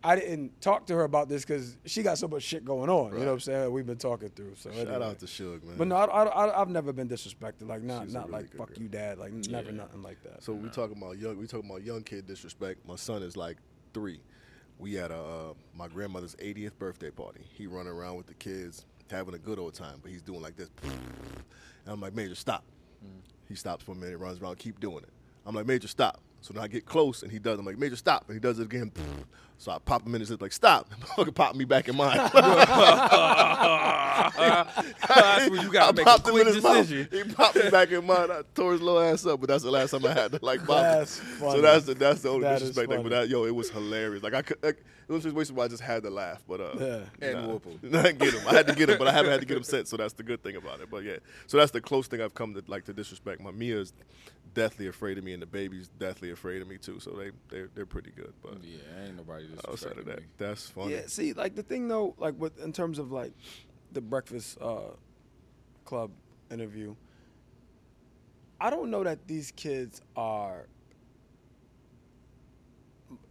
[0.06, 3.12] I didn't talk to her about this because she got so much shit going on.
[3.12, 3.72] You know what I'm saying?
[3.72, 4.54] We've been talking through.
[4.56, 5.04] So Shout anyway.
[5.04, 5.74] out to Suge, man.
[5.76, 7.66] But no, I, I, I've never been disrespected.
[7.66, 8.78] Like not She's not really like fuck girl.
[8.82, 9.18] you, dad.
[9.18, 9.76] Like never Yeah.
[9.78, 10.44] nothing like that.
[10.44, 11.36] So we talking about young.
[11.38, 12.86] We talking about young kid disrespect.
[12.86, 13.56] My son is like
[13.92, 14.20] three.
[14.78, 17.40] We had a uh, my grandmother's 80th birthday party.
[17.54, 20.56] He running around with the kids, having a good old time, but he's doing like
[20.56, 20.70] this.
[20.84, 20.94] And
[21.86, 22.62] I'm like, Major, stop.
[23.48, 25.08] He stops for a minute, runs around, keep doing it.
[25.46, 26.20] I'm like, Major, stop.
[26.42, 27.58] So then I get close and he does.
[27.58, 28.24] I'm like, Major, stop.
[28.28, 28.92] And he does it again.
[29.58, 30.92] So I pop him in his lip like, stop.
[31.16, 32.16] Fucking pop me back in mine.
[35.08, 36.76] That's where you gotta I make a popped him quick in his mouth.
[36.88, 37.08] decision.
[37.10, 38.30] He popped me back in mine.
[38.30, 40.60] I tore his little ass up, but that's the last time I had to like
[40.66, 40.82] pop him.
[40.98, 43.02] That's So that's the that's the only That is disrespect thing.
[43.02, 44.22] But that yo, it was hilarious.
[44.22, 46.42] Like I could, like, it was a situation where I just had to laugh.
[46.48, 47.00] But uh, Yeah.
[47.28, 47.48] And nah.
[47.52, 47.78] whoop 'em.
[47.90, 48.46] Not get him.
[48.48, 49.88] I had to get him, but I haven't had to get him sent.
[49.88, 50.90] So that's the good thing about it.
[50.90, 53.40] But yeah, so that's the close thing I've come to like to disrespect.
[53.40, 53.92] My Mia's
[54.54, 56.98] deathly afraid of me, and the baby's deathly afraid of me too.
[57.00, 58.32] So they they they're pretty good.
[58.42, 60.26] But Yeah, ain't nobody outside of disrespecting that, me.
[60.38, 60.92] that's funny.
[60.92, 63.32] Yeah, see, like the thing though, like with in terms of like
[63.92, 64.90] the Breakfast uh,
[65.84, 66.10] Club
[66.50, 66.94] interview,
[68.60, 70.66] I don't know that these kids are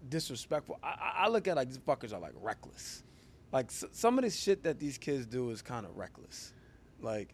[0.10, 0.80] disrespectful.
[0.84, 3.04] I, I- I look at like these fuckers are like reckless.
[3.52, 6.54] Like s- some of the shit that these kids do is kind of reckless.
[7.02, 7.34] Like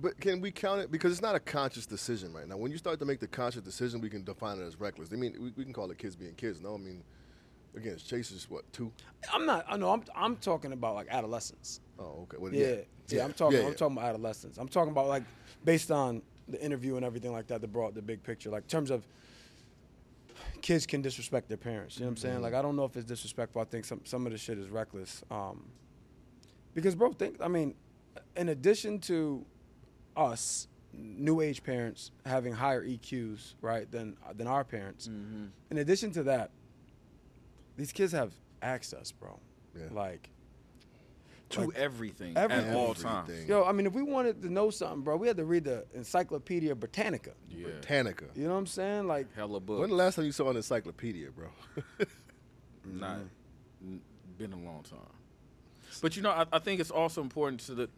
[0.00, 2.56] But can we count it because it's not a conscious decision right now?
[2.56, 5.10] When you start to make the conscious decision, we can define it as reckless.
[5.12, 6.60] I mean, we, we can call it kids being kids.
[6.60, 7.02] No, I mean,
[7.76, 8.92] again, Chase is what two?
[9.32, 9.64] I'm not.
[9.68, 9.90] I know.
[9.90, 10.04] I'm.
[10.14, 11.80] I'm talking about like adolescence.
[11.98, 12.36] Oh, okay.
[12.38, 12.76] Well, Yeah,
[13.08, 13.24] yeah.
[13.24, 13.60] I'm talking.
[13.60, 14.58] Yeah, I'm talking about adolescence.
[14.58, 15.22] I'm talking about like
[15.64, 18.50] based on the interview and everything like that that brought the big picture.
[18.50, 19.06] Like in terms of
[20.62, 21.96] kids can disrespect their parents.
[21.96, 22.34] You know what I'm saying?
[22.36, 22.44] Mm-hmm.
[22.44, 23.60] Like I don't know if it's disrespectful.
[23.60, 25.22] I think some some of the shit is reckless.
[25.30, 25.64] Um,
[26.74, 27.36] because bro, think.
[27.40, 27.74] I mean,
[28.36, 29.44] in addition to
[30.16, 35.08] us new age parents having higher EQs right than than our parents.
[35.08, 35.46] Mm-hmm.
[35.70, 36.50] In addition to that,
[37.78, 39.38] these kids have access, bro.
[39.74, 39.84] Yeah.
[39.92, 40.28] Like
[41.50, 42.66] To Like, everything, everything.
[42.70, 43.30] at all times.
[43.48, 45.86] Yo, I mean, if we wanted to know something, bro, we had to read the
[45.94, 47.30] Encyclopedia Britannica.
[47.48, 48.26] Yeah, Britannica.
[48.34, 49.06] You know what I'm saying?
[49.06, 49.80] Like, hella book.
[49.80, 51.48] When the last time you saw an encyclopedia, bro?
[52.84, 53.20] Not
[53.82, 54.00] n-
[54.36, 54.98] been a long time.
[56.02, 57.88] But you know, I, I think it's also important to the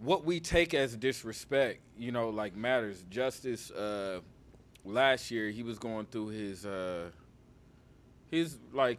[0.00, 1.80] what we take as disrespect.
[1.96, 3.04] You know, like matters.
[3.10, 4.20] Justice uh,
[4.84, 7.10] last year, he was going through his uh,
[8.34, 8.98] his like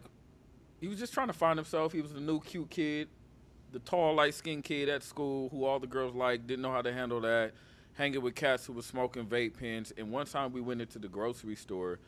[0.80, 1.92] he was just trying to find himself.
[1.92, 3.08] He was the new cute kid,
[3.72, 6.82] the tall, light skinned kid at school who all the girls liked, didn't know how
[6.82, 7.52] to handle that,
[7.94, 9.92] hanging with cats who was smoking vape pens.
[9.96, 11.98] And one time we went into the grocery store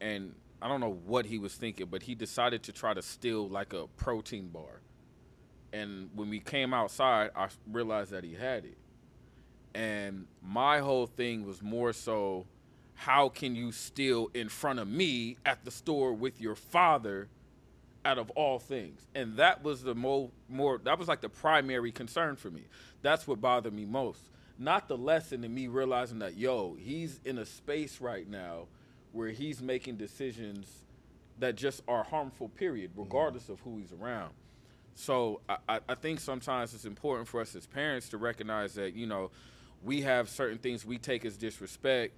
[0.00, 3.48] and I don't know what he was thinking, but he decided to try to steal
[3.48, 4.80] like a protein bar.
[5.72, 8.78] And when we came outside, I realized that he had it.
[9.74, 12.46] And my whole thing was more so
[12.94, 17.28] how can you steal in front of me at the store with your father
[18.04, 19.00] out of all things?
[19.14, 22.62] And that was the mo- more that was like the primary concern for me.
[23.02, 24.20] That's what bothered me most.
[24.58, 28.66] Not the lesson in me realizing that yo, he's in a space right now
[29.12, 30.68] where he's making decisions
[31.38, 33.02] that just are harmful period mm-hmm.
[33.02, 34.32] regardless of who he's around
[34.94, 39.06] so I- I think sometimes it's important for us as parents to recognize that you
[39.06, 39.30] know
[39.82, 42.14] we have certain things we take as disrespect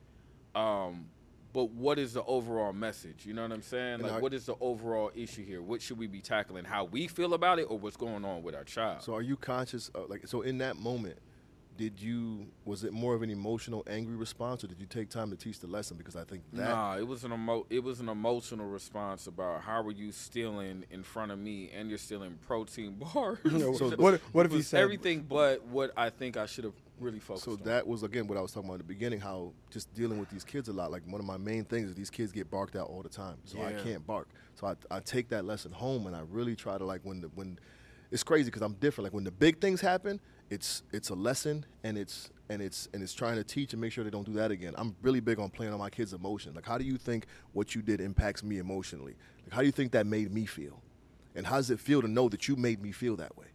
[0.57, 1.07] um,
[1.53, 4.47] but what is the overall message you know what i'm saying like I- what is
[4.47, 7.79] the overall issue here what should we be tackling how we feel about it or
[7.79, 9.89] what's going on with our child So are you conscious?
[9.95, 11.19] Of, like, so in that moment,
[11.77, 15.29] did you was it more of an emotional, angry response, or did you take time
[15.31, 15.99] to teach the lesson?
[15.99, 19.61] Because I think that Nah, it was an emo- it was an emotional response about
[19.61, 23.39] how were you stealing in front of me and you're stealing protein bars.
[23.79, 27.19] So what, what if you said everything but what I think I should have really
[27.19, 27.61] focused So on.
[27.65, 29.21] that was again what I was talking about in the beginning.
[29.21, 30.91] How just dealing with these kids a lot.
[30.91, 33.37] Like one of my main things is these kids get barked at all the time.
[33.45, 34.29] So I can't bark.
[34.55, 37.29] So I, I take that lesson home and I really try to like when the
[37.29, 37.59] when
[38.11, 39.07] it's crazy because I'm different.
[39.07, 40.21] Like when the big things happen,
[40.51, 43.93] it's it's a lesson and it's and it's and it's trying to teach and make
[43.93, 44.75] sure they don't do that again.
[44.77, 46.55] I'm really big on playing on my kids' emotions.
[46.57, 49.17] Like how do you think what you did impacts me emotionally?
[49.45, 50.81] Like how do you think that made me feel?
[51.35, 53.47] And how does it feel to know that you made me feel that way?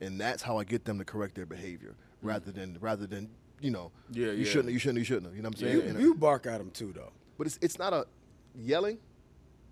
[0.00, 3.28] And that's how I get them to correct their behavior rather than rather than
[3.60, 4.44] you know Yeah, you yeah.
[4.44, 5.88] shouldn't you shouldn't you shouldn't you know what I'm saying?
[5.90, 7.12] And- you bark at him too, though.
[7.38, 8.06] but it's it's not a
[8.54, 8.98] yelling.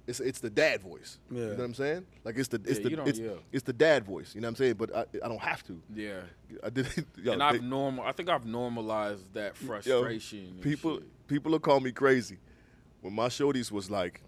[0.07, 1.19] It's it's the dad voice.
[1.31, 1.39] Yeah.
[1.41, 2.07] You know what I'm saying?
[2.25, 3.21] Like it's the it's Yeah, the it's,
[3.53, 4.35] it's the dad voice.
[4.35, 4.75] You know what I'm saying?
[4.75, 5.83] But I, I don't have to.
[5.95, 6.21] yeah.
[6.65, 6.87] I did.
[7.23, 10.39] yo, and I've normal I think I've normalized that frustration.
[10.55, 11.27] and people shit.
[11.29, 12.39] people will call me crazy
[13.03, 14.23] when my shorties was like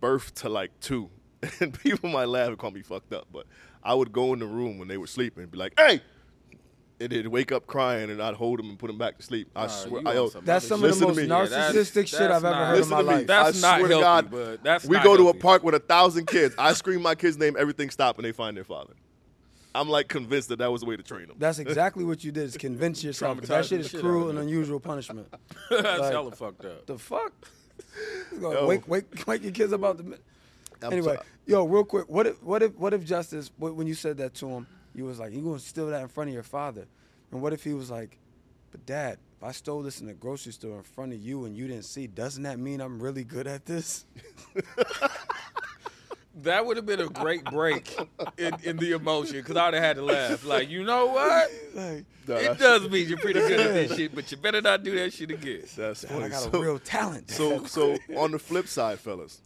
[0.00, 1.10] birth to like two,
[1.60, 3.26] and people might laugh and call me fucked up.
[3.32, 3.46] But
[3.82, 6.00] I would go in the room when they were sleeping and be like, "Hey."
[7.02, 9.48] And they'd wake up crying, and I'd hold them and put them back to sleep.
[9.56, 11.24] I Nah, swear, I, yo, some That's some of the most me.
[11.24, 13.08] Yeah, that's- narcissistic shit that's I've ever not- heard in my to me.
[13.14, 13.26] life.
[13.26, 15.74] That's I not swear to God, but that's we not go to a park with
[15.74, 16.54] a thousand kids.
[16.56, 18.94] I scream my kid's name, everything stop, and they find their father.
[19.74, 21.36] I'm like convinced that that was the way to train them.
[21.38, 22.44] That's exactly what you did.
[22.44, 23.38] Is convince yourself.
[23.40, 25.26] 'cause That shit is shit cruel and unusual punishment.
[25.70, 26.86] that's Like- hella fucked up.
[26.86, 27.32] The fuck?
[28.40, 28.66] Yo.
[28.66, 30.18] wake, wake, wake your kids about the.
[30.82, 33.94] I'm anyway, so- yo, real quick, what if, what if, what if Justice, when you
[33.94, 36.42] said that to him, you was like, you gonna steal that in front of your
[36.42, 36.86] father,
[37.30, 38.18] and what if he was like,
[38.70, 41.56] but Dad, if I stole this in the grocery store in front of you and
[41.56, 44.04] you didn't see, doesn't that mean I'm really good at this?
[46.36, 47.94] That would have been a great break
[48.38, 50.44] in, in the emotion because I'd have had to laugh.
[50.46, 51.50] Like, you know what?
[51.74, 54.82] like, Nah, it does mean you're pretty good at this shit, but you better not
[54.82, 55.64] do that shit again.
[55.76, 56.28] That's I funny.
[56.30, 57.30] got So- a real talent.
[57.30, 59.42] So, so on the flip side, fellas,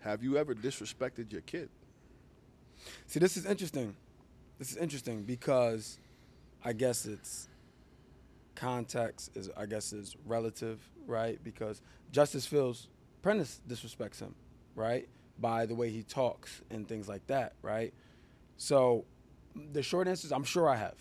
[0.00, 1.70] have you ever disrespected your kid?
[3.06, 3.96] See, this is interesting.
[4.60, 5.98] This is interesting because
[6.62, 7.48] I guess it's
[8.54, 11.42] context is I guess is relative, right?
[11.42, 11.80] Because
[12.12, 12.88] Justice Fields
[13.22, 14.34] Prentice disrespects him,
[14.74, 15.08] right?
[15.38, 17.94] By the way he talks and things like that, right?
[18.58, 19.06] So
[19.72, 20.98] the short answer is I'm sure I have.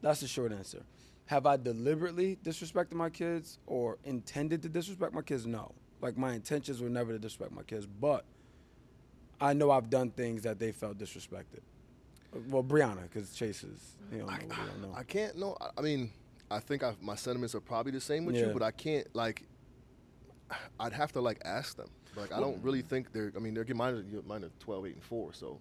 [0.00, 0.84] That's the short answer.
[1.26, 5.48] Have I deliberately disrespected my kids or intended to disrespect my kids?
[5.48, 5.72] No.
[6.00, 8.24] Like my intentions were never to disrespect my kids, but
[9.40, 11.62] I know I've done things that they felt disrespected.
[12.48, 14.94] Well, Brianna, because Chase is, you don't know, know.
[14.96, 15.56] I can't know.
[15.60, 16.10] I- I mean,
[16.50, 18.46] I think i my sentiments are probably the same with Yeah.
[18.46, 19.44] you, but I can't like.
[20.78, 21.88] I'd have to like ask them.
[22.16, 23.32] Like I don't really think they're.
[23.36, 23.94] I mean, they're mine.
[23.94, 25.32] Are, mine are 12, 8, and four.
[25.32, 25.60] So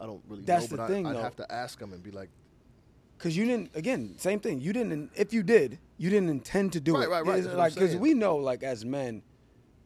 [0.00, 0.76] I don't really That's know.
[0.76, 1.22] the But thing, I, I'd though.
[1.22, 2.30] have to ask them and be like,
[3.16, 4.60] Because you didn't, again, same thing.
[4.60, 7.10] You didn't, if you did, you didn't intend to do Right, it.
[7.10, 7.38] right, right.
[7.38, 9.22] It's That's what I'm Like, because we know, like, as men,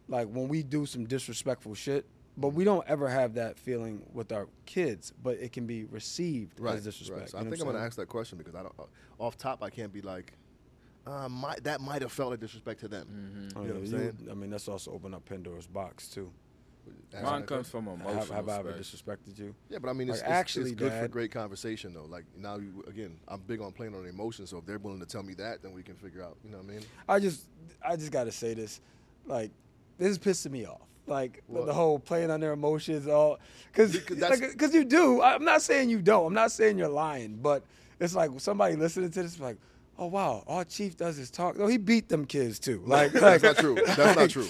[0.08, 2.04] like, when we do some disrespectful shit,
[2.36, 6.58] but we don't ever have that feeling with our kids, but it can be received
[6.60, 7.20] right, as disrespect.
[7.20, 7.30] right.
[7.30, 8.74] So I think I'm gonna ask that question because I don't.
[8.78, 8.84] Uh,
[9.18, 10.32] off top, I can't be like,
[11.06, 13.48] uh, my, that might have felt like disrespect to them.
[13.56, 14.28] Oh, You know what I'm you- saying?
[14.30, 16.30] I mean, that's also open up Pandora's box, too.
[17.14, 17.86] Ask Mine that comes question.
[17.86, 19.54] from Have, emotional have I ever disrespected you?
[19.68, 22.06] Yeah, but I mean, Like, it's, it's, actually, it's good for Dad- great conversation though.
[22.06, 24.50] Like now, you, again, I'm big on playing on emotions.
[24.50, 26.36] So if they're willing to tell me that, then we can figure out.
[26.44, 26.80] You know what I mean?
[27.08, 27.44] I just,
[27.86, 28.80] I just got to say this,
[29.26, 29.50] like,
[29.98, 30.80] this is pissing me off.
[31.06, 31.66] Like the, What?
[31.66, 33.38] the whole playing on their emotions, all
[33.72, 35.20] because Because that's- because you do.
[35.20, 36.26] I'm not saying you don't.
[36.26, 37.64] I'm not saying you're lying, but
[38.00, 39.56] it's like somebody listening to this, like,
[39.98, 41.56] oh wow, all Chief does is talk.
[41.58, 42.82] No, he beat them kids too.
[42.86, 43.74] Like That's not true.
[43.84, 44.46] That's not true.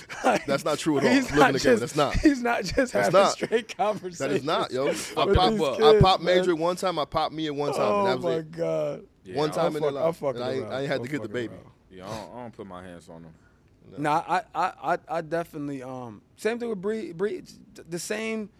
[0.47, 1.11] That's not true at all.
[1.11, 2.15] He's Looking not together, just, that's not.
[2.17, 3.33] He's not just That's having not.
[3.33, 4.19] straight conversations.
[4.19, 4.85] That is not, yo.
[4.85, 4.89] I
[5.25, 6.37] with pop, these I pop man.
[6.39, 6.99] major one time.
[6.99, 7.81] I popped me at one time.
[7.83, 8.53] Oh and that oh, was my it.
[8.53, 9.03] god.
[9.25, 10.17] Yeah, one I time don't- in their fuck- I'm life.
[10.17, 10.73] fucking And I, ain't, around.
[10.75, 11.55] I ain't had I'm to get the baby.
[11.55, 11.67] around.
[11.91, 13.35] Yeah, I don't, I don't put my hands on them.
[13.99, 17.13] Nah, I, I, I, I definitely um same thing with Bree.
[17.13, 17.43] Bree,
[17.89, 18.51] the same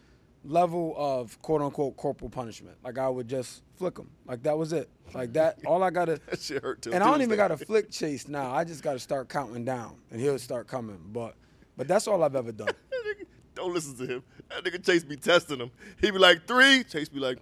[0.45, 2.77] level of quote unquote corporal punishment.
[2.85, 4.11] Like I would just flick them.
[4.27, 4.89] Like that was it.
[5.15, 5.59] Like that.
[5.67, 6.21] All I gotta.
[6.29, 8.53] That shit hurt till And I don't even got to flick chase now.
[8.53, 10.99] I just got to start counting down, and he'll start coming.
[11.13, 11.35] But,
[11.77, 12.69] but that's all I've ever done.
[13.55, 14.23] Don't listen to him.
[14.49, 15.71] That nigga Chase be testing him.
[16.01, 16.85] He be like three.
[16.85, 17.39] Chase be like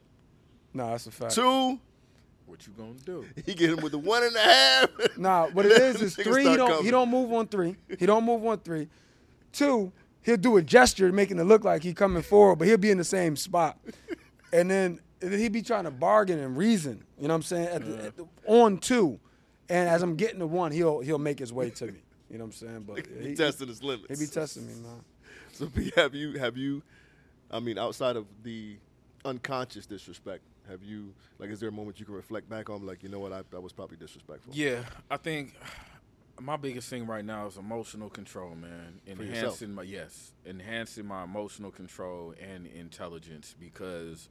[0.74, 1.34] No, that's a fact.
[1.34, 1.78] two.
[2.50, 3.24] What you gonna do?
[3.46, 4.90] He get him with the one and a half.
[5.16, 6.42] Nah, what it is is three.
[6.48, 6.68] He don't.
[6.68, 6.84] coming.
[6.84, 7.76] He don't move on three.
[7.96, 8.88] He don't move on three.
[9.52, 9.92] Two,
[10.22, 12.98] he'll do a gesture making it look like he coming forward, but he'll be in
[12.98, 13.78] the same spot.
[14.52, 17.04] And then, and then he be trying to bargain and reason.
[17.18, 17.68] You know what I'm saying?
[17.68, 19.20] At the, at the, on two,
[19.68, 22.00] and as I'm getting to one, he'll he'll make his way to me.
[22.28, 22.84] You know what I'm saying?
[22.86, 24.18] But He he, testing his limits.
[24.18, 25.04] he be testing me, man.
[25.52, 26.82] So have you have you
[27.48, 28.76] I mean outside of the
[29.24, 33.02] unconscious disrespect, have you like is there a moment you can reflect back on like
[33.02, 34.52] you know what I that was probably disrespectful?
[34.54, 35.54] Yeah, I think
[36.40, 39.00] my biggest thing right now is emotional control, man.
[39.06, 44.28] Enhancing my yes, enhancing my emotional control and intelligence because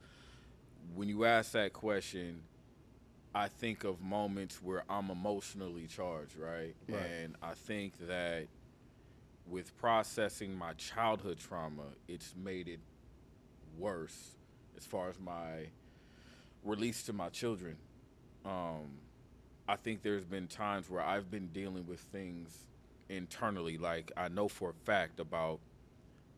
[0.94, 2.42] when you ask that question,
[3.34, 6.74] I think of moments where I'm emotionally charged, right?
[6.88, 7.02] Right.
[7.22, 8.46] And I think that
[9.46, 12.80] with processing my childhood trauma, it's made it
[13.78, 14.36] worse
[14.76, 15.66] as far as my
[16.64, 17.76] release to my children.
[18.44, 18.98] Um,
[19.68, 22.64] I think there's been times where I've been dealing with things
[23.08, 23.78] internally.
[23.78, 25.60] Like I know for a fact about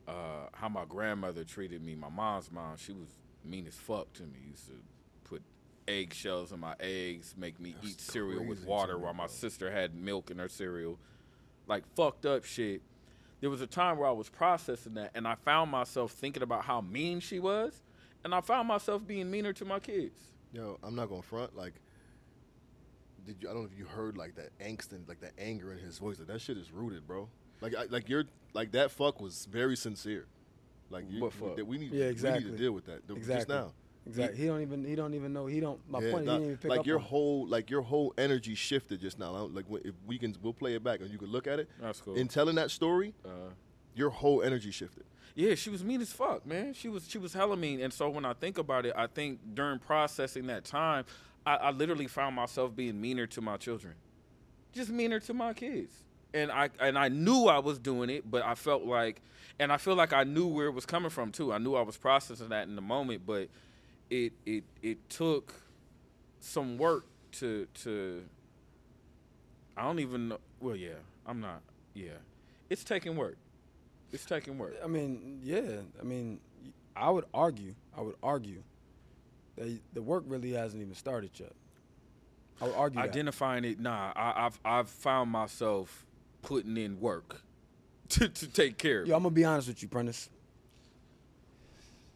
[0.08, 1.94] uh, how my grandmother treated me.
[1.94, 3.08] My mom's mom, she was
[3.44, 4.38] mean as fuck to me.
[4.50, 4.74] Used to
[5.24, 5.42] put
[5.86, 9.94] eggshells in my eggs, make me eat cereal with water me, while my sister had
[9.94, 10.98] milk in her cereal.
[11.66, 12.82] Like fucked up shit.
[13.40, 16.64] There was a time where I was processing that, and I found myself thinking about
[16.64, 17.82] how mean she was,
[18.24, 20.18] and I found myself being meaner to my kids.
[20.52, 21.56] Yo, I'm not gonna front.
[21.56, 21.74] Like,
[23.26, 23.48] did you?
[23.48, 25.98] I don't know if you heard like that angst and like that anger in his
[25.98, 26.18] voice.
[26.18, 27.28] Like that shit is rooted, bro.
[27.60, 28.90] Like, I, like you're like that.
[28.90, 30.26] Fuck was very sincere.
[30.90, 31.56] Like, you, What fuck?
[31.56, 31.92] that we need.
[31.92, 33.72] Yeah, We need to deal with that th- just now.
[34.04, 34.36] Exactly.
[34.40, 34.84] He don't even.
[34.84, 35.46] He don't even know.
[35.46, 35.78] He don't.
[35.88, 36.24] My Yeah, point.
[36.26, 37.04] nah, he didn't even pick like up your on.
[37.04, 39.30] whole like your whole energy shifted just now.
[39.30, 41.68] Like if we can, we'll play it back and you can look at it.
[41.80, 42.16] That's cool.
[42.16, 43.28] In telling that story, Uh,
[43.94, 45.04] your whole energy shifted.
[45.34, 46.74] Yeah, she was mean as fuck, man.
[46.74, 49.54] She was she was hella mean, and so when I think about it, I think
[49.54, 51.04] during processing that time,
[51.46, 53.94] I, I literally found myself being meaner to my children,
[54.72, 55.94] just meaner to my kids,
[56.34, 59.22] and I and I knew I was doing it, but I felt like,
[59.58, 61.52] and I feel like I knew where it was coming from too.
[61.52, 63.48] I knew I was processing that in the moment, but
[64.10, 65.54] it it it took
[66.40, 68.22] some work to to
[69.76, 70.38] I don't even know.
[70.60, 71.62] Well, yeah, I'm not.
[71.94, 72.18] Yeah,
[72.68, 73.36] it's taking work.
[74.12, 74.74] It's taking work.
[74.84, 75.80] I mean, yeah.
[75.98, 76.40] I mean,
[76.94, 77.74] I would argue.
[77.96, 78.62] I would argue
[79.56, 81.52] that the work really hasn't even started yet.
[82.60, 83.08] I would argue that.
[83.08, 84.12] Identifying it, nah.
[84.14, 86.06] I, I've I've found myself
[86.42, 87.42] putting in work
[88.10, 89.08] to to take care of.
[89.08, 89.16] Yo, it.
[89.16, 90.28] I'm gonna be honest with you, Prentice.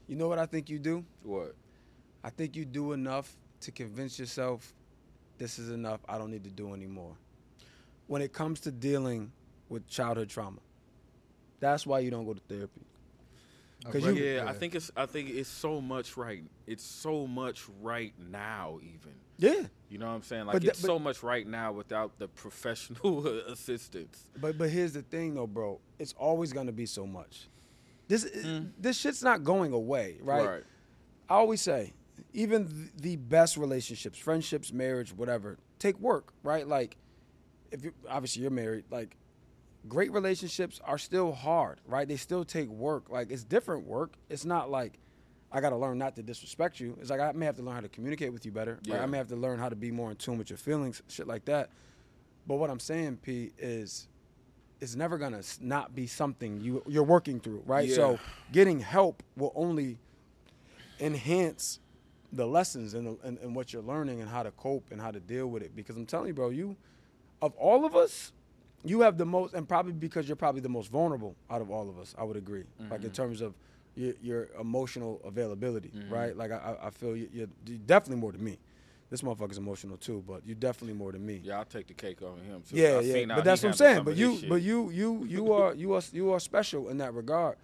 [0.07, 1.05] You know what I think you do?
[1.23, 1.55] What?
[2.23, 4.73] I think you do enough to convince yourself
[5.39, 6.01] this is enough.
[6.09, 7.17] I don't need to do anymore.
[8.07, 9.33] When it comes to dealing
[9.69, 10.59] with childhood trauma,
[11.61, 12.83] that's why you don't go to therapy.
[13.85, 16.43] Because you, yeah, I think it's I think it's so much right.
[16.67, 19.13] It's so much right now, even.
[19.39, 20.47] yeah, You know what I'm saying?
[20.47, 24.25] Like But th- it's but- so much right now without the professional assistance.
[24.41, 25.81] but but here's the thing though, bro.
[25.99, 27.49] It's always gonna be so much.
[28.09, 28.67] This hmm.
[28.79, 30.47] this shit's not going away, right?
[30.47, 30.65] Right.
[31.29, 31.93] I always say,
[32.33, 36.67] even th- the best relationships, friendships, marriage, whatever, take work, right?
[36.67, 36.97] Like,
[37.71, 39.17] if you obviously you're married, like,
[39.89, 42.07] great relationships are still hard, right?
[42.07, 43.11] They still take work.
[43.11, 44.15] Like, it's different work.
[44.29, 44.99] It's not like
[45.53, 46.97] I got to learn not to disrespect you.
[47.01, 48.79] It's like I may have to learn how to communicate with you better.
[48.89, 49.01] Right?
[49.01, 51.27] I may have to learn how to be more in tune with your feelings, shit
[51.27, 51.71] like that.
[52.47, 54.09] But what I'm saying, P, is
[54.81, 57.89] it's never gonna not be something you you're working through, right?
[57.89, 57.95] Yeah.
[57.95, 58.19] So
[58.53, 59.99] getting help will only
[61.01, 61.81] enhance
[62.33, 65.21] the lessons and, and and what you're learning and how to cope and how to
[65.21, 65.75] deal with it.
[65.75, 66.77] Because I'm telling you, bro, you
[67.41, 68.33] of all of us,
[68.89, 71.89] you have the most, and probably because you're probably the most vulnerable out of all
[71.89, 72.15] of us.
[72.19, 73.13] I would agree, like in mm-hmm.
[73.13, 73.55] terms of
[73.95, 76.13] your, your emotional availability, mm-hmm.
[76.13, 76.37] right?
[76.37, 78.59] Like I, I- I feel you, you're, you're definitely more than me.
[79.09, 81.41] This motherfucker's emotional too, but you're definitely more than me.
[81.45, 82.77] Yeah, I'll take the cake on him too.
[82.77, 83.13] Yeah, I yeah.
[83.13, 84.03] seen But that's what I'm saying.
[84.03, 87.57] But you, but you, you, you are, you are, you are special in that regard,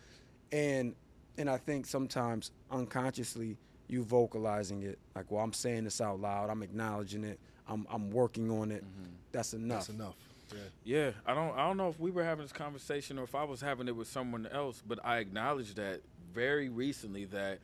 [0.52, 0.94] and
[1.38, 3.56] and I think sometimes unconsciously
[3.88, 6.50] you vocalizing it, like, well, I'm saying this out loud.
[6.50, 7.38] I'm acknowledging it.
[7.68, 8.84] I'm, I'm working on it.
[8.84, 9.10] Mm-hmm.
[9.32, 9.86] That's enough.
[9.86, 10.14] That's enough.
[10.54, 10.60] Yeah.
[10.84, 13.44] Yeah, I don't I don't know if we were having this conversation or if I
[13.44, 16.00] was having it with someone else, but I acknowledged that
[16.34, 17.58] very recently that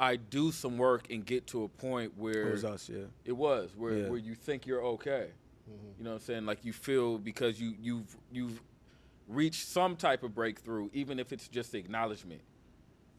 [0.00, 3.04] I do some work and get to a point where It was us, yeah.
[3.24, 4.08] It was where Yeah.
[4.08, 5.28] where you think you're okay.
[5.70, 5.86] Mm-hmm.
[5.98, 6.46] You know what I'm saying?
[6.46, 8.60] Like you feel because you you've you've
[9.28, 12.40] reached some type of breakthrough, even if it's just acknowledgement.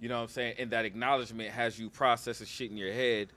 [0.02, 0.56] You know what I'm saying?
[0.60, 3.30] And that acknowledgement has you processing shit in your head,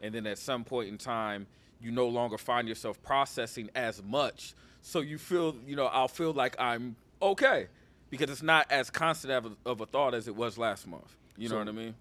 [0.00, 1.46] and then at some point in time,
[1.80, 4.54] you no longer find yourself processing as much.
[4.82, 7.68] So you feel, you know, I'll feel like I'm okay
[8.10, 11.16] because it's not as constant of a, of a thought as it was last month.
[11.36, 11.94] You know So- what I mean?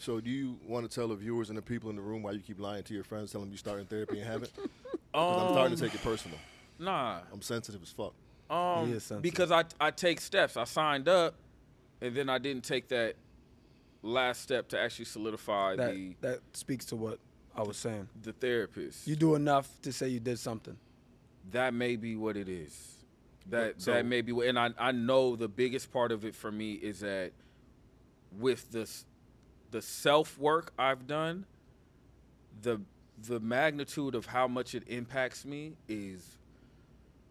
[0.00, 2.30] So, do you want to tell the viewers and the people in the room why
[2.30, 4.54] you keep lying to your friends, telling them you starting therapy and haven't?
[4.54, 4.68] 'Cause
[5.12, 6.38] I'm starting to take it personal.
[6.78, 7.22] Nah.
[7.32, 8.14] I'm sensitive as fuck.
[8.48, 9.22] Um, He is sensitive.
[9.22, 10.56] because I I take steps.
[10.56, 11.34] I signed up,
[12.00, 13.16] and then I didn't take that
[14.02, 17.18] last step to actually solidify That the that speaks to what
[17.56, 18.08] I was saying.
[18.22, 19.08] the therapist.
[19.08, 20.76] You do enough to say you did something.
[21.52, 22.94] That may be what it is.
[23.46, 26.34] That So- that may be what, and I I know the biggest part of it
[26.34, 27.32] for me is that
[28.32, 29.06] with the s-
[29.70, 31.46] the self work I've done,
[32.62, 32.80] the
[33.26, 36.36] the magnitude of how much it impacts me is.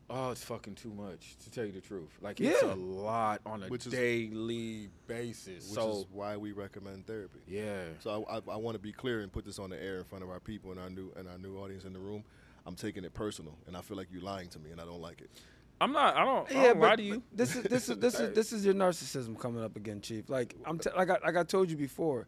[0.09, 2.09] Oh, it's fucking too much to tell you the truth.
[2.21, 5.69] Like it's a lot on a Which is- daily basis.
[5.69, 7.39] Which so is why we recommend therapy.
[7.45, 9.97] yeah, So I, I, I want to be clear and put this on the air
[9.97, 12.23] in front of our people and our new and our new audience in the room.
[12.67, 15.01] I'm taking it personal, and I feel like you're lying to me, and I don't
[15.01, 15.31] like it.
[15.79, 16.17] I'm not.
[16.17, 16.51] I don't.
[16.51, 17.23] I don't lie to you.
[17.31, 20.29] This is this is this is this is your narcissism coming up again, Chief.
[20.29, 22.27] Like I'm t- like I, like I told you before,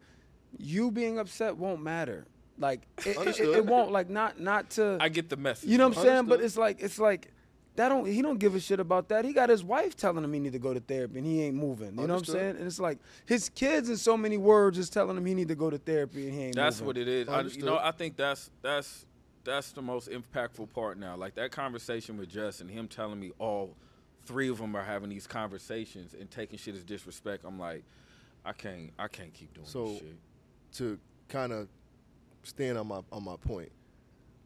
[0.58, 2.26] you being upset won't matter.
[2.58, 5.68] Like it, it, it, won't like not not to I get the message.
[5.68, 6.24] you know what I'm saying.
[6.26, 7.32] But it's like it's like
[7.76, 9.24] that don't he don't give a shit about that.
[9.24, 11.56] He got his wife telling him he need to go to therapy and he ain't
[11.56, 11.98] moving.
[11.98, 12.56] You know what I'm saying?
[12.56, 15.54] And it's like his kids in so many words is telling him he need to
[15.54, 16.86] go to therapy and he ain't That's moving.
[16.86, 17.28] what it is.
[17.28, 19.06] I, you know, I think that's that's
[19.44, 21.16] that's the most impactful part now.
[21.16, 23.76] Like that conversation with Justin, him telling me all
[24.24, 27.44] three of them are having these conversations and taking shit as disrespect.
[27.46, 27.82] I'm like,
[28.44, 30.16] I can't, I can't keep doing So- this shit.
[30.74, 31.68] To kind of
[32.44, 33.72] stand on my on my point,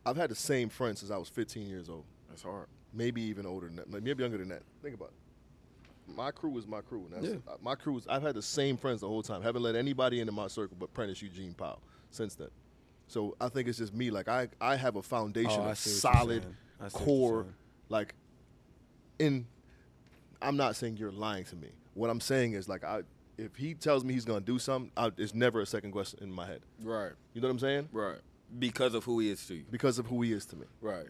[0.07, 2.05] I've had the same friend since I was 15 years old.
[2.29, 2.67] That's hard.
[2.95, 4.63] maybe even older than that, maybe younger than that.
[4.83, 6.15] Think about it.
[6.17, 7.07] My crew is my crew.
[7.13, 7.53] And that's, Yeah.
[7.53, 8.07] uh, My crew is.
[8.07, 9.43] I've had the same friends the whole time.
[9.43, 12.49] Haven't let anybody into my circle but Prentice Eugene Powell since then.
[13.07, 14.11] So I think it's just me.
[14.11, 16.57] Like I, I have a foundation Oh, I of see what you're solid saying.
[16.81, 17.47] I see what you're core.
[17.89, 18.15] Like,
[19.19, 19.47] in,
[20.43, 21.69] I'm not saying you're lying to me.
[21.95, 23.03] What I'm saying is like I,
[23.39, 26.33] if he tells me he's gonna do something, I, it's never a second question in
[26.33, 26.63] my head.
[26.83, 27.89] Right, You know what I'm saying?
[27.93, 28.19] right.
[28.59, 29.65] Because of who he is to you.
[29.71, 31.07] Because of who he is to me, Right.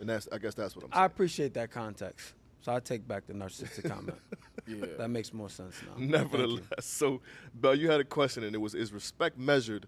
[0.00, 1.02] and that's I guess that's what I'm Saying.
[1.02, 2.34] I appreciate that context.
[2.60, 4.18] So I take back the narcissistic comment.
[4.66, 4.84] Yeah.
[4.98, 5.94] That makes more sense now.
[5.96, 7.20] Nevertheless, so
[7.54, 9.86] Bell, you had a question, and it was: Is respect measured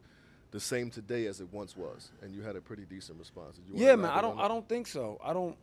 [0.51, 2.11] the same today as it once was?
[2.23, 3.59] And you had a pretty decent response.
[3.69, 4.11] You Yeah, man.
[4.11, 4.39] I don't.
[4.39, 5.21] I don't think so.
[5.25, 5.57] I don't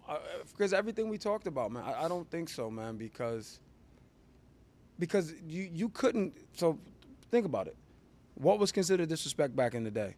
[0.51, 1.83] because everything we talked about, man.
[1.83, 2.97] I, I don't think so, man.
[2.97, 3.59] Because
[4.99, 6.33] because you you couldn't.
[6.53, 6.77] So
[7.31, 7.75] think about it.
[8.35, 10.15] What was considered disrespect back in the day?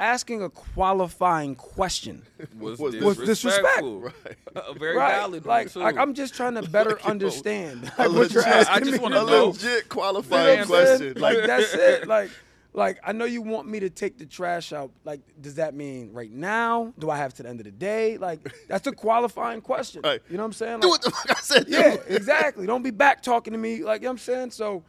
[0.00, 2.22] Asking a qualifying question.
[2.58, 4.00] Was, Was disrespectful.
[4.00, 4.14] Right.
[4.56, 5.12] A very right?
[5.16, 8.74] valid like, like I'm just trying to better Like, understand A like, what you're asking
[8.76, 9.30] I just wanna to a do.
[9.30, 9.46] know.
[9.48, 11.14] legit You know qualifying what I'm saying?
[11.14, 11.20] question.
[11.22, 12.08] Like that's it.
[12.08, 12.30] Like,
[12.72, 14.92] like I know you want me to take the trash out.
[15.04, 16.92] Like, does that mean right now?
[16.98, 18.16] Do I have to the end of the day?
[18.16, 20.02] Like, that's a qualifying question.
[20.02, 20.20] Right.
[20.30, 20.80] You know what I'm saying?
[20.80, 21.66] do what the fuck I said.
[21.66, 21.72] do.
[21.72, 22.66] yeah, exactly.
[22.66, 23.82] Don't be back talking to me.
[23.82, 24.50] Like, you know what I'm saying?
[24.52, 24.84] So,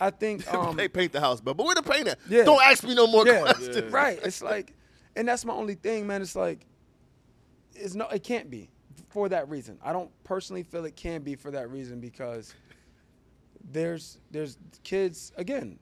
[0.00, 0.44] I think.
[0.52, 2.18] Um, Hey, paint the house, but but where the paint at?
[2.28, 2.44] Yeah.
[2.44, 3.82] Don't ask me no more yeah, questions.
[3.92, 4.18] right.
[4.24, 4.74] It's like,
[5.16, 6.22] and that's my only thing, man.
[6.22, 6.66] It's like,
[7.74, 8.68] it's no, it can't be
[9.10, 9.78] for that reason.
[9.82, 12.54] I don't personally feel it can be for that reason because
[13.70, 15.78] there's there's kids again,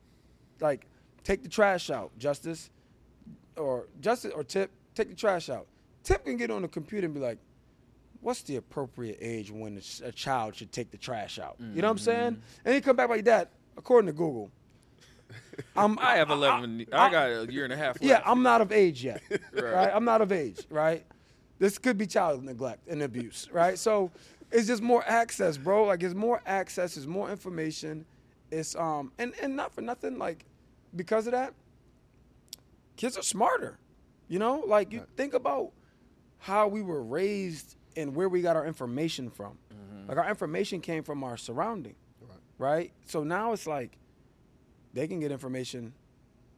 [0.61, 0.87] like
[1.25, 2.71] take the trash out, Justice,
[3.57, 5.67] or Justice or Tip, take the trash out.
[6.03, 7.39] Tip can get on the computer and be like,
[8.21, 11.57] what's the appropriate age when a, child should take the trash out?
[11.59, 12.43] You know what I'm saying?
[12.65, 14.51] And he come back like that, according to Google.
[15.77, 16.87] I'm, I have 11.
[16.93, 18.03] I, got a year and a half left.
[18.03, 19.23] yeah, I'm not of age yet.
[19.53, 19.65] Right.
[19.65, 19.91] right.
[19.93, 21.05] I'm not of age, right?
[21.59, 23.79] This could be child neglect and abuse, right?
[23.79, 24.11] So
[24.51, 25.85] it's just more access, bro.
[25.85, 28.07] Like it's more access, it's more information.
[28.51, 30.45] It's um and, and not for nothing, like
[30.95, 31.55] because of that,
[32.97, 33.79] kids are smarter.
[34.29, 34.63] You know?
[34.67, 35.73] Like you think about
[36.39, 39.59] how we were raised and where we got our information from.
[39.73, 40.09] Mm-hmm.
[40.09, 41.97] Like our information came from our surrounding.
[42.21, 42.39] Right.
[42.59, 42.93] Right?
[43.07, 43.99] So now it's like
[44.95, 45.93] they can get information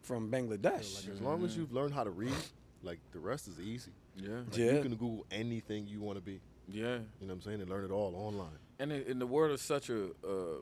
[0.03, 0.97] from Bangladesh.
[0.97, 1.61] Like as long as mm-hmm.
[1.61, 2.35] you've learned how to read,
[2.83, 3.93] like the rest is easy.
[4.17, 4.37] Yeah.
[4.37, 4.73] Like, Yeah.
[4.73, 6.41] You can Google anything you want to be.
[6.69, 6.85] Yeah.
[6.85, 7.61] You know what I'm saying?
[7.61, 8.59] And learn it all online.
[8.79, 10.59] And in, in the world is such a, a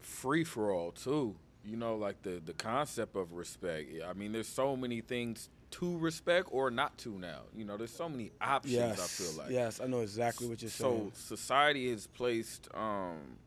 [0.00, 1.36] free for all too.
[1.66, 3.90] You know, like the the concept of respect.
[4.06, 7.40] I mean, there's so many things to respect or not to now.
[7.56, 8.74] You know, there's so many options.
[8.74, 9.00] Yes.
[9.00, 9.50] I feel like.
[9.50, 11.12] Yes, I know exactly what you're saying.
[11.14, 13.38] so society has placed um,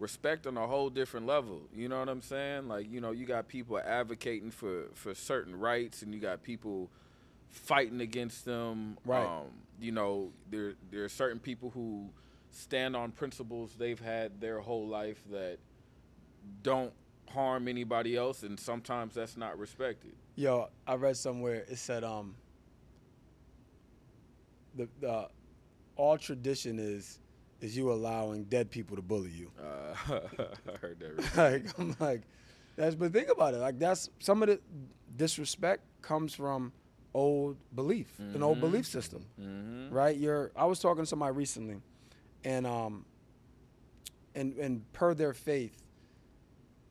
[0.00, 1.60] respect on a whole different level.
[1.74, 2.68] You know what I'm saying?
[2.68, 6.90] Like, you know, you got people advocating for for certain rights, and you got people
[7.50, 8.98] fighting against them.
[9.04, 9.24] Right.
[9.24, 9.46] Um,
[9.80, 12.08] you know, there there are certain people who
[12.50, 15.58] stand on principles they've had their whole life that
[16.62, 16.92] don't
[17.32, 20.12] harm anybody else, and sometimes that's not respected.
[20.36, 22.34] Yo, I read somewhere it said um
[24.74, 25.28] the the
[25.96, 27.18] all tradition is
[27.60, 29.50] is you allowing dead people to bully you.
[29.60, 29.94] Uh,
[30.72, 31.36] I heard that.
[31.36, 32.22] like I'm like
[32.76, 33.58] that's but think about it.
[33.58, 34.60] Like that's some of the
[35.16, 36.72] disrespect comes from
[37.12, 39.24] old belief, an old belief system.
[39.40, 39.92] Mhm.
[39.92, 40.16] Right?
[40.16, 41.76] You're I was talking to somebody recently
[42.44, 43.04] and um
[44.34, 45.76] and and per their faith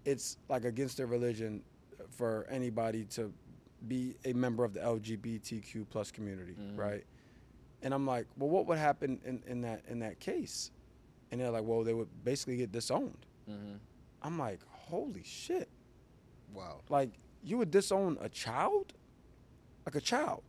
[0.09, 1.61] it's like against their religion
[2.09, 3.31] for anybody to
[3.87, 7.03] be a member of the LGBTQ plus community, right?
[7.83, 10.71] And I'm like, well, what would happen in, in that in that case?
[11.31, 13.25] And they're like, well, they would basically get disowned.
[13.49, 13.77] Mhm.
[14.23, 15.69] I'm like, holy shit!
[16.53, 16.81] Wow.
[16.89, 17.11] Like
[17.43, 18.93] you would disown a child,
[19.85, 20.43] like a child.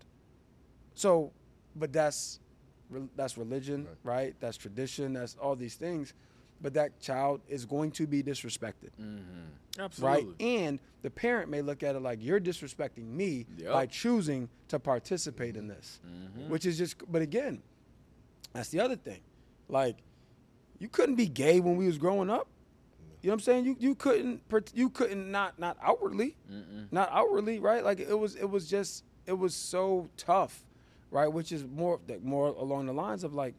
[0.95, 1.31] So,
[1.77, 2.41] but that's
[3.15, 4.35] that's religion, right.
[4.41, 5.13] That's tradition.
[5.13, 6.15] That's all these things.
[6.63, 10.05] But that child is going to be disrespected, Mm-hmm.
[10.05, 10.27] right?
[10.41, 13.73] And the parent may look at it like you're disrespecting me Yep.
[13.73, 16.51] by choosing to participate in this, Mm-hmm.
[16.51, 16.97] which is just.
[17.11, 17.63] But again,
[18.53, 19.21] that's the other thing.
[19.69, 19.97] Like,
[20.79, 22.49] you couldn't be gay when we was growing up.
[23.23, 23.65] You know what I'm saying?
[23.67, 24.43] You you couldn't
[24.75, 26.37] you couldn't not not outwardly,
[26.91, 27.85] not outwardly, right?
[27.85, 30.65] Like it was it was just it was so tough,
[31.11, 31.29] right?
[31.29, 33.55] Which is more like more along the lines of like,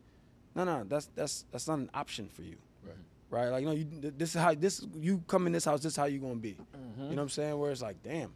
[0.56, 2.96] no no that's that's that's not an option for you, Right.
[3.30, 3.50] right?
[3.50, 5.98] Like you know you this is how this you come in this house this is
[5.98, 7.04] how you gonna be, mm-hmm.
[7.04, 7.58] you know what I'm saying?
[7.58, 8.32] Where it's like damn,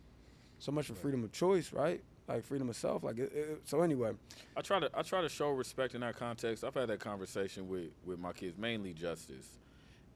[0.59, 2.01] so much for freedom of choice, right?
[2.27, 4.13] Like freedom of self, like it, it, so anyway,
[4.57, 6.63] I try to I try to show respect in that context.
[6.63, 9.47] I've had that conversation with with my kids, mainly Justice,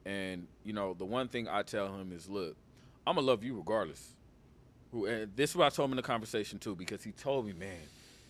[0.06, 2.56] and you know the one thing I tell him is, look,
[3.06, 4.16] I'm gonna love you regardless.
[4.92, 7.46] Who and this is what I told him in the conversation too, because he told
[7.46, 7.78] me, man,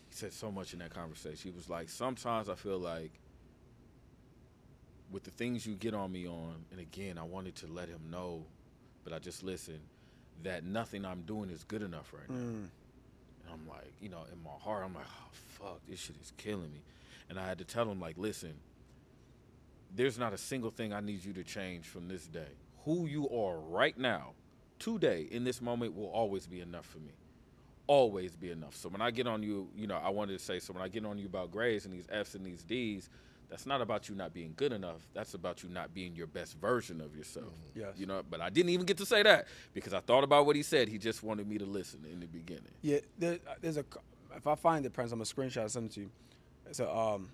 [0.09, 1.51] he said so much in that conversation.
[1.51, 3.11] He was like, sometimes I feel like
[5.11, 8.01] with the things you get on me on, and again, I wanted to let him
[8.11, 8.45] know,
[9.03, 9.81] but I just listened,
[10.43, 12.35] that nothing I'm doing is good enough right now.
[12.35, 12.69] Mm.
[13.43, 16.31] And I'm like, you know, in my heart, I'm like, oh, fuck, this shit is
[16.37, 16.81] killing me.
[17.29, 18.53] And I had to tell him, like, listen,
[19.95, 22.57] there's not a single thing I need you to change from this day.
[22.85, 24.33] Who you are right now,
[24.77, 27.13] today, in this moment, will always be enough for me.
[27.87, 28.75] Always be enough.
[28.75, 30.87] So when I get on you, you know, I wanted to say, so when I
[30.87, 33.09] get on you about grades and these F's and these D's,
[33.49, 35.01] That's not about you not being good enough.
[35.13, 37.47] That's about you not being your best version of yourself.
[37.47, 37.79] Mm-hmm.
[37.79, 37.93] Yes.
[37.97, 40.55] You know, but I didn't even get to say that because I thought about what
[40.55, 40.87] he said.
[40.87, 42.71] He just wanted me to listen in the beginning.
[42.81, 43.85] Yeah, there, there's a.
[44.35, 46.11] If I find it, Prince, I'm gonna screenshot and send it to you.
[46.67, 47.29] It's a um,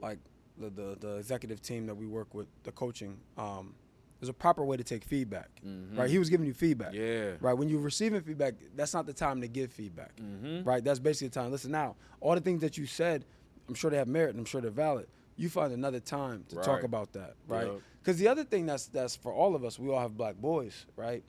[0.00, 0.18] like
[0.58, 3.18] the, the the executive team that we work with, the coaching.
[3.36, 3.74] Um,
[4.20, 5.48] there's a proper way to take feedback,
[5.94, 6.10] right?
[6.10, 7.32] He was giving you feedback, Yeah.
[7.40, 7.52] right?
[7.54, 10.68] When you're receiving feedback, that's not the time to give feedback, Mm-hmm.
[10.68, 10.82] right?
[10.82, 11.52] That's basically the time.
[11.52, 13.24] Listen, now all the things that you said,
[13.68, 15.06] I'm sure they have merit and I'm sure they're valid.
[15.38, 17.66] You find another time to talk about that, right?
[17.68, 17.80] Yep.
[18.02, 20.84] Because the other thing that's that's for all of us, we all have black boys,
[20.96, 21.22] right?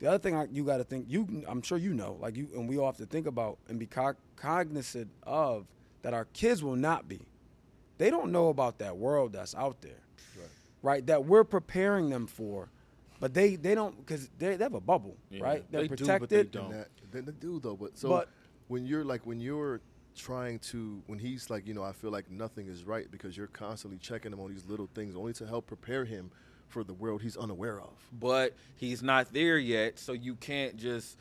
[0.00, 2.48] The other thing I, you got to think, you I'm sure you know, like you,
[2.54, 5.66] and we all have to think about and be cog- cognizant of
[6.02, 7.20] that our kids will not be.
[7.96, 10.02] They don't know about that world that's out there,
[10.82, 11.06] right?
[11.06, 12.68] That we're preparing them for,
[13.18, 15.64] but they they don't because they, they have a bubble, Yeah, right?
[15.70, 16.70] They're they do, but they don't.
[16.70, 17.76] That, they do though.
[17.76, 18.28] But so But-
[18.68, 19.80] when you're like when you're
[20.14, 23.46] trying to when he's like you know I feel like nothing is right because you're
[23.48, 26.30] constantly checking him on these little things only to help prepare him
[26.68, 27.92] for the world he's unaware of.
[28.12, 31.16] but he's not there yet so you can't just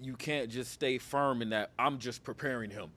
[0.00, 2.90] you can't just stay firm in that i'm just preparing him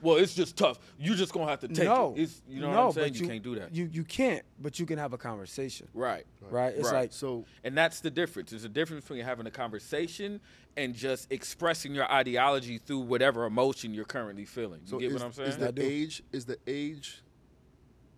[0.00, 0.78] well it's just tough.
[0.98, 3.12] You're just gonna have to take no, it it's, you know no, what i'm saying?
[3.12, 3.74] But you, can't do that.
[3.74, 6.26] You you can't, but you can have a conversation, right.
[6.50, 6.74] Right?
[6.74, 7.00] It's Right.
[7.00, 8.50] like So and that's the difference.
[8.50, 10.40] There's a difference between having a conversation
[10.76, 14.80] and just expressing your ideology through whatever emotion you're currently feeling.
[14.84, 15.48] You so get is, what i'm saying?
[15.48, 17.22] is the age is the age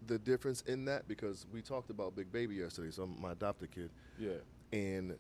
[0.07, 1.09] the difference in that?
[1.09, 4.33] Because we talked about Big Baby yesterday, so my adopted kid, yeah.
[4.73, 5.17] And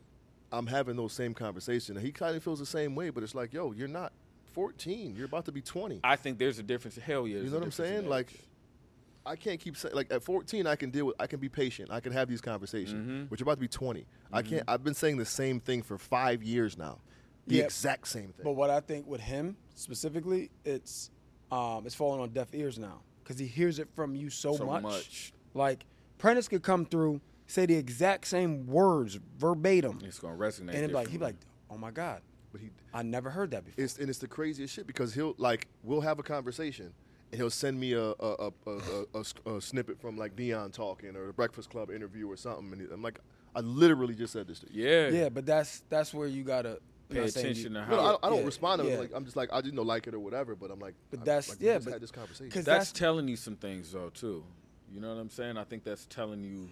[0.53, 1.97] I'm having those same conversations.
[1.97, 4.13] And he kind of feels the same way, but it's like, yo, you're not
[4.53, 5.15] 14.
[5.17, 6.01] You're about to be 20.
[6.05, 8.09] i think there's a difference hell yeah You know what I'm saying?
[8.09, 8.33] Like.
[9.27, 11.91] I can't keep saying like at 14 I can deal with I can be patient.
[11.93, 12.95] I can have these conversations.
[13.03, 13.25] Mm-hmm.
[13.25, 14.07] But you're about to be 20.
[14.33, 14.63] I can't.
[14.67, 17.01] I've been saying the same thing for five years now.
[17.47, 18.45] The Yeah, exact same thing.
[18.45, 21.11] But what I think with him specifically, it's
[21.53, 24.65] um, it's falling on deaf ears now because he hears it from you so, So
[24.65, 24.83] much.
[24.83, 25.33] much.
[25.53, 25.85] Like
[26.17, 30.89] Prentice could come through, say the exact same words verbatim, it's gonna resonate and it'd
[30.91, 31.37] be like he'd be like,
[31.71, 32.23] "Oh my god,
[32.53, 35.35] But he, I never heard that before." it's and it's the craziest shit because he'll
[35.39, 36.93] like we'll have a conversation.
[37.33, 38.13] And he'll send me a
[39.61, 43.21] snippet from like Dion talking or the Breakfast Club interview or something, and I'm like,
[43.55, 44.85] I literally just said this to you.
[44.89, 46.79] yeah yeah, but that's that's where you gotta
[47.09, 48.93] Pay attention to No, how- I, don't- I don't Yeah, respond to it.
[48.93, 48.99] yeah.
[49.01, 51.21] Like I'm just like I didn't know like it or whatever, but I'm like, But
[51.21, 52.51] I- that's- like, yeah, but- had this conversation.
[52.51, 54.45] 'cause that's that's- telling you some things though too.
[54.93, 55.57] You know what I'm saying?
[55.57, 56.69] I think that's telling you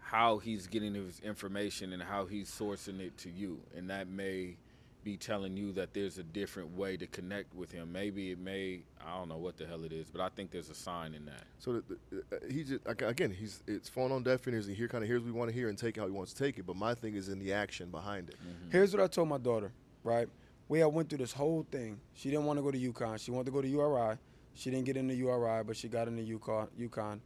[0.00, 4.56] how he's getting his information and how he's sourcing it to you, and that may
[5.04, 7.92] be telling you that there's a different way to connect with him.
[7.92, 10.70] Maybe it may I don't know what the hell it is, but I think there's
[10.70, 11.44] a sign in that.
[11.58, 14.66] So the, the, uh, he just again, he's it's falling on deaf ears.
[14.66, 16.06] and He hear kind of hears what we want to hear and take it how
[16.06, 16.66] he wants to take it.
[16.66, 18.36] But my thing is in the action behind it.
[18.72, 20.28] Here's what I told my daughter, right?
[20.68, 22.00] We had went through this whole thing.
[22.14, 23.20] She didn't want to go to UConn.
[23.20, 24.16] She wanted to go to URI.
[24.54, 26.68] She didn't get into URI, but she got into UConn.
[26.80, 27.20] UConn,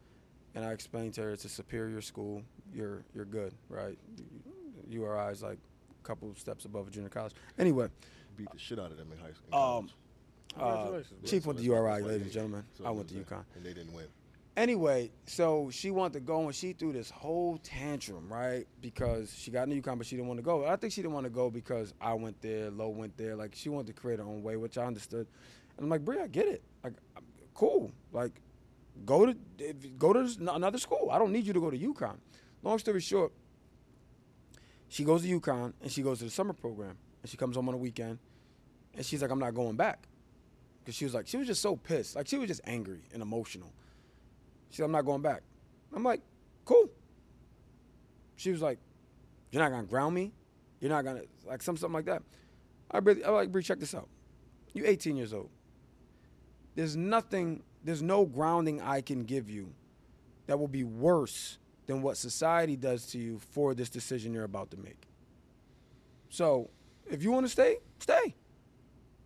[0.55, 2.43] and I explained to her it's a superior school.
[2.75, 3.97] You're you're good, right?
[4.89, 5.68] URI is like a
[6.09, 7.35] couple steps above a junior college.
[7.59, 7.89] Anyway,
[8.37, 9.79] Beat the shit out of them in high school.
[9.79, 9.91] um,
[10.59, 12.65] uh, Chief went to URI, ladies and gentlemen.
[12.77, 13.45] So I went to was, UConn.
[13.55, 14.07] and they didn't win.
[14.57, 18.67] Anyway, so she wanted to go and she threw this whole tantrum, right?
[18.81, 20.67] Because she got into UConn, but she didn't want to go.
[20.67, 23.37] I think she didn't want to go because I went there, Lo went there.
[23.37, 25.29] Like she wanted to create her own way, which I understood.
[25.77, 26.63] And I'm like, Bree, I get it.
[26.83, 26.95] Like,
[27.55, 27.93] cool.
[28.13, 28.41] Like,
[29.05, 29.37] go to
[29.99, 31.11] go to another school.
[31.13, 32.17] I don't need you to go to UConn.
[32.63, 33.33] Long story short,
[34.89, 37.69] she goes to UConn and she goes to the summer program and she comes home
[37.69, 38.19] on a weekend
[38.95, 40.09] and she's like, I'm not going back.
[40.81, 42.17] Because she was like, she was just so pissed.
[42.17, 43.73] Like, she was just angry and emotional.
[44.71, 45.43] She said, I'm not going back.
[45.95, 46.23] I'm like,
[46.65, 46.89] cool.
[48.37, 48.79] She was like,
[49.51, 50.33] You're not gonna ground me?
[50.81, 52.23] You're not gonna like some something like that.
[52.91, 54.09] I really I like Bree, check this out.
[54.75, 55.51] You're 18 years old.
[56.75, 59.73] There's nothing, there's no grounding I can give you
[60.47, 61.59] that will be worse
[61.89, 65.09] than what society does to you for this decision you're about to make.
[66.29, 66.69] So
[67.11, 68.35] if you want to stay, stay.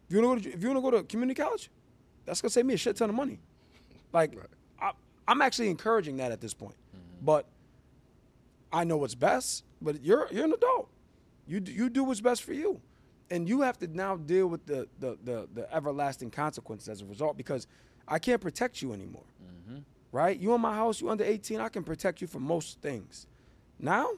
[0.08, 1.70] If you want to go to, if you want to go to community college,
[2.24, 3.40] that's gonna save me a shit ton of money.
[4.12, 4.36] Like
[4.80, 4.92] I,
[5.26, 7.24] I'm actually encouraging that at this point, mm-hmm.
[7.24, 7.46] but
[8.72, 9.64] I know what's best.
[9.80, 10.88] But you're you're an adult.
[11.48, 12.80] You you do what's best for you,
[13.28, 17.06] and you have to now deal with the the the, the everlasting consequences as a
[17.06, 17.66] result because
[18.06, 19.24] I can't protect you anymore.
[19.42, 19.78] Mm-hmm.
[20.12, 20.38] Right?
[20.38, 21.00] You in my house.
[21.00, 21.60] You under 18.
[21.60, 23.26] I can protect you from most things.
[23.78, 24.10] Now,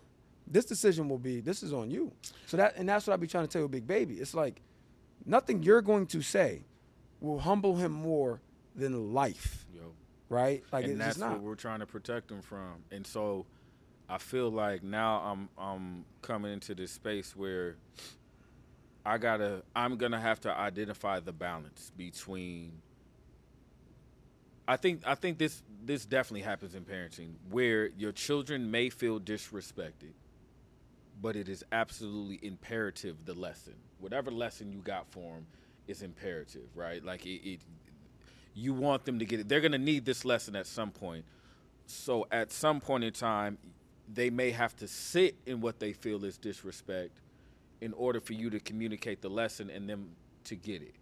[0.47, 2.12] this decision will be this is on you.
[2.47, 4.14] So that and that's what I be trying to tell you, big baby.
[4.14, 4.61] It's like
[5.24, 6.64] nothing you're going to say
[7.20, 8.40] will humble him more
[8.74, 9.66] than life.
[9.74, 9.92] Yo.
[10.28, 10.62] Right?
[10.72, 12.84] Like and it's that's what we're trying to protect him from.
[12.90, 13.47] And so
[14.09, 17.76] I feel like now I'm I'm coming into this space where
[19.07, 22.72] I gotta I'm gonna have to identify the balance between
[24.67, 29.21] I think I think this this definitely happens in parenting where your children may feel
[29.21, 30.12] disrespected,
[31.21, 33.75] but it is absolutely imperative the lesson.
[33.99, 35.47] Whatever lesson you got for them
[35.87, 37.05] is imperative, right?
[37.05, 37.61] Like it, it
[38.55, 39.49] you want them to get it.
[39.49, 41.25] They're going to need this lesson at some point.
[41.87, 43.59] So at some point in time,
[44.12, 47.21] they may have to sit in what they feel is disrespect
[47.81, 50.11] in order for you to communicate the lesson and them
[50.45, 50.95] to get it.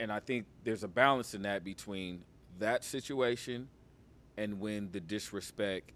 [0.00, 2.22] And I think there's a balance in that between
[2.58, 3.68] that situation
[4.36, 5.90] and when the disrespect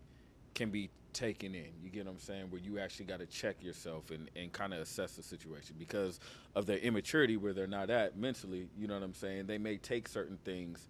[0.55, 1.69] can be taken in.
[1.83, 2.51] You get what I'm saying?
[2.51, 6.21] Where you actually got to check yourself and, and kind of assess the situation because
[6.55, 8.69] of their immaturity where they're not at mentally.
[8.79, 9.47] You know what I'm saying?
[9.47, 10.89] They may take certain things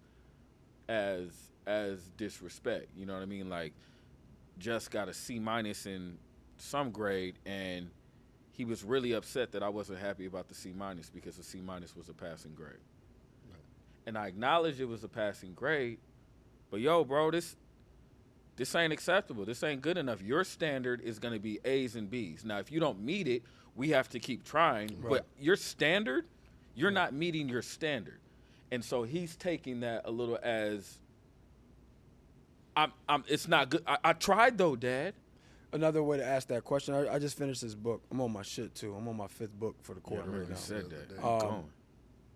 [0.88, 1.30] as
[1.66, 2.88] as disrespect.
[2.96, 3.48] You know what I mean?
[3.48, 3.74] Like
[4.58, 6.18] just got a C minus in
[6.56, 7.90] some grade and
[8.52, 11.60] he was really upset that I wasn't happy about the C minus because the C
[11.60, 12.80] minus was a passing grade.
[14.08, 15.98] And I acknowledged it was a passing grade,
[16.70, 17.56] but yo, bro, this
[18.56, 19.44] this ain't acceptable.
[19.44, 20.22] This ain't good enough.
[20.22, 22.42] Your standard is going to be A's and B's.
[22.42, 23.42] Now, if you don't meet it,
[23.76, 24.88] we have to keep trying.
[25.02, 25.10] Right.
[25.10, 26.24] But your standard,
[26.74, 28.18] you're not meeting your standard.
[28.70, 30.98] And so he's taking that a little as
[32.74, 33.82] I'm, I'm it's not good.
[33.86, 35.12] I, I tried though, Dad.
[35.70, 36.94] Another way to ask that question.
[36.94, 38.00] I, I, just finished this book.
[38.10, 38.94] I'm on my shit too.
[38.94, 40.54] I'm on my fifth book for the quarter yeah, right now.
[40.56, 41.22] Said that.
[41.22, 41.64] Um,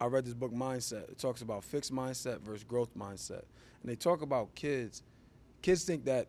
[0.03, 1.11] I read this book, Mindset.
[1.11, 3.45] It talks about fixed mindset versus growth mindset,
[3.83, 5.03] and they talk about kids
[5.63, 6.27] kids think that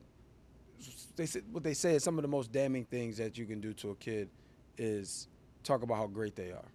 [1.15, 3.59] they say, what they say is some of the most damning things that you can
[3.59, 4.29] do to a kid
[4.77, 5.27] is
[5.63, 6.71] talk about how great they are,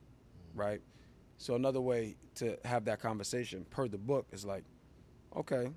[0.54, 0.80] right?
[1.38, 4.64] So another way to have that conversation per the book is like,
[5.36, 5.70] okay,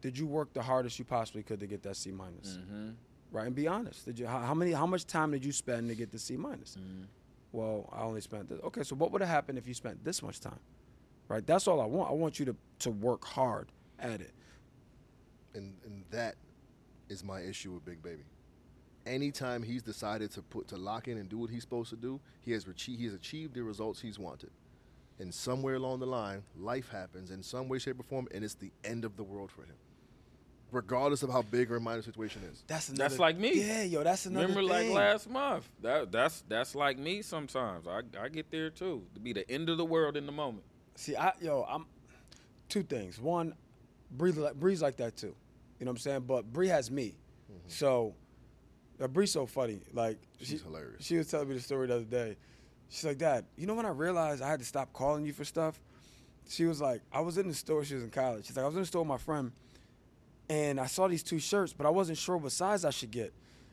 [0.00, 2.90] did you work the hardest you possibly could to get that C minus, mm-hmm.
[3.30, 3.46] right?
[3.46, 4.04] And be honest.
[4.04, 6.36] Did you how, how, many how much time did you spend to get the C
[6.36, 6.76] minus?
[6.76, 7.04] Mm-hmm.
[7.52, 8.60] Well, I only spent this.
[8.64, 10.60] Okay, so what would have happened if you spent this much time,
[11.28, 11.44] right?
[11.46, 12.10] That's all I want.
[12.10, 14.32] I want you to to work hard at it
[15.54, 16.36] and and that
[17.08, 18.24] is my issue with Big Baby.
[19.06, 22.20] Anytime he's decided to put to lock in and do what he's supposed to do,
[22.40, 24.50] he has he has achieved the results he's wanted.
[25.18, 28.54] And somewhere along the line, life happens in some way, shape, or form, and it's
[28.54, 29.76] the end of the world for him.
[30.72, 32.62] Regardless of how big or minor situation is.
[32.66, 33.66] That's another, that's like me.
[33.66, 34.46] Yeah, yo, that's another.
[34.46, 34.56] Thing.
[34.56, 34.92] Remember, thing.
[34.92, 35.68] like last month.
[35.82, 37.22] That that's that's like me.
[37.22, 39.02] Sometimes I I get there too.
[39.14, 40.64] To be the end of the world in the moment.
[40.94, 41.86] See, I yo, I'm
[42.68, 43.20] two things.
[43.20, 43.54] One,
[44.10, 45.34] breathe like Bree's like that too.
[45.78, 46.24] You know what I'm saying?
[46.26, 47.16] But Bree has me.
[47.50, 47.68] Mm-hmm.
[47.68, 48.14] So
[49.00, 49.80] uh, Bree's so funny.
[49.92, 51.04] Like she's she, hilarious.
[51.04, 52.36] She was telling me the story the other day.
[52.88, 55.44] She's like, Dad, you know when I realized I had to stop calling you for
[55.44, 55.80] stuff?
[56.48, 58.46] She was like, I was in the store, she was in college.
[58.46, 59.52] She's like, I was in the store with my friend
[60.50, 63.32] and I saw these two shirts, but I wasn't sure what size I should get.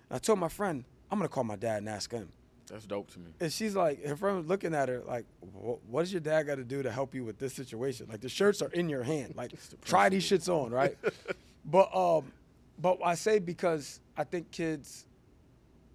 [0.10, 2.30] And I told my friend, I'm gonna call my dad and ask him.
[2.70, 3.32] That's dope to me.
[3.40, 6.56] And she's like, her friend was looking at her like, what does your dad got
[6.56, 8.08] to do to help you with this situation?
[8.10, 9.34] Like the shirts are in your hand.
[9.36, 9.54] Like
[9.86, 10.98] try these shits on, right?
[11.66, 12.32] but um,
[12.78, 15.06] but I say because I think kids,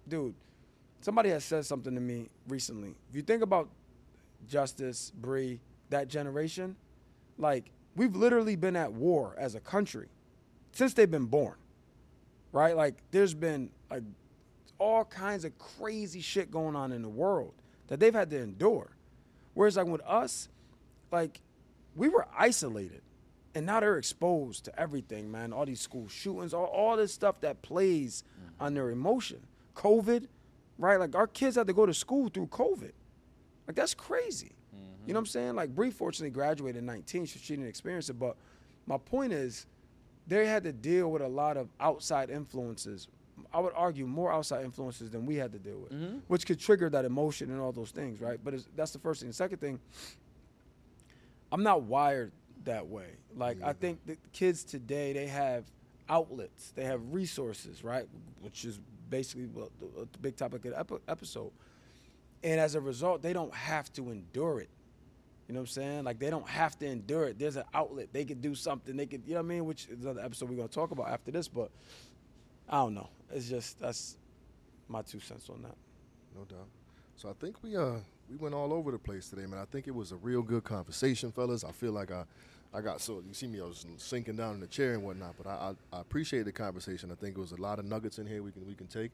[0.09, 0.33] dude,
[0.99, 2.95] somebody has said something to me recently.
[3.09, 3.69] If you think about
[4.49, 5.61] Justice, Bree,
[5.91, 6.75] that generation,
[7.37, 10.07] like we've literally been at war as a country
[10.73, 11.55] since they've been born,
[12.51, 12.75] right?
[12.75, 14.03] Like there's been like
[14.79, 17.53] all kinds of crazy shit going on in the world
[17.87, 18.91] that they've had to endure.
[19.53, 20.49] Whereas like with us,
[21.11, 21.39] like
[21.95, 23.01] we were isolated.
[23.55, 25.53] And now they're exposed to everything, man.
[25.53, 28.63] All these school shootings, all, all this stuff that plays mm-hmm.
[28.63, 29.45] on their emotion.
[29.75, 30.27] COVID,
[30.79, 30.99] right?
[30.99, 32.91] Like our kids had to go to school through COVID.
[33.67, 34.53] Like that's crazy.
[34.75, 35.07] Mm-hmm.
[35.07, 35.55] You know what I'm saying?
[35.55, 38.17] Like Bree fortunately graduated in 19, so she didn't experience it.
[38.17, 38.37] But
[38.87, 39.67] my point is,
[40.27, 43.07] they had to deal with a lot of outside influences
[43.53, 46.17] I would argue more outside influences than we had to deal with, mm-hmm.
[46.27, 48.39] which could trigger that emotion and all those things, right?
[48.43, 49.29] But that's the first thing.
[49.29, 49.79] The second thing,
[51.51, 52.31] I'm not wired
[52.65, 53.09] that way.
[53.35, 55.65] Like I think the kids today they have
[56.09, 58.05] outlets, they have resources, right?
[58.41, 59.69] Which is basically the,
[60.11, 61.51] the big topic of the episode.
[62.43, 64.69] And as a result, they don't have to endure it.
[65.47, 66.03] You know what I'm saying?
[66.05, 67.39] Like they don't have to endure it.
[67.39, 68.09] There's an outlet.
[68.13, 68.95] They could do something.
[68.95, 69.65] They could, you know what I mean?
[69.65, 71.47] Which is another episode we're gonna talk about after this.
[71.47, 71.69] But
[72.69, 73.09] I don't know.
[73.31, 74.17] It's just that's
[74.87, 75.75] my two cents on that.
[76.35, 76.67] No doubt.
[77.15, 77.95] So I think we uh
[78.29, 79.59] we went all over the place today, man.
[79.59, 81.63] I think it was a real good conversation, fellas.
[81.63, 82.23] I feel like I
[82.73, 85.35] I got so you see me I was sinking down in the chair and whatnot,
[85.37, 87.11] but I, I, I appreciate the conversation.
[87.11, 89.11] I think it was a lot of nuggets in here we can we can take.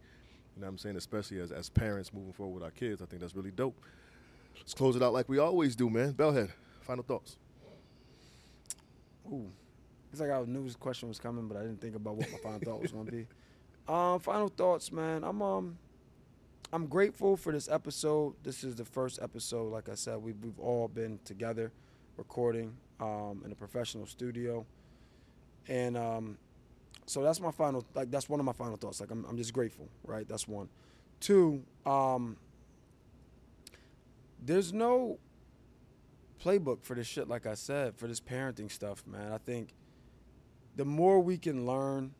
[0.56, 0.96] You know what I'm saying?
[0.98, 3.02] Especially as, as parents moving forward with our kids.
[3.02, 3.76] I think that's really dope.
[4.56, 6.14] Let's close it out like we always do, man.
[6.14, 6.50] Bellhead,
[6.82, 7.38] final thoughts.
[9.32, 9.52] Ooh.
[10.12, 12.38] It's like I knew this question was coming, but I didn't think about what my
[12.40, 13.28] final thought was gonna be.
[13.88, 15.24] Um, final thoughts, man.
[15.24, 15.80] I'm um,
[16.72, 18.36] I'm grateful for this episode.
[18.44, 19.72] This is the first episode.
[19.72, 21.72] Like I said, we've we've all been together,
[22.16, 24.64] recording um, in a professional studio,
[25.68, 26.38] and um,
[27.08, 27.84] so that's my final.
[27.96, 29.00] Like that's one of my final thoughts.
[29.00, 30.28] Like I'm, I'm just grateful, right?
[30.28, 30.70] That's one.
[31.20, 32.38] Two, um,
[34.44, 35.20] there's no
[36.44, 37.28] playbook for this shit.
[37.28, 39.32] Like I said, for this parenting stuff, man.
[39.32, 39.74] I think
[40.76, 42.14] the more we can learn,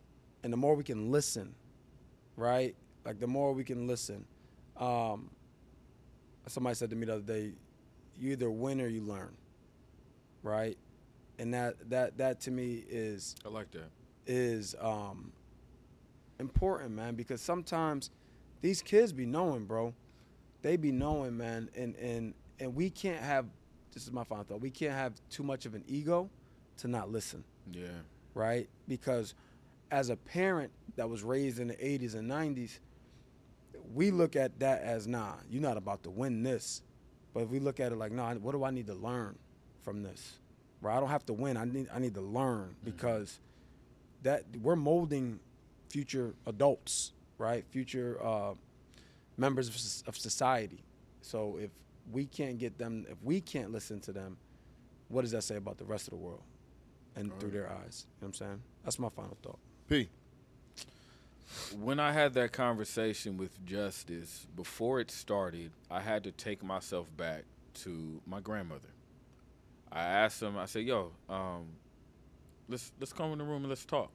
[0.44, 1.56] and the more we can listen,
[2.36, 2.76] right?
[3.06, 4.26] Like the more we can listen.
[4.78, 5.30] Um,
[6.48, 7.54] somebody said to me the other day,
[8.18, 9.36] you either win or you learn,
[10.44, 10.78] right?
[11.38, 13.90] And that that that to me is I like that.
[14.28, 15.32] is um,
[16.40, 18.12] important, man, because sometimes
[18.62, 19.94] these kids be knowing, bro.
[20.62, 23.46] They be knowing, man, and and and we can't have.
[23.94, 24.62] This is my final thought.
[24.62, 26.30] We can't have too much of an ego
[26.78, 27.88] to not listen, Yeah.
[28.36, 28.70] right?
[28.88, 29.34] Because
[29.92, 32.80] as a parent that was raised in the 80s and 90s,
[33.94, 36.84] we look at that as nah, you're not about to win this.
[37.34, 39.38] But if we look at it like, nah, what do I need to learn
[39.84, 40.40] from this?
[40.82, 40.96] Right?
[40.96, 41.58] I don't have to win.
[41.58, 43.40] I need I need to learn because
[44.24, 45.40] that we're molding
[45.90, 47.66] future adults, right?
[47.72, 48.54] Future uh,
[49.40, 50.84] members of, of society.
[51.22, 51.72] So if
[52.12, 54.38] we can't get them, if we can't listen to them,
[55.08, 56.44] what does that say about the rest of the world
[57.16, 58.06] and through their eyes?
[58.06, 58.62] You know what I'm saying?
[58.84, 59.60] That's my final thought.
[59.88, 60.10] P.
[61.80, 67.08] When I had that conversation with Justice, before it started, I had to take myself
[67.18, 67.44] back
[67.76, 68.90] to my grandmother.
[69.92, 71.66] I asked him, I said, yo, um,
[72.68, 74.12] let's let's come in the room and let's talk.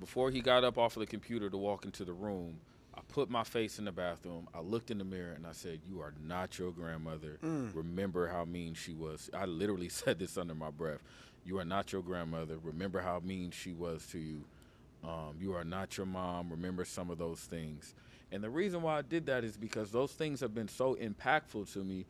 [0.00, 2.58] Before he got up off of the computer to walk into the room,
[2.98, 4.48] I put my face in the bathroom.
[4.52, 7.38] I looked in the mirror and I said, "You are not your grandmother.
[7.74, 11.00] Remember how mean she was." I literally said this under my breath.
[11.44, 12.58] "You are not your grandmother.
[12.58, 14.44] Remember how mean she was to you.
[15.04, 16.50] Um, you are not your mom.
[16.50, 17.94] Remember some of those things."
[18.32, 21.72] And the reason why I did that is because those things have been so impactful
[21.74, 22.04] to me.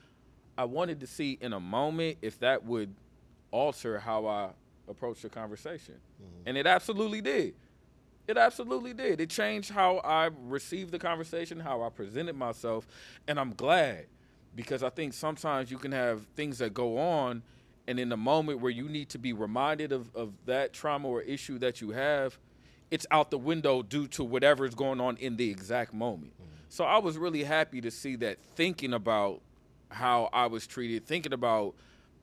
[0.56, 2.94] I wanted to see in a moment if that would
[3.50, 4.50] alter how I
[4.88, 5.94] approach the conversation.
[6.46, 7.54] And it absolutely did.
[8.28, 9.22] It absolutely did.
[9.22, 12.86] It changed how I received the conversation, how I presented myself,
[13.26, 14.04] and I'm glad
[14.54, 17.42] because I think sometimes you can have things that go on,
[17.86, 21.22] and in the moment where you need to be reminded of, of that trauma or
[21.22, 22.38] issue that you have,
[22.90, 26.32] it's out the window due to whatever is going on in the exact moment.
[26.34, 26.52] Mm-hmm.
[26.68, 29.40] So I was really happy to see that thinking about
[29.90, 31.74] how I was treated, thinking about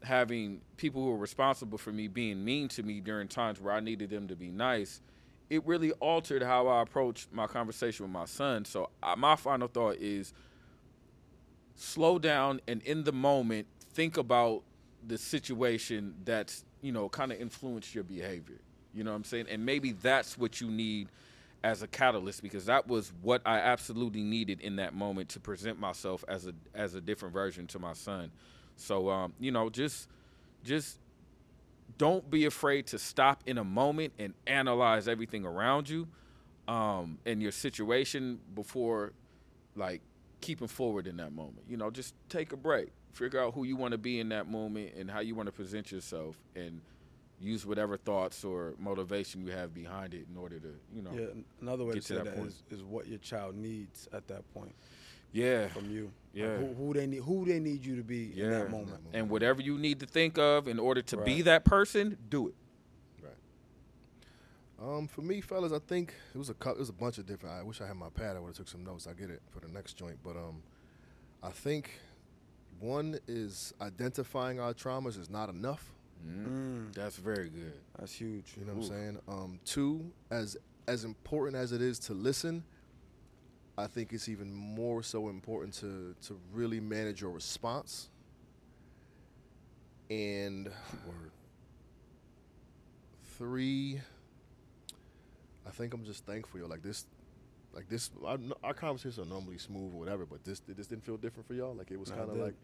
[0.03, 3.80] having people who were responsible for me being mean to me during times where I
[3.80, 5.02] needed them to be nice,
[5.49, 8.65] it really altered how I approached my conversation with my son.
[8.65, 10.34] So uh, my final thought is
[11.76, 14.63] slow down and in the moment think about
[15.05, 18.59] the situation that's you know kind of influenced your behavior.
[18.93, 19.47] You know what I'm saying?
[19.49, 21.09] And maybe that's what you need
[21.63, 25.80] as a catalyst because that was what I absolutely needed in that moment to present
[25.80, 28.31] myself as a as a different version to my son.
[28.77, 30.07] So um, you know, just
[30.63, 30.97] just
[31.97, 36.07] don't be afraid to stop in a moment and analyze everything around you
[36.67, 39.13] um, and your situation before
[39.76, 40.01] like
[40.41, 41.65] keeping forward in that moment.
[41.69, 44.49] You know, just take a break, figure out who you want to be in that
[44.49, 46.81] moment and how you want to present yourself, and
[47.39, 51.26] use whatever thoughts or motivation you have behind it in order to, you know, Yeah,
[51.61, 54.51] another way to to say that that is, is what your child needs at that
[54.53, 54.73] point
[55.31, 55.68] yeah.
[55.69, 56.03] from you.
[56.06, 56.57] Like, Yeah.
[56.57, 59.02] who, who they need, who they need you to be in that moment.
[59.14, 62.56] And whatever you need to think of in order to be that person, do it.
[63.23, 63.34] Right.
[64.97, 67.26] Um, for me, fellas, I think it was a cou- it was a bunch of
[67.26, 67.56] different.
[67.56, 68.35] I wish I had my pad.
[68.35, 69.07] I would have took some notes.
[69.07, 70.61] I get it for the next joint, but um,
[71.41, 71.91] I think
[72.80, 75.91] one is identifying our traumas is not enough.
[76.27, 77.73] Mm, That's very good.
[77.99, 78.53] that's huge.
[78.60, 79.19] You know what I'm saying?
[79.27, 80.57] Um, two, as
[80.88, 82.64] as important as it is to listen,
[83.77, 88.10] I think it's even more so important to to really manage your response.
[90.10, 90.69] And
[93.38, 93.99] three,
[95.68, 96.68] I think I'm just thankful, yo.
[96.68, 97.06] Like this,
[97.73, 101.18] like this, our, our conversations are normally smooth or whatever, but this this didn't feel
[101.18, 101.73] different for y'all.
[101.76, 102.56] Like it was kind of like.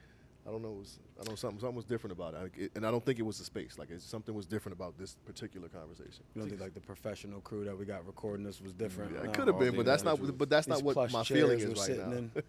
[0.48, 0.70] I don't know.
[0.70, 1.60] It was, I don't know something.
[1.60, 3.78] Something was different about it, Like, it, and I don't think it was the space.
[3.78, 6.24] Like something was different about this particular conversation.
[6.34, 9.14] You don't think like the professional crew that we got recording this was different?
[9.14, 10.20] Yeah, it could have been, but that's not.
[10.38, 12.42] But that's These not what my feeling is right now.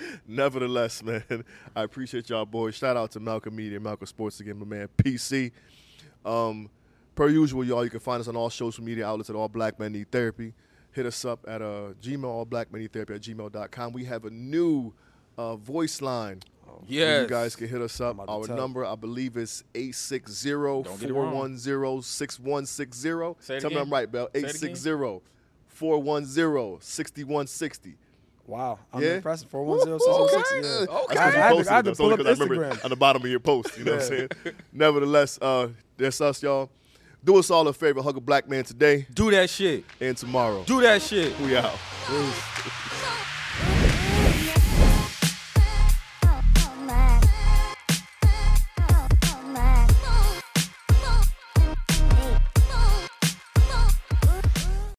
[0.26, 1.22] Nevertheless, man,
[1.76, 2.74] I appreciate y'all boys.
[2.74, 5.52] Shout out to Malcolm Media, Malcolm Sports again, my man PC.
[6.24, 6.70] Um,
[7.14, 9.78] per usual, y'all, you can find us on all social media outlets at All Black
[9.78, 10.54] Men Need Therapy.
[10.92, 13.92] Hit us up at uh, Gmail, All Black Men Need Therapy at gmail.com.
[13.92, 14.92] We have a new
[15.38, 16.40] uh, voice line.
[16.72, 17.22] Oh, where Yes.
[17.22, 18.14] You guys can hit us up.
[18.14, 21.32] I'm about to Our number, I believe, is 860 Don't get it wrong.
[21.58, 23.34] 410 6160.
[23.44, 23.76] Say it Tell me.
[23.76, 24.28] I'm right, Bell.
[24.34, 25.20] Say 860
[25.68, 27.94] 410 6160.
[28.46, 29.14] Wow, I'm Yeah?
[29.16, 29.48] impressed.
[29.48, 30.58] Four one zero six zero six.
[30.58, 30.68] Okay.
[30.68, 30.86] Yeah.
[30.86, 32.44] That's I, 'cause I you had to, posted I had to pull up because I
[32.44, 32.84] remember Instagram.
[32.84, 33.78] on the bottom of your post.
[33.78, 34.28] You know what I'm saying?
[34.72, 36.68] Nevertheless, uh, that's us, y'all.
[37.24, 38.02] Do us all a favor.
[38.02, 39.84] Hug a black man today Do that shit.
[40.00, 40.64] and tomorrow.
[40.64, 41.38] Do that shit.
[41.40, 41.72] We out.
[42.08, 42.42] Peace.